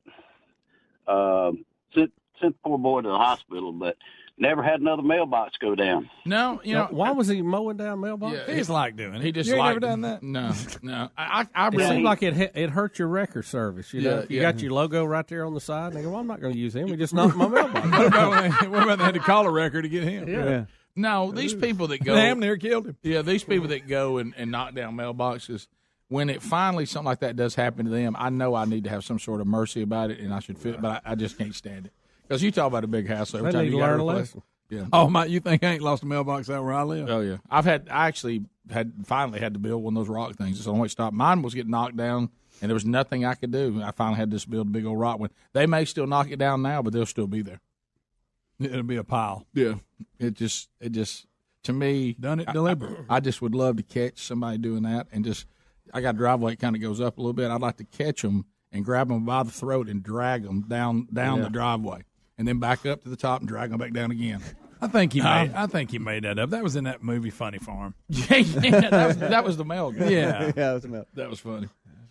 Um, 1.08 1.66
sent 1.96 2.12
sent 2.42 2.54
the 2.56 2.60
poor 2.64 2.78
boy 2.78 3.02
to 3.02 3.08
the 3.10 3.18
hospital, 3.18 3.72
but 3.72 3.98
never 4.38 4.64
had 4.64 4.80
another 4.82 5.02
mailbox 5.04 5.58
go 5.58 5.76
down. 5.76 6.10
No, 6.26 6.62
you 6.64 6.74
know 6.74 6.88
why 6.90 7.12
was 7.12 7.28
he 7.28 7.42
mowing 7.42 7.78
down 7.78 8.00
mailbox? 8.00 8.36
Yeah, 8.36 8.52
He 8.54 8.60
just 8.60 8.70
like 8.70 8.96
doing 8.96 9.16
it. 9.16 9.22
He 9.22 9.32
just 9.32 9.48
you 9.48 9.56
ain't 9.56 9.60
liked 9.60 9.82
never 9.82 9.92
done 9.92 10.02
that. 10.02 10.24
No, 10.24 10.54
no. 10.82 11.10
I 11.18 11.48
I, 11.56 11.66
I 11.66 11.68
It 11.68 11.74
really 11.76 11.90
seemed 11.90 12.04
like 12.06 12.24
it 12.24 12.52
it 12.56 12.70
hurt 12.72 12.98
your 13.00 13.08
record 13.08 13.46
service. 13.46 13.94
You 13.94 14.02
know, 14.02 14.10
Yeah, 14.10 14.20
if 14.22 14.32
you 14.32 14.38
yeah. 14.42 14.52
got 14.52 14.62
your 14.62 14.72
logo 14.72 15.06
right 15.06 15.28
there 15.28 15.46
on 15.46 15.54
the 15.54 15.60
side, 15.62 15.88
and 15.88 15.96
they 15.98 16.02
go, 16.02 16.12
"Well, 16.12 16.20
I'm 16.20 16.28
not 16.28 16.42
going 16.42 16.54
to 16.54 16.60
use 16.60 16.76
him. 16.76 16.88
He 16.88 16.96
just 16.96 17.14
knocked 17.14 17.36
my 17.36 17.48
mailbox." 17.50 17.86
what, 17.92 18.08
about 18.08 18.30
when 18.32 18.52
they, 18.62 18.68
what 18.68 18.84
about 18.84 18.98
they 19.00 19.04
had 19.06 19.14
to 19.16 19.20
call 19.20 19.46
a 19.46 19.52
record 19.52 19.84
to 19.84 19.90
get 19.90 20.04
him? 20.04 20.28
Yeah. 20.28 20.66
No, 20.96 21.32
these 21.32 21.54
people 21.54 21.88
that 21.88 22.04
go 22.04 22.14
Damn 22.16 22.40
near 22.40 22.58
killed 22.58 22.88
him. 22.88 22.98
Yeah, 23.02 23.22
these 23.22 23.44
people 23.46 23.70
that 23.70 23.88
go 23.88 24.18
and, 24.18 24.34
and 24.36 24.52
knock 24.52 24.74
down 24.76 24.96
mailboxes. 24.96 25.68
When 26.12 26.30
it 26.30 26.42
finally 26.42 26.86
something 26.86 27.06
like 27.06 27.22
that 27.22 27.38
does 27.38 27.56
happen 27.56 27.86
to 27.86 27.92
them, 27.92 28.18
I 28.20 28.30
know 28.30 28.54
I 28.54 28.66
need 28.66 28.84
to 28.84 28.90
have 28.90 29.06
some 29.06 29.18
sort 29.18 29.40
of 29.40 29.48
mercy 29.48 29.82
about 29.82 30.12
it, 30.12 30.20
and 30.20 30.34
I 30.34 30.42
should 30.42 30.58
feel. 30.58 30.78
But 30.78 31.02
I, 31.06 31.12
I 31.14 31.16
just 31.16 31.38
can't 31.38 31.56
stand 31.56 31.86
it 31.86 31.94
because 32.28 32.44
you 32.44 32.52
talk 32.52 32.68
about 32.68 32.84
a 32.84 32.88
big 32.88 33.08
house 33.08 33.34
every 33.34 33.50
They 33.50 33.58
time 33.58 33.68
you 33.68 33.78
learn 33.78 34.02
a 34.02 34.04
lesson. 34.04 34.42
Yeah. 34.70 34.88
Oh 34.92 35.10
my! 35.10 35.24
You 35.24 35.40
think 35.40 35.64
I 35.64 35.70
ain't 35.70 35.82
lost 35.82 36.04
a 36.04 36.06
mailbox 36.06 36.50
out 36.50 36.66
where 36.66 36.74
I 36.74 36.84
live? 36.84 37.10
Oh 37.10 37.22
yeah, 37.22 37.38
I've 37.50 37.64
had. 37.64 37.88
I 37.90 38.08
actually 38.08 38.44
had 38.70 38.92
finally 39.06 39.40
had 39.40 39.54
to 39.54 39.60
build 39.60 39.84
one 39.84 39.96
of 39.96 40.02
those 40.02 40.14
rock 40.14 40.36
things. 40.36 40.58
It's 40.58 40.66
the 40.66 40.74
only 40.74 40.90
stop. 40.90 41.14
Mine 41.14 41.44
was 41.44 41.54
getting 41.54 41.72
knocked 41.72 41.96
down, 41.96 42.30
and 42.62 42.70
there 42.70 42.74
was 42.74 42.86
nothing 42.86 43.24
I 43.24 43.36
could 43.36 43.52
do. 43.52 43.82
I 43.82 43.92
finally 43.92 44.18
had 44.18 44.32
to 44.32 44.36
just 44.36 44.50
build 44.50 44.68
a 44.68 44.70
big 44.70 44.86
old 44.86 45.00
rock 45.00 45.18
one. 45.18 45.30
They 45.54 45.66
may 45.66 45.86
still 45.86 46.08
knock 46.08 46.30
it 46.30 46.40
down 46.40 46.62
now, 46.62 46.82
but 46.82 46.92
they'll 46.92 47.06
still 47.06 47.28
be 47.28 47.42
there. 47.42 47.62
It'll 48.60 48.84
be 48.84 48.98
a 48.98 49.06
pile. 49.06 49.46
Yeah, 49.54 49.76
it 50.20 50.34
just 50.34 50.68
it 50.82 50.92
just 50.92 51.26
to 51.64 51.72
me 51.72 52.18
done 52.20 52.42
it 52.42 52.50
deliberate. 52.52 53.06
I, 53.10 53.16
I 53.16 53.20
just 53.22 53.42
would 53.42 53.56
love 53.56 53.78
to 53.78 53.84
catch 53.84 54.20
somebody 54.20 54.58
doing 54.58 54.84
that, 54.84 55.08
and 55.14 55.24
just 55.24 55.46
I 55.94 56.02
got 56.02 56.16
a 56.16 56.18
driveway 56.18 56.52
that 56.54 56.60
kind 56.60 56.76
of 56.76 56.82
goes 56.82 57.00
up 57.02 57.18
a 57.18 57.22
little 57.22 57.34
bit. 57.34 57.50
I'd 57.52 57.62
like 57.62 57.78
to 57.78 57.84
catch 57.86 58.22
them 58.22 58.46
and 58.72 58.86
grab 58.86 59.10
them 59.10 59.26
by 59.26 59.44
the 59.44 59.52
throat 59.52 59.88
and 59.90 60.02
drag 60.02 60.44
them 60.44 60.62
down 60.68 61.08
down 61.14 61.38
Yeah. 61.40 61.44
the 61.46 61.50
driveway, 61.50 62.04
and 62.38 62.48
then 62.48 62.60
back 62.60 62.86
up 62.86 63.04
to 63.04 63.10
the 63.10 63.16
top 63.18 63.40
and 63.42 63.48
drag 63.50 63.70
them 63.72 63.80
back 63.80 63.94
down 63.94 64.12
again. 64.12 64.42
I 64.84 64.88
think 64.88 65.14
he 65.14 65.22
Um, 65.22 65.48
made. 65.48 65.54
I 65.56 65.68
think 65.68 65.92
he 65.92 66.00
made 66.00 66.24
that 66.24 66.40
up. 66.40 66.50
That 66.52 66.64
was 66.64 66.76
in 66.76 66.86
that 66.86 67.04
movie 67.04 67.30
Funny 67.30 67.60
Farm. 67.60 67.94
Yeah, 68.10 68.38
yeah, 68.38 68.90
that 68.90 69.08
was, 69.08 69.18
that 69.18 69.44
was 69.44 69.58
the 69.58 69.66
mail 69.66 69.92
guy. 69.92 70.08
Yeah. 70.10 70.44
Yeah, 70.46 70.52
that 70.54 70.74
was 70.74 70.88
Mel. 70.88 71.06
that 71.14 71.30
was 71.30 71.40
funny. 71.40 71.68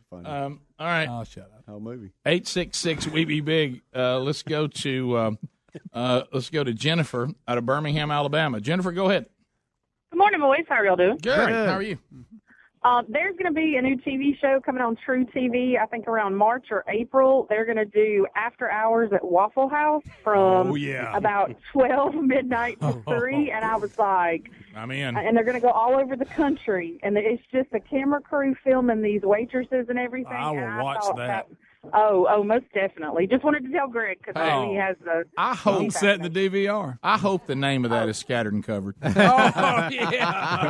funny. 0.08 0.26
Um, 0.26 0.60
all 0.78 0.86
right, 0.86 1.08
Oh, 1.08 1.24
shut 1.24 1.44
up. 1.44 1.64
Whole 1.68 1.80
movie. 1.80 2.12
eight 2.26 2.46
six 2.46 2.78
six 2.78 3.06
we 3.08 3.24
be 3.24 3.40
big. 3.40 3.80
Uh, 3.94 4.18
let's 4.20 4.42
go 4.42 4.66
to 4.68 5.18
um, 5.18 5.38
uh, 5.92 6.22
let's 6.32 6.50
go 6.50 6.62
to 6.62 6.72
Jennifer 6.74 7.28
out 7.48 7.58
of 7.58 7.64
Birmingham, 7.66 8.10
Alabama. 8.10 8.60
Jennifer, 8.60 8.92
go 8.92 9.08
ahead. 9.08 9.26
Good 10.12 10.18
morning, 10.18 10.40
boys. 10.40 10.64
How 10.68 10.76
are 10.76 10.84
y'all 10.86 10.96
doing? 10.96 11.18
Good. 11.22 11.36
How 11.38 11.74
are 11.74 11.82
you? 11.82 11.98
Um, 12.82 13.04
there's 13.10 13.36
going 13.36 13.52
to 13.54 13.58
be 13.60 13.76
a 13.76 13.82
new 13.82 13.96
TV 13.98 14.38
show 14.40 14.58
coming 14.64 14.80
on 14.82 14.96
truTV. 15.06 15.78
I 15.78 15.84
think 15.84 16.08
around 16.08 16.34
March 16.34 16.68
or 16.70 16.82
April. 16.88 17.46
They're 17.50 17.66
going 17.66 17.76
to 17.76 17.84
do 17.84 18.26
After 18.34 18.70
Hours 18.70 19.10
at 19.12 19.22
Waffle 19.22 19.68
House 19.68 20.02
from 20.24 20.70
Oh, 20.70 20.74
yeah. 20.76 21.14
about 21.14 21.54
12 21.72 22.14
midnight 22.14 22.80
to 22.80 22.92
3. 23.06 23.50
And 23.50 23.64
I 23.66 23.76
was 23.76 23.98
like, 23.98 24.50
I'm 24.74 24.90
in. 24.90 25.14
and 25.14 25.36
they're 25.36 25.44
going 25.44 25.56
to 25.56 25.60
go 25.60 25.68
all 25.70 25.94
over 26.00 26.16
the 26.16 26.24
country. 26.24 26.98
And 27.02 27.18
it's 27.18 27.42
just 27.52 27.68
a 27.74 27.80
camera 27.80 28.22
crew 28.22 28.54
filming 28.64 29.02
these 29.02 29.22
waitresses 29.22 29.86
and 29.90 29.98
everything. 29.98 30.32
I 30.32 30.50
will 30.50 30.58
and 30.60 30.82
watch 30.82 31.02
thought 31.04 31.16
that. 31.16 31.48
Oh, 31.94 32.26
oh, 32.30 32.44
most 32.44 32.66
definitely. 32.74 33.26
Just 33.26 33.42
wanted 33.42 33.64
to 33.64 33.72
tell 33.72 33.88
Greg 33.88 34.18
because 34.18 34.34
Oh. 34.36 34.68
he 34.70 34.76
has 34.76 34.96
the. 35.02 35.24
I 35.38 35.54
hope 35.54 35.90
I'm 36.02 36.20
the 36.22 36.28
DVR. 36.30 36.98
I 37.02 37.16
hope 37.18 37.46
the 37.46 37.54
name 37.56 37.84
of 37.84 37.90
that 37.90 38.08
is 38.08 38.18
scattered 38.18 38.52
and 38.52 38.62
covered. 38.64 38.96
Oh 39.02 39.10
I- 39.16 40.68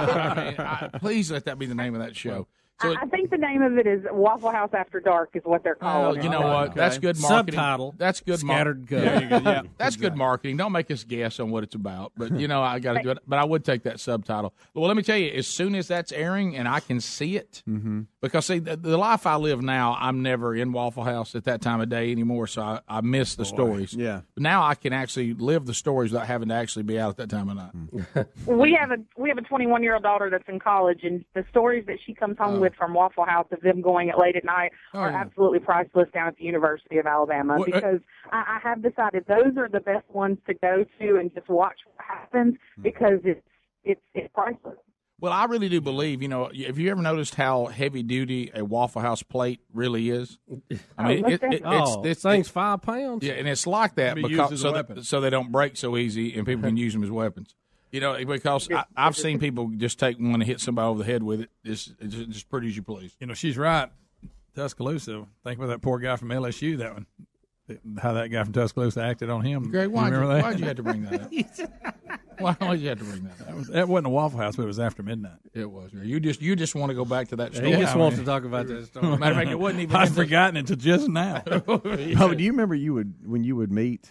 please 0.98 1.30
let 1.30 1.44
that 1.46 1.58
be 1.58 1.66
the 1.66 1.74
name 1.74 1.94
of 1.94 2.00
that 2.00 2.16
show. 2.16 2.46
So, 2.80 2.92
I 2.92 3.02
I 3.02 3.06
think 3.06 3.28
the 3.28 3.36
name 3.36 3.60
of 3.60 3.76
it 3.76 3.86
is 3.86 4.02
Waffle 4.10 4.50
House 4.52 4.70
After 4.72 5.00
Dark 5.00 5.30
is 5.34 5.42
what 5.44 5.62
they're 5.62 5.76
well, 5.82 5.92
calling 6.04 6.20
it. 6.20 6.24
you 6.24 6.30
know 6.30 6.40
what? 6.40 6.74
That's 6.74 6.96
good 6.96 7.20
marketing. 7.20 7.58
Subtitle, 7.58 7.94
That's 7.98 8.20
good 8.20 8.38
scattered 8.38 8.90
marketing. 8.90 9.28
gut. 9.28 9.42
Yeah, 9.44 9.62
that's 9.76 9.96
good 9.96 10.16
marketing. 10.16 10.56
Don't 10.56 10.72
make 10.72 10.90
us 10.90 11.04
guess 11.04 11.38
on 11.40 11.50
what 11.50 11.62
it's 11.62 11.74
about. 11.74 12.12
But 12.16 12.32
you 12.40 12.48
know, 12.48 12.62
I 12.62 12.78
got 12.78 12.94
to 12.94 13.02
do 13.02 13.10
it. 13.10 13.18
But 13.26 13.38
I 13.38 13.44
would 13.44 13.66
take 13.66 13.82
that 13.82 14.00
subtitle. 14.00 14.54
Well, 14.72 14.86
let 14.88 14.96
me 14.96 15.02
tell 15.02 15.18
you, 15.18 15.30
as 15.30 15.46
soon 15.46 15.74
as 15.74 15.88
that's 15.88 16.10
airing 16.12 16.56
and 16.56 16.66
I 16.66 16.80
can 16.80 17.00
see 17.00 17.36
it, 17.36 17.62
Mm-hmm. 17.68 18.02
Because 18.20 18.46
see, 18.46 18.58
the, 18.58 18.76
the 18.76 18.96
life 18.98 19.26
I 19.26 19.36
live 19.36 19.62
now, 19.62 19.96
I'm 19.98 20.22
never 20.22 20.54
in 20.54 20.72
Waffle 20.72 21.04
House 21.04 21.34
at 21.34 21.44
that 21.44 21.60
time 21.60 21.80
of 21.80 21.88
day 21.88 22.12
anymore, 22.12 22.46
so 22.46 22.62
I, 22.62 22.80
I 22.88 23.00
miss 23.00 23.34
the 23.36 23.44
stories. 23.44 23.94
Yeah. 23.94 24.20
But 24.34 24.42
now 24.42 24.62
I 24.62 24.74
can 24.74 24.92
actually 24.92 25.34
live 25.34 25.66
the 25.66 25.74
stories 25.74 26.12
without 26.12 26.26
having 26.26 26.48
to 26.48 26.54
actually 26.54 26.82
be 26.82 26.98
out 26.98 27.10
at 27.10 27.16
that 27.16 27.30
time 27.30 27.48
of 27.48 27.56
night. 27.56 27.72
Mm. 27.74 28.26
we 28.46 28.72
have 28.78 28.90
a 28.90 28.96
we 29.16 29.28
have 29.30 29.38
a 29.38 29.42
21 29.42 29.82
year 29.82 29.94
old 29.94 30.02
daughter 30.02 30.28
that's 30.30 30.48
in 30.48 30.58
college, 30.58 31.00
and 31.02 31.24
the 31.34 31.44
stories 31.50 31.84
that 31.86 31.96
she 32.04 32.12
comes 32.14 32.36
home 32.38 32.60
with 32.60 32.74
from 32.74 32.92
Waffle 32.94 33.24
House 33.24 33.46
of 33.52 33.60
them 33.62 33.80
going 33.80 34.10
at 34.10 34.18
late 34.18 34.36
at 34.36 34.44
night 34.44 34.72
Oh, 34.94 34.98
are 35.00 35.10
yeah. 35.10 35.16
absolutely 35.20 35.60
priceless 35.60 36.08
down 36.12 36.28
at 36.28 36.36
the 36.36 36.44
University 36.44 36.98
of 36.98 37.06
Alabama. 37.06 37.58
What- 37.58 37.72
uh, 37.72 37.76
because 37.80 38.00
I, 38.32 38.58
I 38.62 38.68
have 38.68 38.82
decided 38.82 39.24
those 39.26 39.56
are 39.56 39.68
the 39.68 39.80
best 39.80 40.08
ones 40.10 40.38
to 40.46 40.54
go 40.54 40.84
to 41.00 41.16
and 41.16 41.32
just 41.34 41.48
watch 41.48 41.78
what 41.94 42.04
happens 42.06 42.56
Hmm. 42.76 42.82
because 42.82 43.20
it's 43.24 43.40
it's 43.84 44.00
it's 44.14 44.28
priceless. 44.34 44.76
Well, 45.20 45.32
I 45.32 45.44
really 45.44 45.68
do 45.68 45.80
believe, 45.80 46.22
you 46.22 46.28
know, 46.28 46.50
have 46.66 46.78
you 46.78 46.90
ever 46.90 47.02
noticed 47.02 47.34
how 47.34 47.66
heavy 47.66 48.02
duty 48.02 48.50
a 48.54 48.64
Waffle 48.64 49.02
House 49.02 49.22
plate 49.22 49.60
really 49.72 50.08
is? 50.10 50.38
I 50.98 51.08
mean, 51.14 51.24
Oh, 51.24 51.28
it, 51.28 51.42
it, 51.42 51.52
it's, 51.52 51.62
oh, 51.64 52.02
it's, 52.04 52.22
thing's 52.22 52.48
five 52.48 52.80
pounds. 52.82 53.22
yeah, 53.24 53.34
and 53.34 53.46
it's 53.46 53.66
like 53.66 53.96
that 53.96 54.14
be 54.14 54.22
because 54.22 54.60
so, 54.60 54.72
weapon. 54.72 54.96
that, 54.96 55.04
so 55.04 55.20
they 55.20 55.30
don't 55.30 55.52
break 55.52 55.76
so 55.76 55.96
easy 55.96 56.34
and 56.34 56.46
people 56.46 56.62
can 56.62 56.76
use 56.78 56.92
them 56.94 57.04
as 57.04 57.10
weapons. 57.10 57.54
You 57.92 58.00
know, 58.00 58.24
because 58.24 58.70
I, 58.70 58.84
I've 58.96 59.16
seen 59.16 59.38
people 59.40 59.68
just 59.76 59.98
take 59.98 60.16
one 60.18 60.34
and 60.34 60.42
hit 60.44 60.60
somebody 60.60 60.86
over 60.86 61.00
the 61.00 61.04
head 61.10 61.22
with 61.22 61.40
it. 61.40 61.50
It's, 61.64 61.92
it's 62.00 62.14
just 62.14 62.30
as 62.30 62.42
pretty 62.44 62.68
as 62.68 62.76
you 62.76 62.82
please. 62.82 63.16
You 63.18 63.26
know, 63.26 63.34
she's 63.34 63.58
right. 63.58 63.88
Tuscaloosa. 64.54 65.26
Think 65.44 65.58
about 65.58 65.68
that 65.68 65.82
poor 65.82 65.98
guy 65.98 66.16
from 66.16 66.28
LSU. 66.28 66.78
That 66.78 66.92
one. 66.94 67.06
How 68.00 68.12
that 68.14 68.28
guy 68.28 68.42
from 68.42 68.52
Tuscaloosa 68.52 69.02
acted 69.02 69.28
on 69.30 69.42
him. 69.42 69.70
Greg, 69.70 69.88
why'd 69.88 70.12
you, 70.12 70.20
why'd 70.20 70.58
you 70.60 70.66
have 70.66 70.76
to 70.76 70.82
bring 70.82 71.04
that 71.04 71.22
up? 71.22 71.30
Why 72.58 72.68
would 72.68 72.80
you 72.80 72.88
have 72.88 72.98
to 72.98 73.04
bring 73.04 73.22
that 73.24 73.40
up? 73.40 73.46
That, 73.46 73.56
was, 73.56 73.68
that 73.68 73.88
wasn't 73.88 74.06
a 74.08 74.10
Waffle 74.10 74.38
House, 74.38 74.56
but 74.56 74.62
it 74.62 74.66
was 74.66 74.80
after 74.80 75.02
midnight. 75.02 75.38
It 75.54 75.70
was. 75.70 75.90
You 75.92 76.20
just 76.20 76.40
you 76.42 76.56
just 76.56 76.74
want 76.74 76.90
to 76.90 76.94
go 76.94 77.04
back 77.04 77.28
to 77.28 77.36
that 77.36 77.54
story. 77.54 77.72
He 77.72 77.76
just 77.80 77.94
I 77.94 77.98
wants 77.98 78.16
mean- 78.16 78.24
to 78.26 78.30
talk 78.30 78.44
about 78.44 78.66
that 78.68 78.86
story. 78.86 79.06
Matter 79.18 79.32
of 79.32 79.36
fact, 79.38 79.50
it 79.50 79.58
wasn't 79.58 79.82
even. 79.82 79.96
I'd 79.96 80.12
forgotten 80.12 80.56
it 80.56 80.60
until 80.70 80.76
just 80.76 81.08
now. 81.08 81.42
Oh, 81.66 82.34
do 82.34 82.42
you 82.42 82.50
remember 82.52 82.74
you 82.74 82.94
would 82.94 83.14
when 83.24 83.44
you 83.44 83.56
would 83.56 83.70
meet 83.72 84.08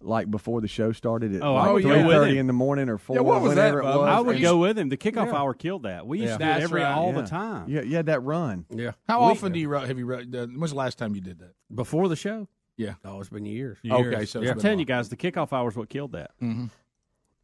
like 0.00 0.30
before 0.30 0.60
the 0.60 0.68
show 0.68 0.92
started 0.92 1.34
at 1.34 1.42
Oh, 1.42 1.54
like 1.54 1.68
I 1.68 1.72
would 1.72 1.82
go 1.82 1.88
three 1.92 2.02
with 2.04 2.12
thirty 2.16 2.32
him. 2.34 2.38
in 2.38 2.46
the 2.46 2.52
morning 2.52 2.88
or 2.88 2.98
four, 2.98 3.16
Yeah, 3.16 3.22
what 3.22 3.42
was 3.42 3.56
that, 3.56 3.74
it 3.74 3.82
was? 3.82 4.08
I 4.08 4.20
would 4.20 4.36
And 4.36 4.42
go 4.44 4.56
with 4.58 4.78
him. 4.78 4.88
The 4.90 4.96
kickoff 4.96 5.26
Yeah. 5.26 5.34
hour 5.36 5.54
killed 5.54 5.82
that. 5.82 6.06
We 6.06 6.20
used 6.20 6.38
Yeah. 6.38 6.38
to 6.38 6.44
do 6.54 6.60
it 6.60 6.62
every 6.62 6.82
right, 6.82 6.92
all 6.92 7.08
yeah. 7.12 7.20
the 7.20 7.26
time. 7.26 7.68
Yeah, 7.68 7.82
you 7.82 7.96
had 7.96 8.06
that 8.06 8.20
run. 8.22 8.64
Yeah. 8.70 8.92
How 9.08 9.26
We- 9.26 9.32
often 9.32 9.50
do 9.52 9.58
you 9.58 9.68
ru- 9.68 9.78
have 9.80 9.98
you? 9.98 10.06
ru- 10.06 10.18
uh, 10.18 10.46
When's 10.46 10.70
the 10.70 10.76
last 10.76 10.98
time 10.98 11.16
you 11.16 11.20
did 11.20 11.40
that? 11.40 11.50
Before 11.74 12.08
the 12.08 12.14
show? 12.14 12.46
Yeah. 12.76 12.94
Oh, 13.04 13.18
it's 13.18 13.28
been 13.28 13.44
years. 13.44 13.78
Okay, 13.84 14.24
so 14.24 14.40
it's 14.40 14.52
I'm 14.52 14.60
telling 14.60 14.78
a 14.78 14.82
you 14.82 14.86
guys, 14.86 15.08
the 15.08 15.16
kickoff 15.16 15.52
hour 15.52 15.68
is 15.68 15.74
what 15.74 15.88
killed 15.88 16.12
that. 16.12 16.30
Mm-hmm. 16.40 16.66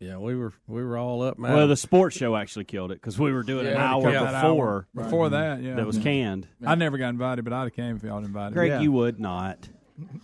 Yeah, 0.04 0.18
we 0.18 0.34
were 0.34 0.52
we 0.66 0.82
were 0.84 0.98
all 0.98 1.22
up, 1.22 1.38
man. 1.38 1.54
Well, 1.54 1.66
the 1.68 1.76
sports 1.76 2.16
show 2.16 2.36
actually 2.36 2.64
killed 2.64 2.92
it 2.92 3.00
because 3.00 3.18
we 3.18 3.32
were 3.32 3.42
doing 3.42 3.66
an 3.66 3.72
Yeah, 3.74 3.84
hour 3.94 4.10
Yeah, 4.10 4.24
that 4.24 4.42
before 4.42 4.68
hour. 4.68 5.04
Before 5.04 5.30
that, 5.30 5.62
yeah. 5.62 5.74
that 5.76 5.86
was 5.86 5.98
canned. 5.98 6.46
I 6.64 6.74
never 6.74 6.98
got 6.98 7.08
invited, 7.10 7.44
but 7.44 7.52
I'd 7.54 7.62
have 7.64 7.74
came 7.74 7.96
if 7.96 8.02
y'all 8.02 8.18
invited. 8.24 8.54
Greg, 8.54 8.68
Yeah. 8.70 8.80
you 8.80 8.92
would 8.92 9.18
not. 9.18 9.68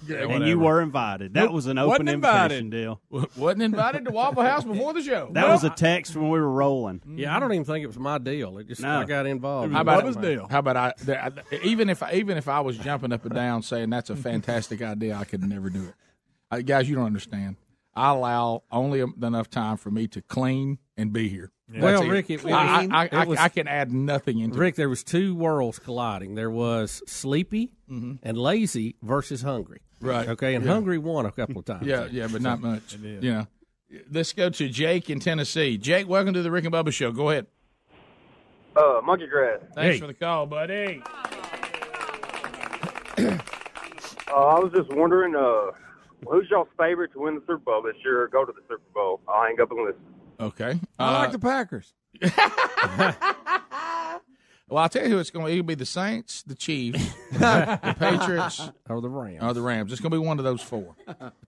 Yeah, 0.09 0.27
and 0.29 0.45
you 0.49 0.59
were 0.59 0.81
invited. 0.83 1.35
That 1.35 1.53
was 1.53 1.67
an 1.69 1.77
wasn't 1.77 2.09
open 2.09 2.09
invitation 2.09 2.71
deal. 2.71 3.01
Wasn't 3.37 3.63
invited 3.63 4.05
to 4.07 4.11
Waffle 4.11 4.43
House 4.43 4.65
before 4.65 4.93
the 4.93 5.01
show. 5.03 5.31
That 5.33 5.47
was 5.49 5.63
a 5.63 5.71
text 5.71 6.17
when 6.17 6.29
we 6.29 6.41
were 6.41 6.51
rolling. 6.51 7.01
yeah, 7.15 7.37
I 7.37 7.39
don't 7.39 7.53
even 7.53 7.65
think 7.65 7.85
it 7.85 7.87
was 7.87 7.97
my 7.99 8.19
deal. 8.19 8.59
It 8.59 8.67
just 8.67 8.81
No. 8.81 8.99
I 9.01 9.05
got 9.05 9.27
involved. 9.27 9.73
How 9.73 9.83
about 9.83 10.03
Bubba's 10.03 10.17
deal. 10.17 10.49
How 10.51 10.59
about 10.59 10.77
I, 10.77 10.93
there- 11.05 11.23
I? 11.23 11.57
Even 11.63 11.89
if 11.89 12.03
even 12.13 12.37
if 12.37 12.49
I 12.49 12.59
was 12.61 12.79
jumping 12.79 13.13
up 13.13 13.25
and 13.25 13.33
down 13.35 13.63
saying 13.63 13.91
that's 13.91 14.11
a 14.11 14.17
fantastic 14.17 14.83
idea, 14.83 15.15
I 15.15 15.23
could 15.23 15.45
never 15.45 15.71
do 15.71 15.85
it. 15.85 15.95
Uh, 16.51 16.59
guys, 16.63 16.89
you 16.89 16.97
don't 16.97 17.07
understand. 17.07 17.55
I 17.95 18.11
allow 18.11 18.63
only 18.71 19.01
enough 19.01 19.51
time 19.51 19.77
for 19.77 19.91
me 19.91 20.07
to 20.09 20.23
clean 20.23 20.79
and 20.97 21.13
be 21.13 21.29
here. 21.29 21.51
Well, 21.73 22.01
That's 22.01 22.05
it. 22.05 22.09
Rick, 22.11 22.31
it- 22.31 22.47
I, 22.47 22.87
I, 22.91 23.09
I, 23.13 23.23
it 23.23 23.29
was- 23.29 23.39
I 23.39 23.49
can 23.49 23.69
add 23.69 23.93
nothing 23.93 24.39
into 24.41 24.59
Rick, 24.59 24.75
there 24.77 24.89
was 24.89 25.05
two 25.05 25.35
worlds 25.35 25.79
colliding. 25.79 26.35
There 26.35 26.51
was 26.51 27.03
sleepy 27.07 27.73
and 27.89 28.37
lazy 28.39 28.97
versus 29.03 29.43
hungry. 29.43 29.81
Right. 30.01 30.29
Okay, 30.29 30.55
and 30.55 30.65
Yeah. 30.65 30.73
hungry 30.73 30.99
won 30.99 31.27
a 31.27 31.33
couple 31.33 31.59
of 31.59 31.65
times. 31.65 31.87
Yeah, 31.87 32.07
yeah, 32.11 32.29
but 32.31 32.41
not 32.43 32.61
much. 32.61 32.95
You 32.97 33.21
know. 33.21 33.47
Let's 34.11 34.33
go 34.33 34.49
to 34.51 34.69
Jake 34.69 35.11
in 35.11 35.19
Tennessee. 35.21 35.77
Jake, 35.77 36.09
welcome 36.09 36.33
to 36.35 36.43
the 36.43 36.51
Rick 36.51 36.65
and 36.65 36.73
Bubba 36.73 36.93
Show. 36.93 37.11
Go 37.13 37.31
ahead. 37.31 37.47
Uh, 38.77 39.01
monkey 39.05 39.27
grass. 39.27 39.59
Thanks 39.75 39.97
Hey. 39.97 40.01
for 40.01 40.07
the 40.07 40.15
call, 40.15 40.47
buddy. 40.47 41.03
Uh, 43.19 43.39
I 44.33 44.59
was 44.61 44.73
just 44.75 44.89
wondering, 44.91 45.35
uh, 45.35 45.73
who's 46.29 46.49
y'all's 46.51 46.69
favorite 46.79 47.13
to 47.13 47.21
win 47.21 47.35
the 47.37 47.41
Super 47.43 47.59
Bowl 47.59 47.83
this 47.83 47.97
year 48.05 48.23
or 48.23 48.29
go 48.29 48.45
to 48.45 48.53
the 48.53 48.63
Super 48.63 48.81
Bowl? 48.95 49.21
I'll 49.29 49.43
hang 49.45 49.61
up 49.61 49.71
and 49.71 49.81
listen. 49.85 50.03
Okay. 50.41 50.81
I 50.99 51.09
Uh, 51.09 51.13
like 51.19 51.33
the 51.33 51.39
Packers. 51.39 51.93
Well, 54.69 54.85
I'll 54.85 54.89
tell 54.89 55.03
you 55.03 55.09
who 55.11 55.19
it's 55.19 55.33
going 55.33 55.47
to 55.47 55.51
be. 55.51 55.59
It'll 55.59 55.67
be 55.67 55.75
the 55.75 55.85
Saints, 55.85 56.45
the 56.45 56.55
Chiefs, 56.55 57.13
the 57.33 57.97
Patriots, 57.99 58.71
or 58.89 59.01
the 59.01 59.09
Rams. 59.09 59.43
or 59.43 59.53
the 59.53 59.63
Rams. 59.63 59.91
It's 59.91 60.01
going 60.01 60.13
to 60.13 60.21
be 60.21 60.25
one 60.25 60.39
of 60.39 60.45
those 60.45 60.63
four, 60.63 60.95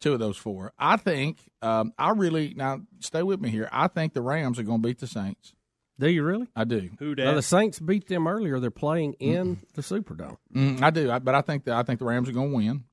two 0.01 0.13
of 0.15 0.19
those 0.19 0.37
four. 0.37 0.73
I 0.77 0.97
think. 0.97 1.39
Um, 1.63 1.93
I 1.97 2.11
really 2.11 2.53
now 2.57 2.81
stay 2.99 3.23
with 3.23 3.41
me 3.41 3.49
here. 3.49 3.69
I 3.71 3.87
think 3.87 4.15
the 4.15 4.23
Rams 4.23 4.59
are 4.59 4.65
going 4.65 4.83
to 4.83 4.89
beat 4.89 4.99
the 4.99 5.07
Saints. 5.07 5.53
Do 6.01 6.11
you 6.11 6.25
really? 6.25 6.49
I 6.57 6.65
do. 6.65 6.91
Who 6.99 7.15
Now, 7.15 7.35
the 7.35 7.43
Saints 7.43 7.79
beat 7.79 8.09
them 8.09 8.27
earlier. 8.27 8.59
They're 8.59 8.73
playing 8.73 9.13
in 9.21 9.61
the 9.75 9.83
Superdome. 9.83 10.39
Mm, 10.53 10.83
I 10.83 10.91
do. 10.91 11.09
I, 11.13 11.21
but 11.21 11.37
I 11.37 11.43
think 11.43 11.63
that 11.67 11.77
I 11.77 11.85
think 11.85 12.01
the 12.01 12.07
Rams 12.07 12.29
are 12.29 12.33
going 12.33 12.51
to 12.51 12.57
win. 12.57 12.85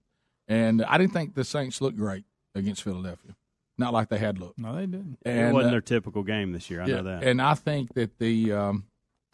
And 0.49 0.83
I 0.83 0.97
didn't 0.97 1.13
think 1.13 1.35
the 1.35 1.45
Saints 1.45 1.79
looked 1.79 1.97
great 1.97 2.25
against 2.55 2.83
Philadelphia. 2.83 3.35
Not 3.77 3.93
like 3.93 4.09
they 4.09 4.17
had 4.17 4.39
looked. 4.39 4.59
No, 4.59 4.75
they 4.75 4.81
didn't. 4.81 5.19
And, 5.23 5.49
it 5.49 5.53
wasn't 5.53 5.67
uh, 5.67 5.71
their 5.71 5.81
typical 5.81 6.23
game 6.23 6.51
this 6.51 6.69
year. 6.69 6.81
I 6.81 6.87
yeah, 6.87 6.95
know 6.97 7.03
that. 7.03 7.23
And 7.23 7.41
I 7.41 7.53
think 7.53 7.93
that 7.93 8.19
the 8.19 8.51
um, 8.51 8.85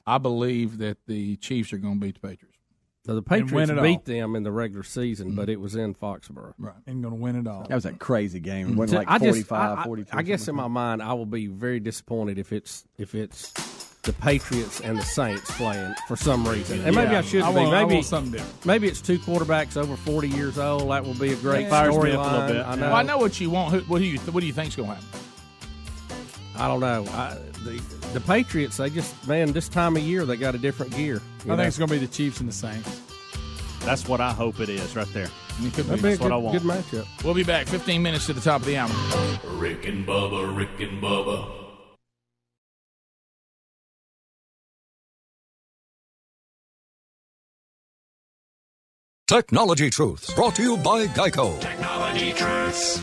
I 0.05 0.19
believe 0.19 0.77
that 0.79 0.97
the 1.07 1.37
Chiefs 1.37 1.73
are 1.73 1.77
going 1.77 1.95
to 1.95 2.05
beat 2.05 2.21
the 2.21 2.27
Patriots. 2.27 2.59
So 3.05 3.15
the 3.15 3.21
Patriots 3.21 3.71
beat 3.71 3.97
all. 3.97 4.03
them 4.03 4.35
in 4.35 4.43
the 4.43 4.51
regular 4.51 4.83
season, 4.83 5.35
but 5.35 5.47
it 5.47 5.59
was 5.59 5.75
in 5.75 5.93
Foxborough. 5.93 6.53
Right. 6.57 6.73
And 6.87 7.03
going 7.03 7.15
to 7.15 7.21
win 7.21 7.35
it 7.35 7.47
all. 7.47 7.63
That 7.67 7.75
was 7.75 7.85
a 7.85 7.93
crazy 7.93 8.39
game. 8.39 8.69
It 8.69 8.75
wasn't 8.75 8.99
like 8.99 9.07
I 9.09 9.19
just- 9.23 9.47
45, 9.47 9.77
I- 9.77 10.15
I- 10.17 10.19
I 10.19 10.23
guess 10.23 10.47
in 10.47 10.55
my 10.55 10.67
mind, 10.67 11.03
I 11.03 11.13
will 11.13 11.27
be 11.27 11.45
very 11.45 11.79
disappointed 11.79 12.39
if 12.39 12.51
it's 12.51 12.83
if 12.97 13.13
it's 13.13 13.53
the 14.05 14.13
Patriots 14.13 14.79
and 14.81 14.97
the 14.97 15.03
Saints 15.03 15.49
playing 15.57 15.93
for 16.07 16.15
some 16.15 16.47
reason. 16.47 16.83
And 16.85 16.95
maybe 16.95 17.11
Yeah, 17.11 17.19
I 17.19 17.21
shouldn't 17.21 17.49
I 17.49 17.51
be. 17.51 17.55
want- 17.61 17.73
I 17.73 17.81
Maybe 17.83 17.93
want 17.95 18.05
something 18.05 18.31
different. 18.33 18.65
Maybe 18.65 18.87
it's 18.87 19.01
two 19.01 19.17
quarterbacks 19.19 19.77
over 19.77 19.95
forty 19.95 20.29
years 20.29 20.57
old. 20.57 20.91
That 20.91 21.03
will 21.03 21.13
be 21.15 21.33
a 21.33 21.35
great 21.35 21.69
Fires 21.69 21.95
me 21.95 22.01
storyline. 22.11 22.15
up 22.15 22.25
a 22.25 22.31
little 22.37 22.47
bit. 22.55 22.65
I 22.67 22.75
know. 22.75 22.81
Well, 22.87 22.95
I 22.95 23.01
know 23.03 23.17
what 23.17 23.39
you 23.41 23.49
want. 23.49 23.73
Who, 23.73 23.79
what 23.91 23.99
do 23.99 24.05
you 24.05 24.19
What 24.19 24.41
do 24.41 24.45
you 24.47 24.53
think's 24.53 24.75
going 24.75 24.89
to 24.89 24.95
happen? 24.95 25.19
I 26.57 26.67
don't 26.67 26.79
know. 26.79 27.05
I, 27.11 27.37
the 27.65 27.81
the 28.13 28.21
Patriots, 28.21 28.77
they 28.77 28.89
just 28.89 29.27
man, 29.27 29.51
this 29.51 29.67
time 29.67 29.97
of 29.97 30.03
year 30.03 30.25
they 30.25 30.37
got 30.37 30.55
a 30.55 30.57
different 30.57 30.95
gear. 30.95 31.21
I 31.41 31.55
think 31.55 31.59
it's 31.61 31.77
going 31.77 31.89
to 31.89 31.95
be 31.99 32.05
the 32.05 32.11
Chiefs 32.11 32.39
and 32.39 32.47
the 32.47 32.53
Saints. 32.53 33.01
That's 33.81 34.07
what 34.07 34.21
I 34.21 34.31
hope 34.31 34.59
it 34.61 34.69
is 34.69 34.95
right 34.95 35.07
there. 35.13 35.27
could 35.73 35.85
That'd 35.85 36.01
be 36.01 36.13
a 36.13 36.17
good, 36.17 36.29
good 36.51 36.61
matchup. 36.63 37.05
We'll 37.23 37.33
be 37.35 37.43
back 37.43 37.67
15 37.67 38.01
minutes 38.01 38.25
to 38.27 38.33
the 38.33 38.41
top 38.41 38.61
of 38.61 38.67
the 38.67 38.77
hour. 38.77 38.89
Rick 39.57 39.85
and 39.85 40.07
Bubba, 40.07 40.55
Rick 40.55 40.79
and 40.79 41.01
Bubba. 41.01 41.64
Technology 49.27 49.89
Truths, 49.89 50.31
brought 50.35 50.55
to 50.55 50.61
you 50.61 50.77
by 50.77 51.07
Geico. 51.07 51.59
Technology 51.59 52.31
truths. 52.33 53.01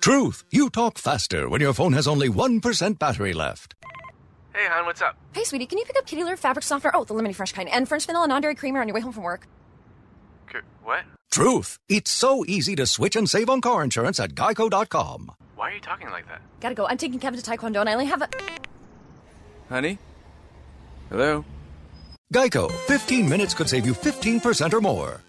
Truth, 0.00 0.44
you 0.50 0.70
talk 0.70 0.96
faster 0.96 1.46
when 1.50 1.60
your 1.60 1.74
phone 1.74 1.92
has 1.92 2.08
only 2.08 2.30
1% 2.30 2.98
battery 2.98 3.34
left. 3.34 3.74
Hey, 4.54 4.66
hon, 4.66 4.86
what's 4.86 5.02
up? 5.02 5.16
Hey, 5.34 5.44
sweetie, 5.44 5.66
can 5.66 5.76
you 5.76 5.84
pick 5.84 5.98
up 5.98 6.06
Kitty 6.06 6.24
Litter 6.24 6.38
fabric 6.38 6.64
softener? 6.64 6.92
Oh, 6.94 7.04
the 7.04 7.12
lemony 7.12 7.34
fresh 7.34 7.52
kind. 7.52 7.68
And 7.68 7.86
French 7.86 8.06
vanilla 8.06 8.26
non-dairy 8.26 8.54
creamer 8.54 8.80
on 8.80 8.88
your 8.88 8.94
way 8.94 9.02
home 9.02 9.12
from 9.12 9.24
work. 9.24 9.46
K- 10.50 10.60
What? 10.84 11.04
Truth, 11.30 11.78
it's 11.90 12.10
so 12.10 12.46
easy 12.48 12.74
to 12.76 12.86
switch 12.86 13.14
and 13.14 13.28
save 13.28 13.50
on 13.50 13.60
car 13.60 13.84
insurance 13.84 14.18
at 14.20 14.30
geico.com. 14.34 15.32
Why 15.56 15.70
are 15.70 15.74
you 15.74 15.80
talking 15.80 16.08
like 16.08 16.26
that? 16.28 16.40
Gotta 16.60 16.74
go. 16.76 16.86
I'm 16.86 16.96
taking 16.96 17.18
Kevin 17.20 17.38
to 17.38 17.50
Taekwondo 17.50 17.80
and 17.80 17.90
I 17.90 17.92
only 17.92 18.06
have 18.06 18.22
a... 18.22 18.28
Honey? 19.68 19.98
Hello? 21.10 21.44
Geico, 22.32 22.72
15 22.86 23.28
minutes 23.28 23.52
could 23.52 23.68
save 23.68 23.84
you 23.84 23.92
15% 23.92 24.72
or 24.72 24.80
more. 24.80 25.20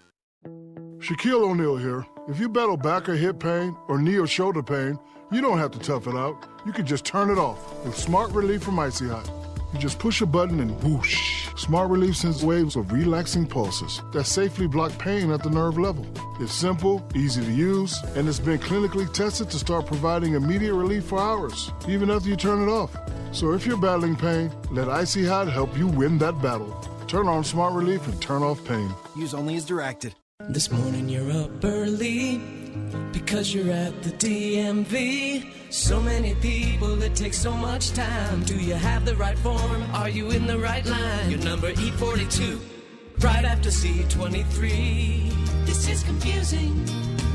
Shaquille 1.00 1.42
O'Neal 1.42 1.78
here. 1.78 2.04
If 2.28 2.38
you 2.38 2.46
battle 2.50 2.76
back 2.76 3.08
or 3.08 3.14
hip 3.14 3.40
pain 3.40 3.74
or 3.88 3.98
knee 3.98 4.18
or 4.18 4.26
shoulder 4.26 4.62
pain, 4.62 4.98
you 5.32 5.40
don't 5.40 5.58
have 5.58 5.70
to 5.70 5.78
tough 5.78 6.06
it 6.06 6.14
out. 6.14 6.46
You 6.66 6.72
can 6.72 6.84
just 6.84 7.06
turn 7.06 7.30
it 7.30 7.38
off 7.38 7.58
with 7.86 7.96
Smart 7.96 8.30
Relief 8.32 8.62
from 8.62 8.78
Icy 8.78 9.08
Hot. 9.08 9.26
You 9.72 9.78
just 9.78 9.98
push 9.98 10.20
a 10.20 10.26
button 10.26 10.60
and 10.60 10.78
whoosh. 10.82 11.48
Smart 11.56 11.88
Relief 11.88 12.16
sends 12.16 12.44
waves 12.44 12.76
of 12.76 12.92
relaxing 12.92 13.46
pulses 13.46 14.02
that 14.12 14.24
safely 14.24 14.66
block 14.66 14.92
pain 14.98 15.30
at 15.30 15.42
the 15.42 15.48
nerve 15.48 15.78
level. 15.78 16.06
It's 16.38 16.52
simple, 16.52 17.02
easy 17.14 17.42
to 17.46 17.50
use, 17.50 17.98
and 18.14 18.28
it's 18.28 18.38
been 18.38 18.58
clinically 18.58 19.10
tested 19.10 19.48
to 19.50 19.58
start 19.58 19.86
providing 19.86 20.34
immediate 20.34 20.74
relief 20.74 21.04
for 21.04 21.18
hours, 21.18 21.72
even 21.88 22.10
after 22.10 22.28
you 22.28 22.36
turn 22.36 22.68
it 22.68 22.70
off. 22.70 22.94
So 23.32 23.54
if 23.54 23.64
you're 23.64 23.78
battling 23.78 24.16
pain, 24.16 24.52
let 24.70 24.90
Icy 24.90 25.24
Hot 25.24 25.48
help 25.50 25.78
you 25.78 25.86
win 25.86 26.18
that 26.18 26.42
battle. 26.42 26.72
Turn 27.06 27.26
on 27.26 27.42
Smart 27.42 27.72
Relief 27.72 28.06
and 28.06 28.20
turn 28.20 28.42
off 28.42 28.62
pain. 28.66 28.90
Use 29.16 29.32
only 29.32 29.56
as 29.56 29.64
directed. 29.64 30.14
This 30.48 30.70
morning 30.70 31.08
you're 31.08 31.30
up 31.30 31.64
early 31.64 32.38
because 33.12 33.54
you're 33.54 33.70
at 33.70 34.02
the 34.02 34.10
DMV. 34.10 35.46
So 35.70 36.00
many 36.00 36.34
people, 36.36 37.00
it 37.02 37.14
takes 37.14 37.38
so 37.38 37.52
much 37.52 37.90
time. 37.92 38.42
Do 38.44 38.56
you 38.56 38.74
have 38.74 39.04
the 39.04 39.14
right 39.16 39.38
form? 39.38 39.82
Are 39.92 40.08
you 40.08 40.30
in 40.30 40.46
the 40.46 40.58
right 40.58 40.84
line? 40.86 41.30
Your 41.30 41.40
number 41.40 41.72
E42, 41.72 42.58
right 43.22 43.44
after 43.44 43.68
C23. 43.68 45.66
This 45.66 45.88
is 45.88 46.02
confusing 46.02 46.74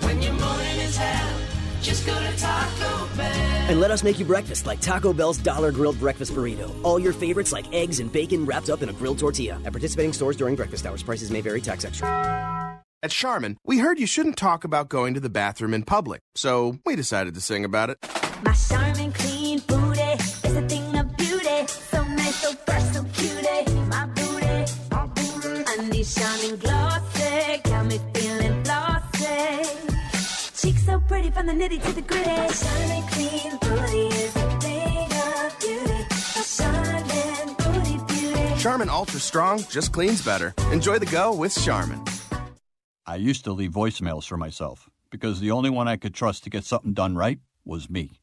when 0.01 0.21
your 0.21 0.33
morning 0.33 0.79
is 0.79 0.97
hell. 0.97 1.39
Just 1.81 2.05
go 2.07 2.19
to 2.19 2.37
Taco 2.37 3.07
Bell. 3.15 3.27
And 3.69 3.79
let 3.79 3.91
us 3.91 4.03
make 4.03 4.17
you 4.17 4.25
breakfast 4.25 4.65
like 4.65 4.81
Taco 4.81 5.13
Bell's 5.13 5.37
Dollar 5.37 5.71
Grilled 5.71 5.99
Breakfast 5.99 6.33
Burrito. 6.33 6.73
All 6.83 6.99
your 6.99 7.13
favorites 7.13 7.51
like 7.51 7.71
eggs 7.71 7.99
and 7.99 8.11
bacon 8.11 8.45
wrapped 8.45 8.69
up 8.71 8.81
in 8.81 8.89
a 8.89 8.93
grilled 8.93 9.19
tortilla. 9.19 9.61
At 9.63 9.71
participating 9.73 10.11
stores 10.11 10.35
during 10.35 10.55
breakfast 10.55 10.85
hours, 10.87 11.03
prices 11.03 11.29
may 11.29 11.41
vary, 11.41 11.61
tax 11.61 11.85
extra. 11.85 12.54
At 13.05 13.11
Charmin, 13.11 13.59
we 13.63 13.77
heard 13.77 13.99
you 13.99 14.07
shouldn't 14.07 14.35
talk 14.35 14.63
about 14.63 14.89
going 14.89 15.13
to 15.13 15.19
the 15.19 15.29
bathroom 15.29 15.75
in 15.75 15.83
public, 15.83 16.21
so 16.33 16.79
we 16.87 16.95
decided 16.95 17.35
to 17.35 17.39
sing 17.39 17.63
about 17.63 17.91
it. 17.91 17.99
My 18.41 18.51
Charmin 18.53 19.11
clean 19.11 19.59
booty 19.67 20.01
is 20.01 20.55
a 20.55 20.67
thing 20.67 20.97
of 20.97 21.15
beauty. 21.15 21.67
So 21.67 22.03
nice, 22.03 22.35
so 22.37 22.53
fresh, 22.65 22.81
so 22.93 23.03
cutie. 23.13 23.71
My 23.89 24.07
booty, 24.07 24.65
my 24.89 25.05
booty. 25.05 25.63
And 25.77 25.93
these 25.93 26.15
Charmin 26.15 26.57
glossy 26.57 27.61
got 27.65 27.85
me 27.85 27.99
feeling 28.15 28.63
flossy. 28.63 29.69
Cheeks 30.57 30.85
so 30.87 30.99
pretty 31.01 31.29
from 31.29 31.45
the 31.45 31.53
nitty 31.53 31.83
to 31.83 31.91
the 31.91 32.01
gritty. 32.01 32.25
Charmin 32.25 33.03
clean 33.09 33.51
booty 33.61 34.07
is 34.17 34.35
a 34.35 34.59
thing 34.61 35.11
of 35.13 35.59
beauty. 35.59 36.05
My 36.35 36.43
Charmin 36.57 37.53
booty 37.53 37.97
beauty. 38.07 38.59
Charmin 38.59 38.89
Ultra 38.89 39.19
Strong 39.19 39.65
just 39.69 39.91
cleans 39.91 40.25
better. 40.25 40.55
Enjoy 40.71 40.97
the 40.97 41.05
go 41.05 41.31
with 41.35 41.53
Charmin. 41.63 42.03
I 43.07 43.17
used 43.17 43.43
to 43.43 43.53
leave 43.53 43.71
voicemails 43.71 44.25
for 44.25 44.35
myself 44.35 44.89
because 45.11 45.39
the 45.39 45.51
only 45.51 45.69
one 45.69 45.87
I 45.87 45.95
could 45.95 46.15
trust 46.15 46.43
to 46.43 46.49
get 46.49 46.65
something 46.65 46.93
done 46.93 47.15
right 47.15 47.39
was 47.63 47.87
me. 47.87 48.19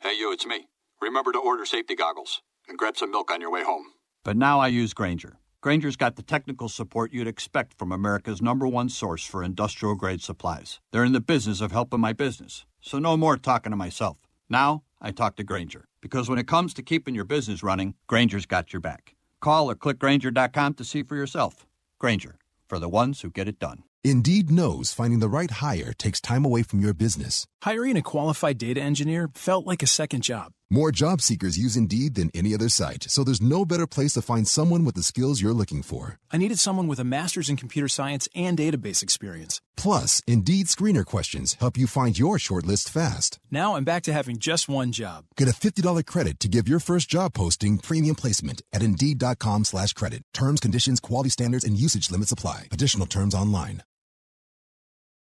Hey, 0.00 0.14
you, 0.14 0.32
it's 0.32 0.46
me. 0.46 0.68
Remember 1.02 1.30
to 1.30 1.38
order 1.38 1.66
safety 1.66 1.94
goggles 1.94 2.40
and 2.68 2.78
grab 2.78 2.96
some 2.96 3.10
milk 3.10 3.30
on 3.30 3.42
your 3.42 3.50
way 3.50 3.64
home. 3.64 3.92
But 4.24 4.38
now 4.38 4.60
I 4.60 4.68
use 4.68 4.94
Grainger. 4.94 5.38
Grainger's 5.60 5.96
got 5.96 6.16
the 6.16 6.22
technical 6.22 6.70
support 6.70 7.12
you'd 7.12 7.26
expect 7.26 7.78
from 7.78 7.92
America's 7.92 8.40
number 8.40 8.66
one 8.66 8.88
source 8.88 9.24
for 9.26 9.42
industrial 9.42 9.94
grade 9.94 10.22
supplies. 10.22 10.80
They're 10.90 11.04
in 11.04 11.12
the 11.12 11.20
business 11.20 11.60
of 11.60 11.72
helping 11.72 12.00
my 12.00 12.14
business, 12.14 12.64
so 12.80 12.98
no 12.98 13.16
more 13.16 13.36
talking 13.36 13.72
to 13.72 13.76
myself. 13.76 14.16
Now 14.48 14.84
I 15.02 15.10
talk 15.10 15.36
to 15.36 15.44
Grainger 15.44 15.84
because 16.00 16.30
when 16.30 16.38
it 16.38 16.48
comes 16.48 16.72
to 16.74 16.82
keeping 16.82 17.14
your 17.14 17.24
business 17.24 17.62
running, 17.62 17.94
Grainger's 18.06 18.46
got 18.46 18.72
your 18.72 18.80
back. 18.80 19.16
Call 19.40 19.70
or 19.70 19.74
click 19.74 19.98
Grainger.com 19.98 20.74
to 20.74 20.84
see 20.84 21.02
for 21.02 21.16
yourself. 21.16 21.66
Grainger, 21.98 22.36
for 22.68 22.78
the 22.78 22.88
ones 22.88 23.20
who 23.20 23.30
get 23.30 23.48
it 23.48 23.58
done. 23.58 23.82
Indeed 24.04 24.50
knows 24.50 24.92
finding 24.92 25.18
the 25.18 25.28
right 25.28 25.50
hire 25.50 25.92
takes 25.92 26.20
time 26.20 26.44
away 26.44 26.62
from 26.62 26.80
your 26.80 26.94
business. 26.94 27.46
Hiring 27.62 27.96
a 27.96 28.02
qualified 28.02 28.56
data 28.58 28.80
engineer 28.80 29.28
felt 29.34 29.66
like 29.66 29.82
a 29.82 29.86
second 29.86 30.22
job. 30.22 30.52
More 30.70 30.92
job 30.92 31.22
seekers 31.22 31.56
use 31.56 31.78
Indeed 31.78 32.14
than 32.14 32.30
any 32.34 32.52
other 32.52 32.68
site, 32.68 33.04
so 33.08 33.24
there's 33.24 33.40
no 33.40 33.64
better 33.64 33.86
place 33.86 34.12
to 34.12 34.20
find 34.20 34.46
someone 34.46 34.84
with 34.84 34.96
the 34.96 35.02
skills 35.02 35.40
you're 35.40 35.54
looking 35.54 35.82
for. 35.82 36.18
I 36.30 36.36
needed 36.36 36.58
someone 36.58 36.88
with 36.88 36.98
a 36.98 37.04
master's 37.04 37.48
in 37.48 37.56
computer 37.56 37.88
science 37.88 38.28
and 38.34 38.58
database 38.58 39.02
experience. 39.02 39.62
Plus, 39.78 40.20
Indeed 40.26 40.66
screener 40.66 41.06
questions 41.06 41.54
help 41.54 41.78
you 41.78 41.86
find 41.86 42.18
your 42.18 42.36
shortlist 42.36 42.90
fast. 42.90 43.38
Now 43.50 43.76
I'm 43.76 43.84
back 43.84 44.02
to 44.02 44.12
having 44.12 44.36
just 44.36 44.68
one 44.68 44.92
job. 44.92 45.24
Get 45.38 45.48
a 45.48 45.52
$50 45.52 46.04
credit 46.04 46.38
to 46.40 46.48
give 46.48 46.68
your 46.68 46.80
first 46.80 47.08
job 47.08 47.32
posting 47.32 47.78
premium 47.78 48.14
placement 48.14 48.60
at 48.70 48.82
Indeed.com 48.82 49.64
slash 49.64 49.94
credit. 49.94 50.22
Terms, 50.34 50.60
conditions, 50.60 51.00
quality 51.00 51.30
standards, 51.30 51.64
and 51.64 51.78
usage 51.78 52.10
limits 52.10 52.32
apply. 52.32 52.68
Additional 52.72 53.06
terms 53.06 53.34
online. 53.34 53.84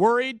Worried? 0.00 0.40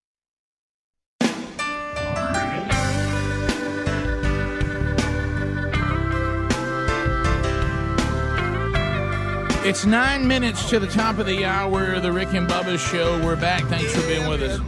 It's 9.63 9.85
nine 9.85 10.27
minutes 10.27 10.67
to 10.71 10.79
the 10.79 10.87
top 10.87 11.19
of 11.19 11.27
the 11.27 11.45
hour 11.45 11.93
of 11.93 12.01
the 12.01 12.11
Rick 12.11 12.33
and 12.33 12.49
Bubba 12.49 12.79
show. 12.79 13.23
We're 13.23 13.35
back. 13.35 13.63
Thanks 13.65 13.93
for 13.93 14.01
being 14.07 14.27
with 14.27 14.41
us. 14.41 14.59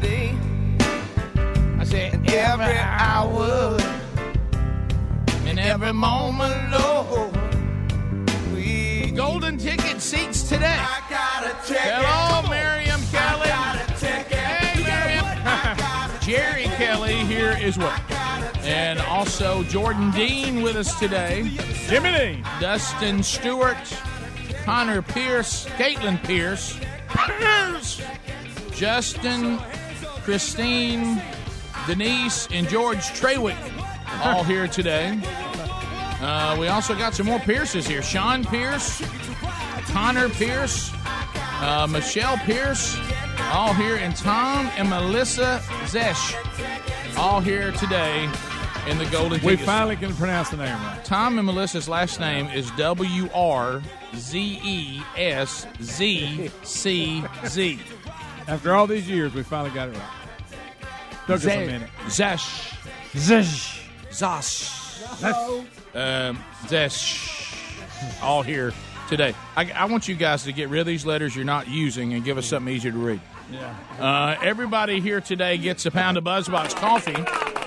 I 1.80 1.84
said 1.84 2.30
every 2.30 2.78
hour 2.78 3.76
and 5.48 5.60
every 5.60 5.94
moment, 5.94 6.72
Lord. 6.72 7.34
Golden 9.16 9.58
ticket 9.58 10.00
seats 10.00 10.44
today. 10.44 10.78
Hello, 10.78 12.48
Miriam 12.48 13.02
Kelly. 13.12 13.50
Hey, 14.00 14.84
Miriam. 14.84 16.20
Jerry 16.22 16.66
Kelly 16.78 17.16
here 17.26 17.58
is 17.60 17.80
well. 17.80 18.00
And 18.62 19.00
also 19.02 19.64
Jordan 19.64 20.12
Dean 20.12 20.62
with 20.62 20.76
us 20.76 21.00
today. 21.00 21.50
Jimmy 21.88 22.12
Dean. 22.12 22.46
Dustin 22.60 23.24
Stewart. 23.24 23.78
Connor 24.64 25.01
Pierce. 25.01 25.66
Caitlin 25.66 26.24
Pierce. 26.24 26.80
Pierce. 27.09 28.01
Justin. 28.72 29.59
Christine. 30.24 31.22
Denise. 31.88 32.47
And 32.51 32.68
George 32.68 32.99
Trewick. 33.20 33.57
All 34.24 34.43
here 34.45 34.68
today. 34.68 35.20
Uh, 36.24 36.55
we 36.57 36.70
also 36.70 36.95
got 36.95 37.14
some 37.14 37.26
more 37.26 37.39
Pierces 37.39 37.86
here. 37.86 38.01
Sean 38.01 38.45
Pierce, 38.45 39.03
Connor 39.91 40.30
Pierce, 40.30 40.89
uh, 41.59 41.86
Michelle 41.89 42.38
Pierce, 42.38 42.97
all 43.51 43.74
here, 43.74 43.97
and 43.97 44.16
Tom 44.16 44.72
and 44.78 44.89
Melissa 44.89 45.61
Zesh, 45.84 46.34
all 47.18 47.41
here 47.41 47.74
today 47.74 48.30
in 48.88 48.97
the 48.97 49.05
Golden 49.07 49.43
We 49.43 49.57
finally 49.57 49.97
can 49.97 50.16
pronounce 50.16 50.49
the 50.49 50.55
name 50.55 50.78
right. 50.78 51.03
Tom 51.03 51.38
and 51.38 51.45
Melissa's 51.45 51.89
last 51.89 52.22
name 52.22 52.47
is 52.47 52.72
W 52.72 53.30
R 53.34 53.82
Z 54.16 54.59
E 54.64 55.01
S 55.18 55.66
Z 55.82 56.49
C 56.64 57.24
Z. 57.45 57.80
After 58.47 58.76
all 58.76 58.88
these 58.88 59.09
years, 59.09 59.34
we 59.34 59.43
finally 59.43 59.72
got 59.72 59.89
it 59.89 59.95
right. 59.95 60.09
Took 61.28 61.36
us 61.38 61.45
a 61.45 61.66
minute. 61.66 61.89
Zesh. 62.07 62.76
Zesh. 63.14 63.82
Zosh. 64.09 65.64
Um, 65.95 66.38
Zesh. 66.66 68.22
All 68.22 68.41
here 68.41 68.74
today. 69.07 69.34
I, 69.55 69.72
I 69.72 69.86
want 69.86 70.07
you 70.07 70.16
guys 70.16 70.43
to 70.43 70.51
get 70.51 70.70
rid 70.70 70.82
of 70.82 70.88
these 70.88 71.05
letters 71.05 71.36
you're 71.36 71.45
not 71.45 71.68
using 71.68 72.14
and 72.14 72.24
give 72.24 72.38
us 72.38 72.47
something 72.47 72.74
easier 72.74 72.91
to 72.91 72.97
read. 72.97 73.22
Yeah. 73.51 73.76
Uh, 73.99 74.36
everybody 74.41 74.99
here 74.99 75.22
today 75.22 75.57
gets 75.57 75.86
a 75.86 75.91
pound 75.91 76.18
of 76.18 76.24
Buzzbox 76.24 76.76
coffee. 76.76 77.62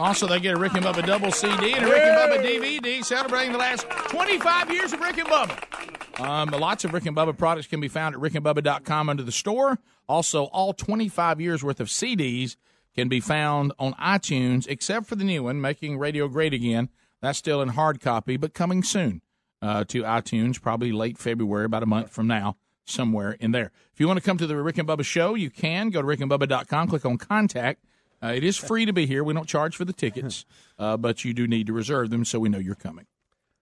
Also, 0.00 0.26
they 0.26 0.40
get 0.40 0.54
a 0.54 0.58
Rick 0.58 0.72
and 0.72 0.84
Bubba 0.84 1.04
double 1.04 1.30
CD 1.30 1.74
and 1.74 1.84
a 1.84 1.88
Rick 1.88 2.02
and 2.02 2.16
Bubba 2.16 2.42
DVD 2.42 3.04
celebrating 3.04 3.52
the 3.52 3.58
last 3.58 3.82
25 3.90 4.70
years 4.70 4.94
of 4.94 5.00
Rick 5.00 5.18
and 5.18 5.28
Bubba. 5.28 6.20
Um, 6.20 6.48
lots 6.58 6.84
of 6.84 6.94
Rick 6.94 7.04
and 7.04 7.14
Bubba 7.14 7.36
products 7.36 7.66
can 7.66 7.80
be 7.80 7.88
found 7.88 8.14
at 8.14 8.20
rickandbubba.com 8.20 9.10
under 9.10 9.22
the 9.22 9.30
store. 9.30 9.78
Also, 10.08 10.44
all 10.44 10.72
25 10.72 11.38
years 11.38 11.62
worth 11.62 11.80
of 11.80 11.88
CDs 11.88 12.56
can 12.94 13.08
be 13.08 13.20
found 13.20 13.74
on 13.78 13.92
iTunes, 13.94 14.66
except 14.68 15.04
for 15.04 15.16
the 15.16 15.24
new 15.24 15.42
one, 15.42 15.60
Making 15.60 15.98
Radio 15.98 16.28
Great 16.28 16.54
Again. 16.54 16.88
That's 17.20 17.38
still 17.38 17.60
in 17.60 17.68
hard 17.68 18.00
copy, 18.00 18.38
but 18.38 18.54
coming 18.54 18.82
soon 18.82 19.20
uh, 19.60 19.84
to 19.84 20.02
iTunes, 20.02 20.60
probably 20.60 20.92
late 20.92 21.18
February, 21.18 21.66
about 21.66 21.82
a 21.82 21.86
month 21.86 22.10
from 22.10 22.26
now, 22.26 22.56
somewhere 22.86 23.32
in 23.32 23.52
there. 23.52 23.70
If 23.92 24.00
you 24.00 24.06
want 24.06 24.18
to 24.18 24.24
come 24.24 24.38
to 24.38 24.46
the 24.46 24.56
Rick 24.56 24.78
and 24.78 24.88
Bubba 24.88 25.04
show, 25.04 25.34
you 25.34 25.50
can 25.50 25.90
go 25.90 26.00
to 26.00 26.08
rickandbubba.com, 26.08 26.88
click 26.88 27.04
on 27.04 27.18
contact. 27.18 27.84
Uh, 28.22 28.28
it 28.28 28.44
is 28.44 28.56
free 28.56 28.84
to 28.84 28.92
be 28.92 29.06
here. 29.06 29.24
We 29.24 29.32
don't 29.32 29.48
charge 29.48 29.76
for 29.76 29.84
the 29.84 29.92
tickets, 29.92 30.44
uh, 30.78 30.96
but 30.96 31.24
you 31.24 31.32
do 31.32 31.46
need 31.46 31.66
to 31.68 31.72
reserve 31.72 32.10
them 32.10 32.24
so 32.24 32.38
we 32.38 32.48
know 32.48 32.58
you're 32.58 32.74
coming. 32.74 33.06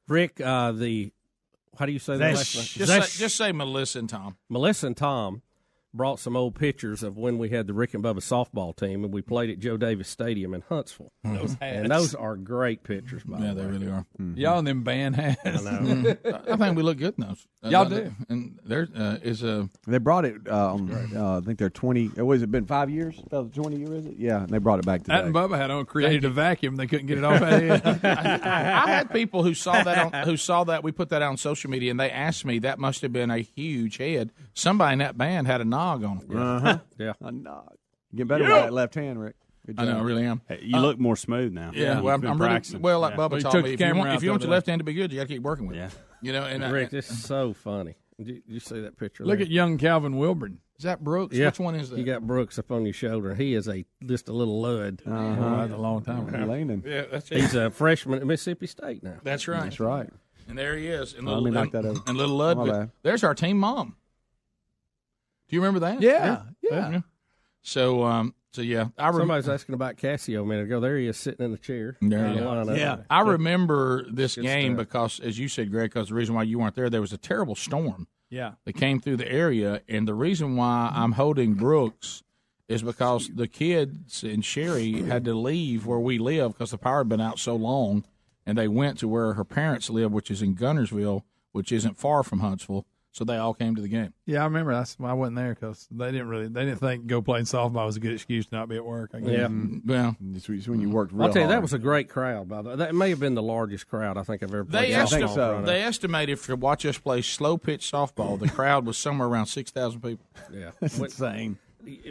Rick, 0.09 0.41
uh, 0.41 0.73
the 0.73 1.13
how 1.79 1.87
do 1.87 1.93
you 1.93 1.99
say 1.99 2.17
that? 2.17 2.35
last 2.35 2.55
name? 2.57 2.65
Just 2.87 3.15
say, 3.15 3.23
just 3.23 3.37
say 3.37 3.53
Melissa 3.53 4.01
and 4.01 4.09
Tom. 4.09 4.37
Melissa 4.49 4.89
and 4.89 4.97
Tom 4.97 5.43
brought 5.95 6.21
some 6.21 6.37
old 6.37 6.55
pictures 6.55 7.03
of 7.03 7.17
when 7.17 7.39
we 7.39 7.49
had 7.49 7.67
the 7.67 7.73
Rick 7.73 7.95
and 7.95 8.05
Bubba 8.05 8.17
softball 8.19 8.77
team, 8.77 9.05
and 9.05 9.13
we 9.13 9.23
played 9.23 9.51
at 9.51 9.59
Joe 9.59 9.77
Davis 9.77 10.09
Stadium 10.09 10.55
in 10.55 10.63
Huntsville. 10.69 11.13
Those 11.25 11.55
hats. 11.61 11.77
and 11.77 11.91
those 11.91 12.15
are 12.15 12.37
great 12.37 12.83
pictures, 12.85 13.23
by 13.25 13.39
Yeah, 13.39 13.55
the 13.55 13.63
they 13.63 13.67
really 13.67 13.89
are. 13.89 14.07
Y'all 14.37 14.59
in 14.59 14.65
them 14.65 14.83
band 14.83 15.17
hats. 15.17 15.41
I 15.45 15.51
know. 15.53 16.15
Mm. 16.29 16.49
I 16.51 16.57
think 16.57 16.77
we 16.77 16.83
look 16.83 16.99
good 16.99 17.15
in 17.19 17.27
those. 17.27 17.47
Y'all 17.63 17.83
uh, 17.87 17.89
do. 17.89 18.13
And 18.29 18.59
there 18.65 18.89
uh, 18.97 19.17
is 19.23 19.43
a. 19.43 19.69
They 19.87 19.99
brought 19.99 20.25
it. 20.25 20.47
On, 20.49 20.91
uh, 21.17 21.39
I 21.39 21.41
think 21.45 21.59
they're 21.59 21.71
twenty. 21.71 22.11
uh, 22.19 22.25
Was 22.25 22.43
it 22.43 22.51
been 22.51 22.67
five 22.67 22.91
years? 22.91 23.19
About 23.27 23.53
Twenty 23.55 23.77
year 23.77 23.95
is 23.95 24.07
it? 24.07 24.15
Yeah, 24.17 24.41
and 24.43 24.49
they 24.49 24.59
brought 24.59 24.79
it 24.79 24.87
back 24.87 25.03
today. 25.03 25.17
That 25.17 25.25
and 25.25 25.35
Bubba 25.35 25.57
had 25.57 25.71
on 25.71 25.85
created 25.87 26.25
a 26.25 26.31
vacuum. 26.31 26.77
They 26.77 26.87
couldn't 26.87 27.07
get 27.07 27.19
it 27.19 27.25
off 27.25 27.41
their 27.41 27.79
head. 27.79 28.01
I 28.05 28.89
had 28.89 29.11
people 29.13 29.43
who 29.43 29.55
saw 29.55 29.83
that 29.83 30.15
on, 30.15 30.25
who 30.27 30.37
saw 30.37 30.65
that 30.65 30.83
we 30.85 30.93
put 30.93 31.09
that 31.11 31.23
on 31.23 31.37
social 31.37 31.71
media, 31.71 31.91
and 31.91 31.99
they 32.01 32.11
asked 32.11 32.45
me 32.45 32.59
that 32.61 32.79
must 32.79 33.03
have 33.03 33.13
been 33.13 33.31
a 33.31 33.39
huge 33.39 33.97
head. 33.99 34.31
Somebody 34.55 34.95
in 34.95 34.99
that 35.01 35.17
band 35.19 35.47
had 35.47 35.61
a 35.61 35.65
nog 35.79 36.05
on 36.05 36.19
it. 36.19 36.37
Uh-huh. 36.37 36.79
yeah, 36.99 37.13
a 37.21 37.33
nod. 37.33 37.77
Get 38.15 38.29
better 38.29 38.45
Yeah. 38.45 38.55
with 38.55 38.65
that 38.65 38.73
left 38.73 38.95
hand, 38.95 39.21
Rick. 39.21 39.37
Good 39.67 39.79
I 39.79 39.85
know, 39.85 39.91
I 39.91 39.95
job. 39.97 40.07
really 40.07 40.25
am. 40.25 40.41
Hey, 40.49 40.61
you 40.63 40.77
Uh, 40.79 40.81
look 40.81 40.99
more 40.99 41.15
smooth 41.17 41.53
now. 41.53 41.73
Yeah, 41.75 42.01
well, 42.01 42.15
I'm, 42.15 42.25
I'm 42.27 42.39
really 42.39 42.53
practicing. 42.53 42.81
well. 42.81 43.01
Like 43.01 43.13
Yeah. 43.13 43.17
Bubba 43.19 43.31
Well, 43.31 43.39
you 43.39 43.43
told 43.43 43.53
took 43.53 43.65
me, 43.65 43.69
the 43.71 43.75
if 43.75 43.81
you 43.81 43.87
camera 43.87 43.99
want, 43.99 44.11
out 44.11 44.17
if 44.17 44.23
you 44.23 44.31
want 44.31 44.41
the 44.41 44.47
your 44.47 44.53
other 44.55 44.57
left 44.57 44.67
hand 44.67 44.81
to 44.81 44.85
be 44.85 44.95
good, 44.95 45.13
you 45.13 45.19
got 45.19 45.29
to 45.29 45.35
keep 45.35 45.43
working 45.43 45.67
with 45.67 45.77
it. 45.77 45.81
Yeah, 45.81 45.91
You 46.23 46.33
know, 46.33 46.45
and 46.45 46.65
I- 46.65 46.71
Rick, 46.71 46.91
this 46.91 47.11
is 47.11 47.23
so 47.23 47.53
funny. 47.53 47.97
Did 48.21 48.43
you 48.49 48.59
see 48.61 48.81
that 48.81 48.97
picture? 48.97 49.25
Look 49.27 49.39
there? 49.39 49.45
at 49.45 49.51
young 49.51 49.77
Calvin 49.79 50.17
Wilburn. 50.17 50.59
Is 50.79 50.85
that 50.85 51.05
Brooks? 51.05 51.37
Yeah. 51.37 51.47
Which 51.47 51.61
one 51.61 51.75
is 51.77 51.91
that? 51.91 51.99
You 51.99 52.05
got 52.05 52.27
Brooks 52.27 52.59
up 52.59 52.73
on 52.73 52.85
your 52.85 52.93
shoulder. 52.95 53.35
He 53.35 53.55
is 53.55 53.69
a 53.69 53.85
just 54.05 54.29
a 54.29 54.33
little 54.33 54.61
lud. 54.61 55.03
Oh, 55.07 55.11
that's 55.59 55.73
a 55.73 55.77
long 55.77 56.03
time 56.03 56.27
ago. 56.29 56.39
Leaning. 56.51 56.83
Yeah, 56.87 57.05
that's 57.11 57.31
it. 57.31 57.41
He's 57.41 57.55
a 57.55 57.71
freshman 57.71 58.21
at 58.21 58.27
Mississippi 58.27 58.67
State 58.67 59.03
now. 59.05 59.19
That's 59.23 59.47
right. 59.47 59.65
That's 59.65 59.79
right. 59.81 60.09
And 60.49 60.57
there 60.59 60.77
he 60.77 60.87
is. 60.89 61.13
And 61.15 61.27
Let 61.27 61.35
little, 61.35 61.45
me 61.45 61.51
knock 61.53 61.65
and, 61.65 61.73
that 61.73 61.85
over. 61.85 62.01
and 62.07 62.17
little 62.17 62.37
Lud. 62.37 62.57
My 62.59 62.69
bad. 62.71 62.91
There's 63.03 63.23
our 63.23 63.35
team 63.35 63.59
mom. 63.59 63.97
Do 65.49 65.57
you 65.57 65.61
remember 65.63 65.81
that? 65.81 66.01
Yeah, 66.03 66.43
yeah. 66.63 67.01
So, 67.63 68.05
um, 68.05 68.35
so 68.53 68.63
yeah, 68.63 68.89
I 68.99 69.09
rem- 69.09 69.19
Somebody's 69.21 69.49
asking 69.49 69.75
about 69.75 69.97
Cassio 69.97 70.43
a 70.43 70.47
minute 70.47 70.65
ago. 70.65 70.81
There 70.81 70.97
he 70.97 71.07
is 71.07 71.17
sitting 71.17 71.45
in 71.45 71.53
the 71.53 71.59
chair. 71.59 71.97
There 72.01 72.25
in 72.27 72.33
you 72.35 72.39
the 72.41 72.45
go. 72.45 72.51
lineup. 72.51 72.79
Yeah. 72.79 72.99
I 73.11 73.21
remember 73.23 74.05
this 74.11 74.35
Good 74.37 74.43
game 74.45 74.75
stuff. 74.75 74.87
because, 74.87 75.21
as 75.21 75.39
you 75.39 75.49
said, 75.49 75.71
Greg, 75.71 75.91
because 75.91 76.09
the 76.09 76.15
reason 76.15 76.35
why 76.35 76.45
you 76.45 76.59
weren't 76.59 76.75
there, 76.75 76.89
there 76.91 77.01
was 77.01 77.13
a 77.13 77.19
terrible 77.19 77.55
storm 77.55 78.07
Yeah. 78.31 78.53
that 78.65 78.75
came 78.75 79.01
through 79.01 79.17
the 79.19 79.31
area, 79.31 79.83
and 79.89 80.07
the 80.09 80.15
reason 80.15 80.57
why 80.57 80.91
I'm 80.95 81.13
holding 81.13 81.55
Brooks 81.55 82.23
is 82.69 82.83
because 82.83 83.31
the 83.35 83.49
kids 83.49 84.23
and 84.23 84.45
Sherry 84.45 85.03
had 85.03 85.25
to 85.25 85.35
leave 85.35 85.87
where 85.87 85.99
we 85.99 86.19
live 86.19 86.53
because 86.53 86.71
the 86.71 86.79
power 86.79 86.99
had 86.99 87.09
been 87.09 87.21
out 87.21 87.39
so 87.39 87.57
long, 87.57 88.05
and 88.47 88.57
they 88.59 88.69
went 88.69 88.99
to 88.99 89.09
where 89.09 89.35
her 89.35 89.45
parents 89.45 89.89
live, 89.91 90.13
which 90.13 90.31
is 90.31 90.43
in 90.43 90.55
Guntersville, 90.55 91.23
which 91.53 91.73
isn't 91.73 91.99
far 91.99 92.23
from 92.23 92.41
Huntsville. 92.41 92.87
So 93.19 93.25
they 93.25 93.37
all 93.37 93.53
came 93.53 93.75
to 93.75 93.83
the 93.83 93.89
game. 93.89 94.13
Yeah, 94.27 94.43
I 94.43 94.45
remember. 94.45 94.73
That's 94.73 94.97
why 94.97 95.11
I 95.11 95.13
wasn't 95.13 95.39
there 95.39 95.53
because 95.53 95.89
they 95.91 96.13
didn't 96.13 96.29
really. 96.29 96.47
They 96.47 96.65
didn't 96.65 96.79
think 96.79 97.09
go 97.09 97.21
playing 97.21 97.47
softball 97.47 97.85
was 97.85 97.97
a 97.97 98.01
good 98.01 98.13
excuse 98.13 98.47
to 98.47 98.55
not 98.55 98.69
be 98.69 98.77
at 98.77 98.85
work. 98.85 99.11
I 99.13 99.19
guess. 99.19 99.31
Yeah. 99.31 99.47
Mm-hmm. 99.49 99.91
Well, 99.91 100.17
It's 100.37 100.49
it's 100.49 100.69
when 100.69 100.81
you 100.81 100.89
worked 100.89 101.13
real 101.13 101.25
I'll 101.25 101.33
tell 101.33 101.43
you, 101.43 101.49
that 101.49 101.61
was 101.61 101.73
a 101.73 101.81
great 101.81 102.09
crowd. 102.09 102.49
By 102.49 102.63
the 102.63 102.69
way, 102.71 102.77
that 102.77 102.95
may 102.95 103.11
have 103.11 103.19
been 103.19 103.35
the 103.35 103.43
largest 103.43 103.89
crowd 103.89 104.17
I 104.17 104.23
think 104.23 104.45
I've 104.45 104.55
ever 104.55 104.63
They, 104.63 104.79
played. 104.79 104.93
esti- 104.93 105.23
softball 105.23 105.59
in 105.59 105.65
they 105.65 105.83
estimated 105.83 106.41
to 106.45 106.55
watch 106.55 106.87
us 106.87 106.97
play 106.97 107.23
slow 107.23 107.59
pitch 107.59 107.91
softball, 107.91 108.39
the 108.39 108.49
crowd 108.49 108.87
was 108.87 108.97
somewhere 108.97 109.27
around 109.27 109.47
six 109.47 109.73
thousand 109.73 110.01
people. 110.01 110.25
Yeah, 110.53 110.71
That's 110.81 110.97
insane. 110.97 111.59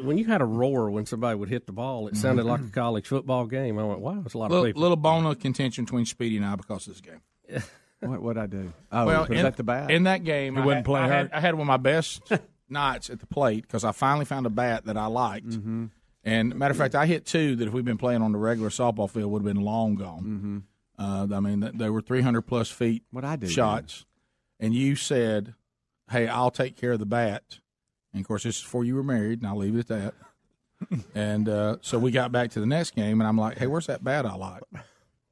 when 0.02 0.18
you 0.18 0.26
had 0.26 0.42
a 0.42 0.46
roar 0.46 0.92
when 0.92 1.06
somebody 1.06 1.40
would 1.40 1.48
hit 1.48 1.68
the 1.68 1.72
ball, 1.72 2.10
it 2.10 2.18
sounded 2.18 2.42
mm-hmm. 2.42 2.52
like 2.52 2.62
a 2.64 2.74
college 2.74 3.08
football 3.08 3.46
game. 3.46 3.80
I 3.80 3.86
went, 3.86 4.02
wow, 4.02 4.22
it's 4.26 4.34
a 4.34 4.38
lot 4.38 4.48
of 4.48 4.52
little, 4.52 4.66
people. 4.66 4.82
little 4.82 4.98
bone 4.98 5.26
of 5.26 5.40
contention 5.40 5.86
between 5.86 6.06
Speedy 6.06 6.36
and 6.36 6.46
I 6.46 6.58
because 6.58 6.86
of 6.86 6.94
this 6.96 7.02
game. 7.02 7.22
What 8.00 8.22
would 8.22 8.38
I 8.38 8.46
do? 8.46 8.74
Oh, 8.92 9.06
well, 9.06 9.24
in, 9.26 9.44
that 9.44 9.58
the 9.58 9.64
bat? 9.64 9.90
in 9.90 10.04
that 10.04 10.24
game, 10.24 10.56
He 10.56 10.62
I, 10.62 10.66
wouldn't 10.66 10.80
had, 10.80 10.86
play 10.86 11.02
I, 11.02 11.08
had. 11.08 11.32
I 11.34 11.40
had 11.40 11.56
one 11.56 11.62
of 11.62 11.68
my 11.68 11.78
best 11.78 12.32
nights 12.70 13.10
at 13.10 13.20
the 13.20 13.26
plate 13.26 13.64
because 13.64 13.84
I 13.84 13.92
finally 13.92 14.26
found 14.26 14.46
a 14.46 14.52
bat 14.52 14.86
that 14.86 14.98
I 14.98 15.08
liked. 15.08 15.50
Mm-hmm. 15.50 15.86
And 16.24 16.56
matter 16.56 16.74
of 16.74 16.78
fact, 16.78 16.94
I 16.94 17.06
hit 17.06 17.26
two 17.26 17.56
that 17.56 17.68
if 17.68 17.74
we'd 17.74 17.86
been 17.86 17.98
playing 17.98 18.22
on 18.22 18.34
the 18.34 18.38
regular 18.38 18.70
softball 18.70 19.10
field 19.10 19.32
would 19.32 19.44
have 19.44 19.54
been 19.54 19.64
long 19.64 19.96
gone. 19.96 20.64
Uh, 21.00 21.28
I 21.32 21.40
mean, 21.40 21.72
they 21.76 21.90
were 21.90 22.02
300 22.02 22.42
plus 22.42 22.70
feet 22.70 23.04
Mm-hmm. 23.04 23.16
What 23.16 23.26
I 23.26 23.36
do, 23.36 23.48
shots. 23.48 24.06
And 24.60 24.74
you 24.74 24.96
said, 24.96 25.54
"Hey, 26.10 26.28
I'll 26.28 26.52
take 26.52 26.76
care 26.76 26.92
of 26.94 27.00
the 27.00 27.06
bat." 27.06 27.60
And 28.14 28.22
of 28.22 28.28
course, 28.28 28.44
this 28.44 28.58
is 28.58 28.64
before 28.64 28.84
you 28.84 28.96
were 28.96 29.04
married, 29.04 29.40
and 29.40 29.48
I'll 29.48 29.58
leave 29.58 29.76
it 29.76 29.90
at 29.92 30.14
that. 30.90 31.00
and 31.16 31.48
uh, 31.48 31.78
so 31.82 31.98
we 32.00 32.12
got 32.12 32.32
back 32.32 32.52
to 32.52 32.60
the 32.60 32.66
next 32.66 32.96
game, 32.96 33.22
and 33.22 33.28
I'm 33.28 33.38
like, 33.38 33.58
"Hey, 33.58 33.68
where's 33.68 33.88
that 33.88 34.04
bat 34.04 34.26
I 34.26 34.36
like?" 34.36 34.64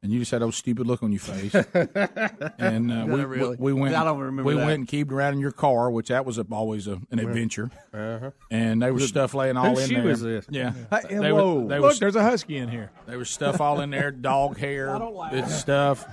And 0.06 0.14
you 0.14 0.20
just 0.20 0.30
had 0.32 0.44
a 0.44 0.52
stupid 0.52 0.86
look 0.86 1.02
on 1.02 1.12
your 1.12 1.20
face. 1.20 1.54
and 2.60 2.92
uh, 2.92 3.06
we, 3.08 3.24
really. 3.26 3.56
we, 3.58 3.74
we 3.74 3.82
went. 3.82 3.96
I 3.96 4.04
don't 4.04 4.20
remember 4.20 4.44
We 4.44 4.54
that. 4.56 4.66
went 4.66 4.80
and 4.80 4.88
keeped 4.88 5.12
around 5.12 5.34
in 5.34 5.40
your 5.40 5.52
car, 5.52 5.90
which 5.90 6.10
that 6.10 6.26
was 6.26 6.38
a, 6.38 6.46
always 6.52 6.88
a, 6.88 7.00
an 7.12 7.20
adventure. 7.20 7.72
Uh-huh. 7.94 8.30
And 8.52 8.82
there 8.84 8.94
was 8.94 9.08
stuff 9.08 9.34
laying 9.34 9.58
all 9.58 9.72
Whose 9.76 9.90
in 9.90 9.96
shoe 9.96 10.02
there. 10.04 10.12
is 10.12 10.22
this? 10.22 10.46
Yeah, 10.52 10.74
Hey, 10.92 11.18
They 11.18 11.32
whoa. 11.32 11.56
were- 11.62 11.68
they 11.68 11.80
Look, 11.80 11.94
were- 11.94 12.00
there's 12.00 12.16
a 12.16 12.24
husky 12.24 12.58
in 12.58 12.70
here. 12.70 12.92
There 13.08 13.18
was 13.18 13.30
stuff 13.30 13.60
all 13.60 13.82
in 13.82 13.90
there, 13.90 14.12
dog 14.12 14.58
hair, 14.60 14.90
and 14.96 15.48
stuff, 15.50 16.06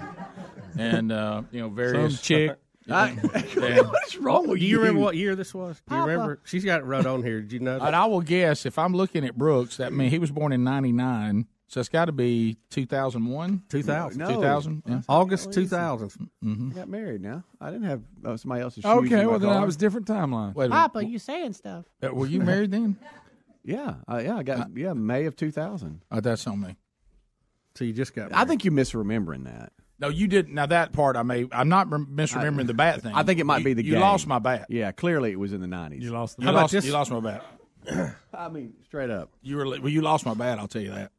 and 0.79 1.13
uh, 1.13 1.43
you 1.53 1.61
know 1.61 1.69
various 1.69 2.15
Some 2.17 2.23
chick. 2.23 2.59
Yeah. 2.85 3.15
What's 3.83 4.17
wrong 4.17 4.49
with 4.49 4.59
Do 4.59 4.67
you 4.67 4.79
remember 4.81 5.01
what 5.03 5.15
year 5.17 5.37
this 5.37 5.55
was? 5.55 5.77
Do 5.89 5.95
you 5.95 6.01
Papa. 6.01 6.11
remember? 6.11 6.41
She's 6.45 6.65
got 6.65 6.81
it 6.81 6.85
right 6.85 7.07
on 7.07 7.23
here. 7.23 7.41
Did 7.41 7.53
you 7.53 7.61
know? 7.61 7.79
That? 7.79 7.87
And 7.87 7.95
I 7.95 8.07
will 8.07 8.23
guess 8.23 8.67
if 8.67 8.77
I'm 8.77 8.93
looking 8.93 9.25
at 9.25 9.39
Brooks, 9.39 9.77
that 9.77 9.93
means 9.93 10.11
he 10.13 10.19
was 10.19 10.33
born 10.33 10.53
in 10.53 10.65
'99, 10.65 11.47
so 11.73 11.81
it's 11.81 11.89
got 11.89 12.05
to 12.05 12.13
be 12.13 12.59
2001, 12.69 13.63
2000. 13.71 14.19
No. 14.19 14.29
2000, 14.29 14.83
yeah. 14.87 15.01
August 15.09 15.55
2000. 15.55 16.11
Mm-hmm. 16.45 16.71
I 16.71 16.75
got 16.75 16.89
married 16.91 17.23
now. 17.23 17.45
I 17.63 17.71
didn't 17.71 17.87
have 17.87 18.03
uh, 18.23 18.37
somebody 18.37 18.61
else's 18.61 18.83
shoes. 18.83 18.91
Okay, 18.93 19.21
in 19.21 19.25
my 19.25 19.27
well 19.27 19.39
then 19.39 19.49
car. 19.49 19.63
I 19.63 19.65
was 19.65 19.79
different 19.79 20.07
timeline. 20.07 20.55
Wait 20.55 20.67
a 20.67 20.69
minute. 20.69 20.81
Papa, 20.81 21.05
you 21.07 21.19
saying 21.19 21.55
stuff? 21.55 21.87
Uh, 22.03 22.13
Were 22.13 22.27
you 22.27 22.41
married 22.41 22.71
then? 22.73 22.97
Yeah, 23.65 23.95
uh, 24.11 24.21
yeah, 24.23 24.37
I 24.39 24.43
got 24.43 24.77
yeah 24.77 24.93
May 24.93 25.27
of 25.27 25.37
2000. 25.37 26.03
Oh, 26.11 26.19
that's 26.21 26.45
on 26.49 26.61
me. 26.61 26.75
So 27.77 27.85
you 27.85 27.93
just 27.93 28.13
got. 28.13 28.35
I 28.35 28.45
think 28.45 28.65
you're 28.65 28.75
misremembering 28.75 29.45
that. 29.45 29.73
No, 30.01 30.09
you 30.09 30.27
didn't. 30.27 30.53
Now 30.53 30.67
that 30.67 30.93
part 30.93 31.15
I 31.17 31.23
may. 31.23 31.47
I'm 31.53 31.69
not 31.69 31.89
rem- 31.89 32.09
misremembering 32.13 32.67
the 32.67 32.75
bat 32.75 33.03
thing. 33.03 33.15
I 33.15 33.23
think 33.23 33.39
it 33.39 33.47
might 33.47 33.59
You- 33.59 33.65
be 33.67 33.75
the 33.75 33.85
You 33.85 33.93
game. 33.93 34.01
lost 34.01 34.27
my 34.27 34.41
bat. 34.41 34.67
Yeah, 34.69 34.91
clearly 34.91 35.31
it 35.31 35.39
was 35.39 35.53
in 35.53 35.61
the 35.61 35.69
90s. 35.69 36.03
You 36.03 36.11
lost 36.11 36.37
the 36.39 36.43
You 36.43 36.47
How 36.47 36.53
about 36.55 36.61
lost, 36.63 36.73
this? 36.73 36.85
you 36.87 36.93
lost 36.93 37.13
my 37.13 37.21
bat. 37.21 38.17
I 38.35 38.49
mean, 38.49 38.75
straight 38.85 39.11
up. 39.11 39.31
You 39.43 39.59
were 39.59 39.65
well. 39.67 39.89
You 39.89 40.03
lost 40.03 40.27
my 40.27 40.35
bat. 40.35 40.59
I'll 40.59 40.67
tell 40.67 40.83
you 40.83 40.91
that. 40.91 41.13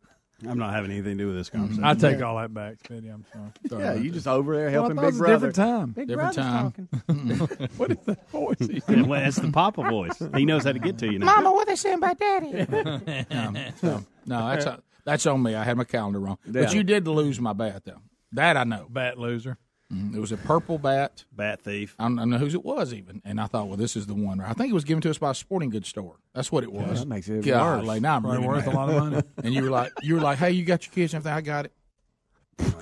I'm 0.49 0.57
not 0.57 0.73
having 0.73 0.91
anything 0.91 1.17
to 1.17 1.23
do 1.23 1.27
with 1.27 1.35
this 1.35 1.49
conversation. 1.49 1.83
I 1.83 1.93
take 1.93 2.21
all 2.21 2.37
that 2.37 2.53
back, 2.53 2.77
Speedy. 2.83 3.07
I'm 3.09 3.25
sorry. 3.33 3.49
Sorry 3.69 3.83
Yeah, 3.83 3.91
about 3.91 4.03
you 4.03 4.09
that. 4.11 4.15
just 4.15 4.27
over 4.27 4.55
there 4.55 4.65
Well, 4.65 4.69
I 4.69 4.71
helping 4.71 4.95
thought 4.97 5.03
it 5.03 5.05
Big 5.05 5.13
was 5.13 5.19
a 5.19 5.23
Brother. 5.23 5.47
different 5.51 5.55
time. 5.55 5.89
Big 5.91 6.07
Different 6.07 6.35
Brother's 6.35 6.51
time. 6.51 6.89
talking. 7.07 7.67
what 7.77 7.91
is 7.91 7.97
that 8.05 8.29
voice? 8.29 8.57
Yeah, 8.89 9.01
well, 9.03 9.21
that's 9.21 9.37
the 9.37 9.51
Papa 9.51 9.83
voice. 9.89 10.21
He 10.35 10.45
knows 10.45 10.63
how 10.65 10.71
to 10.73 10.79
get 10.79 10.97
to 10.99 11.11
you 11.11 11.19
now. 11.19 11.25
Mama, 11.27 11.51
what 11.51 11.67
they 11.67 11.75
saying 11.75 11.97
about 11.97 12.19
Daddy? 12.19 13.25
Um, 13.31 13.57
so, 13.79 14.05
no, 14.25 14.47
that's 14.49 14.65
that's 15.05 15.25
on 15.25 15.41
me. 15.43 15.55
I 15.55 15.63
had 15.63 15.77
my 15.77 15.83
calendar 15.83 16.19
wrong. 16.19 16.37
Yeah. 16.45 16.63
But 16.63 16.73
you 16.73 16.83
did 16.83 17.07
lose 17.07 17.39
my 17.39 17.53
bat 17.53 17.83
though. 17.85 17.99
That 18.33 18.57
I 18.57 18.63
know. 18.63 18.87
Bat 18.89 19.17
loser. 19.19 19.57
Mhm. 19.93 20.15
It 20.15 20.19
was 20.19 20.31
a 20.31 20.37
purple 20.37 20.77
bat. 20.77 21.23
Bat 21.31 21.61
thief. 21.61 21.95
I 21.99 22.03
don't, 22.05 22.17
I 22.17 22.21
don't 22.23 22.29
know 22.31 22.37
whose 22.37 22.53
it 22.55 22.65
was 22.65 22.93
even, 22.93 23.21
and 23.23 23.39
I 23.39 23.45
thought, 23.47 23.67
well, 23.67 23.77
this 23.77 23.95
is 23.95 24.07
the 24.07 24.13
one. 24.15 24.39
I 24.41 24.53
think 24.53 24.71
it 24.71 24.73
was 24.73 24.83
given 24.85 25.01
to 25.01 25.09
us 25.09 25.17
by 25.17 25.31
a 25.31 25.35
sporting 25.35 25.69
goods 25.69 25.87
store. 25.89 26.15
That's 26.33 26.51
what 26.51 26.63
it 26.63 26.71
was. 26.71 26.99
that 27.01 27.07
makes 27.07 27.27
it 27.29 27.45
God, 27.45 27.79
worse. 27.79 27.87
Like, 27.87 28.01
now 28.01 28.15
I'm 28.15 28.21
Probably 28.23 28.39
really 28.39 28.47
worth 28.49 28.65
mad. 28.65 28.73
a 28.73 28.77
lot 28.77 28.89
of 28.89 28.95
money. 28.95 29.21
And 29.43 29.53
you 29.53 29.63
were 29.63 29.69
like, 29.69 29.91
you 30.01 30.15
were 30.15 30.21
like, 30.21 30.37
hey, 30.39 30.51
you 30.51 30.65
got 30.65 30.85
your 30.85 30.93
kids 30.93 31.13
and 31.13 31.21
everything. 31.25 31.37
I 31.37 31.41
got 31.41 31.65
it. 31.65 31.73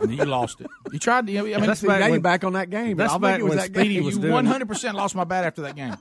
And 0.01 0.14
you 0.16 0.26
lost 0.26 0.62
it. 0.62 0.68
You 0.91 0.99
tried 0.99 1.28
to. 1.28 1.38
I 1.38 1.41
mean, 1.41 1.59
That's 1.62 1.80
See, 1.80 1.88
back 1.88 1.99
now 1.99 2.05
when- 2.05 2.14
you're 2.14 2.22
back 2.22 2.43
on 2.43 2.53
that 2.53 2.70
game. 2.70 2.97
That's 2.97 3.18
back 3.18 3.39
it 3.39 3.43
was 3.43 3.49
when 3.51 3.57
that 3.59 3.68
Speedy 3.68 3.95
game. 3.95 4.03
was 4.05 4.16
you 4.16 4.22
doing- 4.22 4.34
100 4.34 4.68
percent 4.68 4.95
lost 4.97 5.16
my 5.16 5.24
bat 5.24 5.43
after 5.45 5.62
that 5.64 5.76
game. 5.76 5.95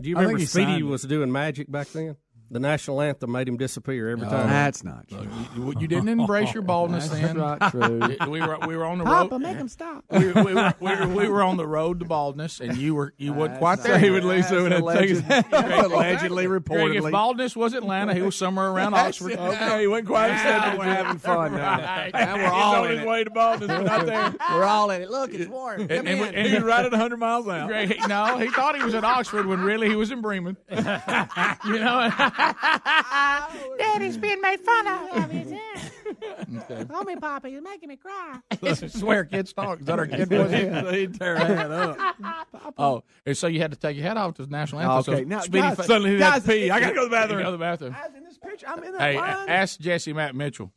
Do 0.00 0.08
you 0.08 0.14
think 0.14 0.26
remember 0.26 0.46
Speedy 0.46 0.66
signed 0.66 0.80
it. 0.82 0.84
was 0.84 1.02
doing 1.02 1.32
magic 1.32 1.70
back 1.70 1.88
then? 1.88 2.16
The 2.50 2.60
national 2.60 3.00
anthem 3.02 3.32
made 3.32 3.46
him 3.48 3.56
disappear 3.58 4.08
every 4.10 4.26
time. 4.26 4.48
That's 4.48 4.82
not 4.82 5.06
true. 5.08 5.28
You, 5.54 5.74
you 5.80 5.86
didn't 5.88 6.08
embrace 6.08 6.54
your 6.54 6.62
baldness 6.62 7.08
That's 7.08 7.20
then. 7.20 7.36
not 7.36 7.70
true. 7.70 8.00
We 8.28 8.40
were 8.40 8.58
we 8.66 8.76
were 8.76 8.84
on 8.84 8.98
the 8.98 9.04
road. 9.04 9.10
Papa, 9.30 9.30
road. 9.34 9.42
make 9.42 9.56
him 9.56 9.68
stop. 9.68 10.04
We, 10.10 10.32
we, 10.32 10.54
were, 10.54 10.74
we, 10.80 10.90
were, 10.96 11.06
we 11.08 11.28
were 11.28 11.42
on 11.42 11.56
the 11.56 11.66
road 11.66 12.00
to 12.00 12.04
baldness, 12.06 12.60
and 12.60 12.76
you 12.76 12.94
were 12.94 13.12
you 13.16 13.32
weren't 13.32 13.58
quite 13.58 13.76
That's 13.76 13.88
there. 13.88 13.98
he 13.98 14.10
would 14.10 14.24
leave 14.24 14.44
so 14.46 14.64
he 14.64 14.68
that's 14.70 14.82
would 14.82 14.94
take 14.98 15.08
his 15.10 15.20
allegedly, 15.22 16.46
Greg, 16.46 16.58
if 16.58 16.64
reportedly. 16.64 17.10
baldness 17.12 17.56
was 17.56 17.74
Atlanta, 17.74 18.14
he 18.14 18.22
was 18.22 18.36
somewhere 18.36 18.68
around 18.70 18.94
Oxford. 18.94 19.32
Okay, 19.32 19.80
he 19.82 19.86
wasn't 19.86 20.08
quite 20.08 20.30
accepted. 20.30 20.72
Now 20.72 20.78
we're 20.78 20.84
having 20.94 21.18
fun 21.18 21.52
now. 21.54 21.78
Right. 21.78 22.12
Now 22.14 22.34
we're 22.36 22.42
He's 22.44 22.52
all 22.52 22.74
on 22.76 22.84
in 22.86 22.90
his 22.92 23.00
it. 23.00 23.06
way 23.08 23.24
to 23.24 23.30
Baldwin, 23.30 23.68
but 23.68 23.82
not 23.84 24.06
there. 24.06 24.34
We're 24.52 24.64
all 24.64 24.90
in 24.90 25.02
it. 25.02 25.10
Look, 25.10 25.32
it's 25.34 25.48
warm. 25.50 25.80
Come 25.88 25.90
And, 25.90 26.08
and, 26.08 26.20
in. 26.20 26.34
and 26.34 26.46
He 26.46 26.54
was 26.54 26.62
right 26.64 26.84
at 26.84 26.90
100 26.92 27.16
miles 27.18 27.46
an 27.46 27.52
hour. 27.52 27.66
Greg, 27.68 27.96
no, 28.08 28.38
he 28.38 28.48
thought 28.50 28.76
he 28.76 28.82
was 28.82 28.94
at 28.94 29.04
Oxford 29.04 29.46
when 29.46 29.60
really 29.62 29.88
he 29.88 29.96
was 29.96 30.10
in 30.10 30.20
Bremen. 30.20 30.56
you 30.70 30.76
know, 31.78 32.10
Daddy's 33.78 34.16
being 34.16 34.40
made 34.40 34.60
fun 34.60 34.86
of. 34.86 35.12
Okay. 36.70 36.84
Call 36.86 37.04
me 37.04 37.16
Papa. 37.16 37.50
You're 37.50 37.60
making 37.62 37.88
me 37.88 37.96
cry. 37.96 38.38
this 38.60 38.82
is 38.82 39.02
where 39.04 39.24
kids 39.24 39.52
talk. 39.52 39.80
Is 39.80 39.86
that 39.86 39.98
our 39.98 40.06
kid 40.06 40.30
was? 40.30 40.50
So 40.50 40.92
he'd 40.92 41.18
tear 41.18 41.34
that 41.34 41.46
head 41.46 41.70
up. 41.70 41.98
Oh, 42.80 43.02
and 43.26 43.36
so 43.36 43.46
you 43.48 43.60
had 43.60 43.72
to 43.72 43.76
take 43.76 43.96
your 43.96 44.06
head 44.06 44.16
off 44.16 44.34
to 44.34 44.44
the 44.44 44.50
national 44.50 44.80
anthem. 44.82 45.14
Okay, 45.14 45.22
so 45.22 45.28
now, 45.28 45.40
Speedy 45.40 45.60
guys, 45.60 45.76
fa- 45.76 45.82
Suddenly 45.84 46.10
he 46.16 46.20
had 46.22 46.42
to 46.42 46.48
pee. 46.48 46.70
I 46.70 46.78
got 46.80 46.88
to 46.90 46.94
go 46.94 47.04
to 47.04 47.08
the 47.08 47.16
Go 47.16 47.22
to 47.22 47.28
bathroom. 47.28 47.52
the 47.52 47.58
bathroom. 47.58 47.92
Guys, 47.92 48.10
in 48.16 48.24
this 48.24 48.38
picture, 48.38 48.66
I'm 48.68 48.82
in 48.84 48.92
that 48.92 49.00
Hey, 49.00 49.16
a- 49.16 49.20
line. 49.20 49.48
ask 49.48 49.80
Jesse 49.80 50.12
Matt 50.12 50.34
Mitchell. 50.36 50.72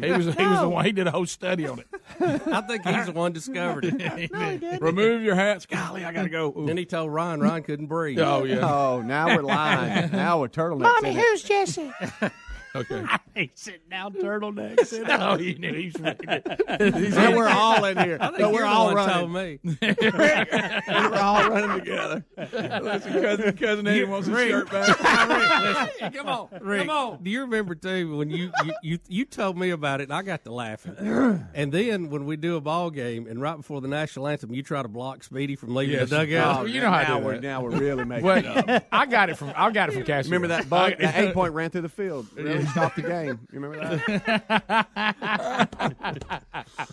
He 0.00 0.12
was 0.12 0.34
he 0.34 0.46
was 0.46 0.60
the 0.60 0.68
one. 0.68 0.84
He 0.84 0.92
did 0.92 1.06
a 1.06 1.10
whole 1.10 1.26
study 1.26 1.66
on 1.66 1.78
it. 1.80 1.86
I 2.20 2.60
think 2.62 2.86
he's 2.86 3.06
the 3.06 3.12
one 3.12 3.32
discovered 3.32 3.84
it. 3.84 4.80
Remove 4.82 5.22
your 5.22 5.34
hats. 5.34 5.66
Golly, 5.66 6.04
I 6.04 6.12
got 6.12 6.22
to 6.22 6.28
go. 6.28 6.54
Ooh. 6.56 6.66
Then 6.66 6.76
he 6.76 6.84
told 6.84 7.12
Ryan 7.12 7.40
Ryan 7.40 7.62
couldn't 7.62 7.86
breathe. 7.86 8.18
Oh 8.18 8.44
yeah. 8.44 8.68
Oh, 8.68 9.02
now 9.02 9.34
we're 9.34 9.42
lying. 9.42 10.10
now 10.12 10.40
we're 10.40 10.48
turtlenecks 10.48 10.80
Mommy, 10.80 11.10
in 11.10 11.18
it. 11.18 11.20
who's 11.20 11.42
Jesse? 11.42 11.92
Okay. 12.74 13.04
Hey, 13.34 13.50
sitting 13.54 13.80
down, 13.90 14.12
turtlenecks. 14.12 14.92
oh, 15.18 15.38
you 15.38 15.54
knew 15.58 15.72
he 15.72 15.86
was 15.86 15.94
reading 16.02 16.16
it. 16.28 17.34
We're 17.34 17.48
all 17.48 17.82
in 17.86 17.96
here. 17.96 18.18
I 18.20 18.26
think 18.26 18.40
No, 18.40 18.50
we're 18.50 18.66
all 18.66 18.94
running. 18.94 19.14
told 19.14 19.32
me. 19.32 19.58
we're 19.80 21.16
all 21.18 21.48
running 21.48 21.78
together. 21.80 22.24
Listen, 22.36 23.22
cousin, 23.22 23.56
cousin 23.56 23.86
Eddie 23.86 24.04
wants 24.04 24.26
his 24.28 24.36
shirt 24.38 24.70
back. 24.70 26.12
Come 26.12 26.26
on, 26.28 26.48
Rick, 26.60 26.80
Come 26.80 26.90
on. 26.90 27.22
Do 27.22 27.30
you 27.30 27.40
remember 27.40 27.74
too 27.74 28.18
when 28.18 28.28
you, 28.28 28.52
you 28.66 28.72
you 28.82 28.98
you 29.08 29.24
told 29.24 29.56
me 29.56 29.70
about 29.70 30.02
it 30.02 30.04
and 30.04 30.12
I 30.12 30.20
got 30.20 30.44
to 30.44 30.52
laughing? 30.52 30.94
and 31.54 31.72
then 31.72 32.10
when 32.10 32.26
we 32.26 32.36
do 32.36 32.56
a 32.56 32.60
ball 32.60 32.90
game 32.90 33.26
and 33.26 33.40
right 33.40 33.56
before 33.56 33.80
the 33.80 33.88
national 33.88 34.28
anthem, 34.28 34.52
you 34.52 34.62
try 34.62 34.82
to 34.82 34.88
block 34.88 35.24
Speedy 35.24 35.56
from 35.56 35.74
leaving 35.74 35.94
Yes. 35.94 36.10
the 36.10 36.16
dugout. 36.26 36.60
Oh, 36.60 36.64
you 36.66 36.82
know 36.82 36.90
how 36.90 36.98
I 36.98 37.02
now 37.04 37.18
do 37.18 37.24
we're 37.24 37.40
now 37.40 37.62
we're 37.62 37.70
really 37.78 38.04
making 38.04 38.26
Well, 38.26 38.36
it 38.36 38.68
up. 38.68 38.86
I 38.92 39.06
got 39.06 39.30
it 39.30 39.38
from 39.38 39.54
I 39.56 39.70
got 39.70 39.88
it 39.88 39.92
from 39.92 40.04
Cassie. 40.04 40.28
Remember 40.28 40.48
that 40.48 40.68
bug? 40.68 40.98
That 40.98 41.16
eight 41.16 41.32
point 41.32 41.54
ran 41.54 41.70
through 41.70 41.80
the 41.80 41.88
field. 41.88 42.26
Really 42.34 42.61
stopped 42.66 42.96
the 42.96 43.02
game. 43.02 43.40
You 43.52 43.60
remember 43.60 43.78
that? 44.06 45.68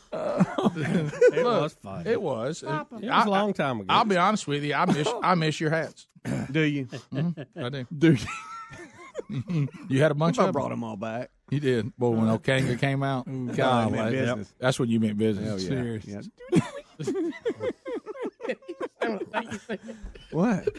it 1.34 1.46
was 1.46 1.74
fun. 1.74 2.08
It 2.08 2.22
was. 2.22 2.64
It, 2.64 2.68
It 2.70 3.10
was 3.10 3.26
a 3.26 3.30
long 3.30 3.54
time 3.54 3.80
ago. 3.82 3.88
I'll 3.90 4.06
be 4.06 4.18
honest 4.18 4.48
with 4.48 4.64
you. 4.64 4.74
I 4.74 4.86
miss 4.86 5.08
I 5.24 5.36
miss 5.36 5.60
your 5.60 5.70
hats. 5.72 6.08
Do 6.52 6.62
you? 6.62 6.86
Mm-hmm. 7.14 7.64
I 7.64 7.70
do. 7.70 7.86
Do 7.98 8.18
you? 9.30 9.68
You 9.90 10.02
had 10.02 10.12
a 10.12 10.16
bunch 10.16 10.40
I 10.40 10.46
of 10.48 10.54
brought 10.54 10.70
them. 10.70 10.80
them 10.80 10.84
all 10.84 10.98
back. 10.98 11.30
You 11.50 11.60
did. 11.60 11.96
Boy, 11.98 12.10
when 12.12 12.28
Okanga 12.28 12.80
came 12.80 13.04
out, 13.04 13.28
mm. 13.28 13.56
God, 13.56 13.92
meant 13.92 14.12
that- 14.12 14.26
business. 14.26 14.54
that's 14.60 14.80
when 14.80 14.90
you 14.90 15.00
meant 15.00 15.18
business. 15.18 15.48
Hell 15.48 15.60
yeah. 15.60 15.68
Serious. 15.68 16.06
Yeah. 16.06 16.22
What? 20.32 20.70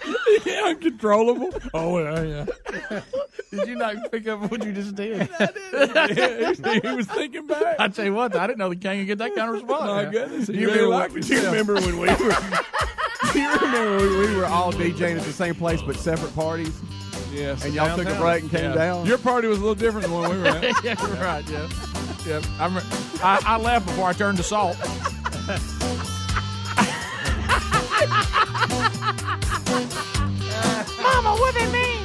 Yeah, 0.46 0.62
Uncontrollable. 0.66 1.50
Oh 1.74 1.98
yeah, 1.98 2.44
yeah. 2.90 3.00
did 3.50 3.68
you 3.68 3.74
not 3.76 4.10
pick 4.12 4.28
up 4.28 4.48
what 4.50 4.64
you 4.64 4.72
just 4.72 4.94
did? 4.94 5.22
he 6.82 6.94
was 6.94 7.06
thinking 7.08 7.46
back. 7.46 7.76
I 7.80 7.88
tell 7.88 8.04
you 8.04 8.14
what, 8.14 8.36
I 8.36 8.46
didn't 8.46 8.58
know 8.58 8.68
the 8.68 8.76
king 8.76 9.00
could 9.00 9.06
get 9.06 9.18
that 9.18 9.34
kind 9.34 9.48
of 9.48 9.54
response. 9.54 9.82
My 9.86 10.02
man. 10.04 10.12
goodness. 10.12 10.46
Do 10.46 10.52
you, 10.52 10.66
really 10.68 10.80
remember, 10.82 10.94
liked 10.96 11.14
when- 11.14 11.22
do 11.22 11.34
you 11.34 11.44
remember 11.46 11.74
when 11.74 11.98
we 11.98 12.08
were? 12.08 12.36
Do 13.32 13.40
you 13.40 13.50
remember 13.52 13.96
when 13.96 14.08
we, 14.18 14.26
we 14.28 14.36
were 14.36 14.46
all 14.46 14.72
DJing 14.72 15.16
at 15.18 15.24
the 15.24 15.32
same 15.32 15.54
place 15.54 15.82
but 15.82 15.96
separate 15.96 16.34
parties, 16.34 16.80
Yes. 17.32 17.64
and 17.64 17.74
y'all 17.74 17.96
took 17.96 18.08
a 18.08 18.14
break 18.18 18.42
and 18.42 18.50
came 18.50 18.70
Yeah. 18.70 18.74
down? 18.74 19.06
Your 19.06 19.18
party 19.18 19.46
was 19.48 19.58
a 19.58 19.60
little 19.60 19.74
different 19.74 20.06
than 20.06 20.12
the 20.14 20.20
one 20.20 20.30
we 20.30 20.38
were 20.38 20.46
at. 20.48 20.62
yeah, 20.84 21.22
right. 21.24 21.48
Yeah, 21.50 21.68
yeah. 22.26 22.40
I, 22.58 22.66
remember, 22.66 22.82
I, 23.22 23.42
I 23.44 23.56
left 23.58 23.86
before 23.86 24.08
I 24.08 24.12
turned 24.12 24.38
to 24.38 24.44
salt. 24.44 24.76
Mama, 31.02 31.32
what 31.40 31.54
they 31.54 31.66
mean? 31.72 32.04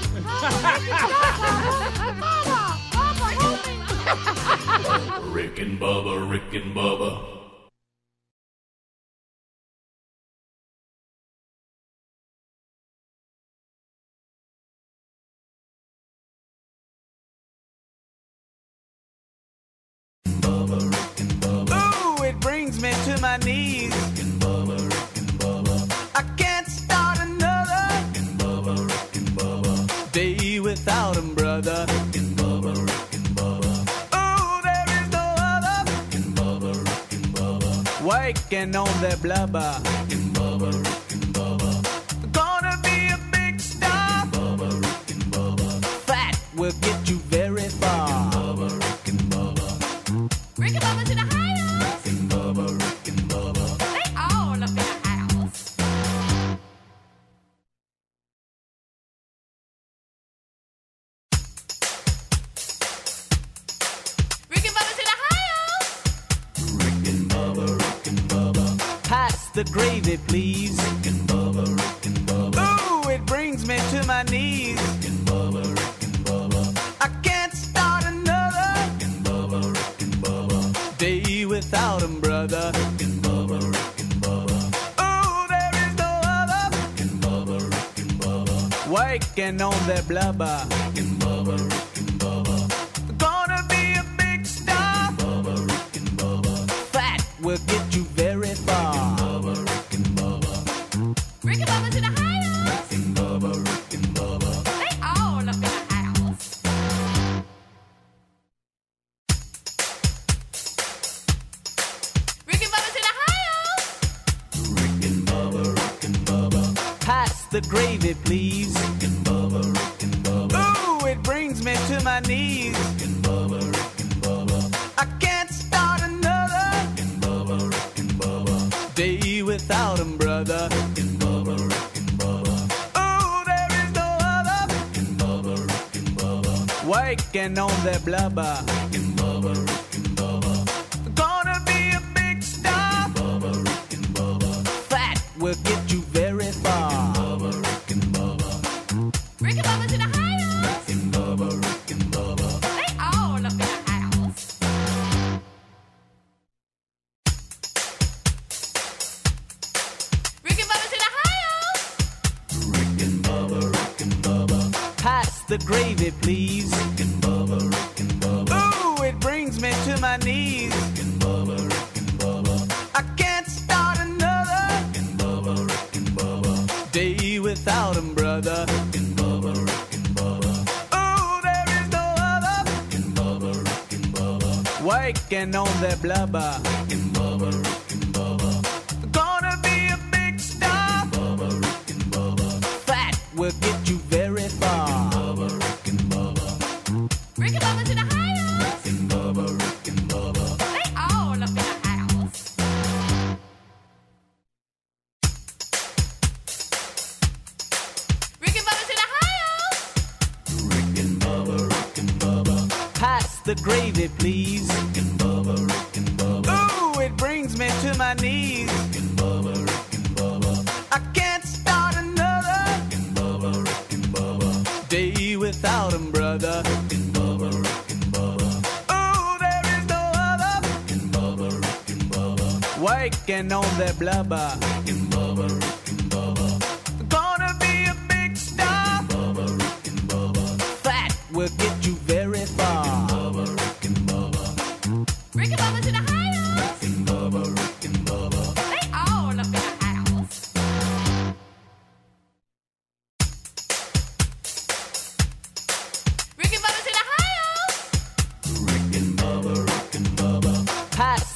Mama, 2.19 2.79
Papa, 2.91 3.27
help 3.41 3.59
me. 3.67 3.73
Rick 5.31 5.59
and 5.59 5.79
Bubba, 5.79 6.29
Rick 6.29 6.53
and 6.53 6.75
Bubba. 6.75 7.35
my 23.25 23.37
knees. 23.37 24.04
without 30.75 31.15
him, 31.15 31.33
brother. 31.33 31.85
Rockin' 31.87 32.35
Bubba, 32.35 32.73
Rockin' 32.89 33.27
Bubba. 33.37 33.73
Ooh, 34.19 34.61
there 34.67 34.87
is 34.97 35.07
no 35.17 35.25
other. 35.53 35.77
Rockin' 35.91 36.29
Bubba, 36.37 36.71
Rockin' 36.89 37.27
Bubba. 37.37 37.71
Waking 38.11 38.75
on 38.75 38.93
that 39.01 39.21
blubber. 39.21 39.71
Rockin' 39.85 40.29
Bubba, 40.37 40.71
Rockin' 40.83 41.04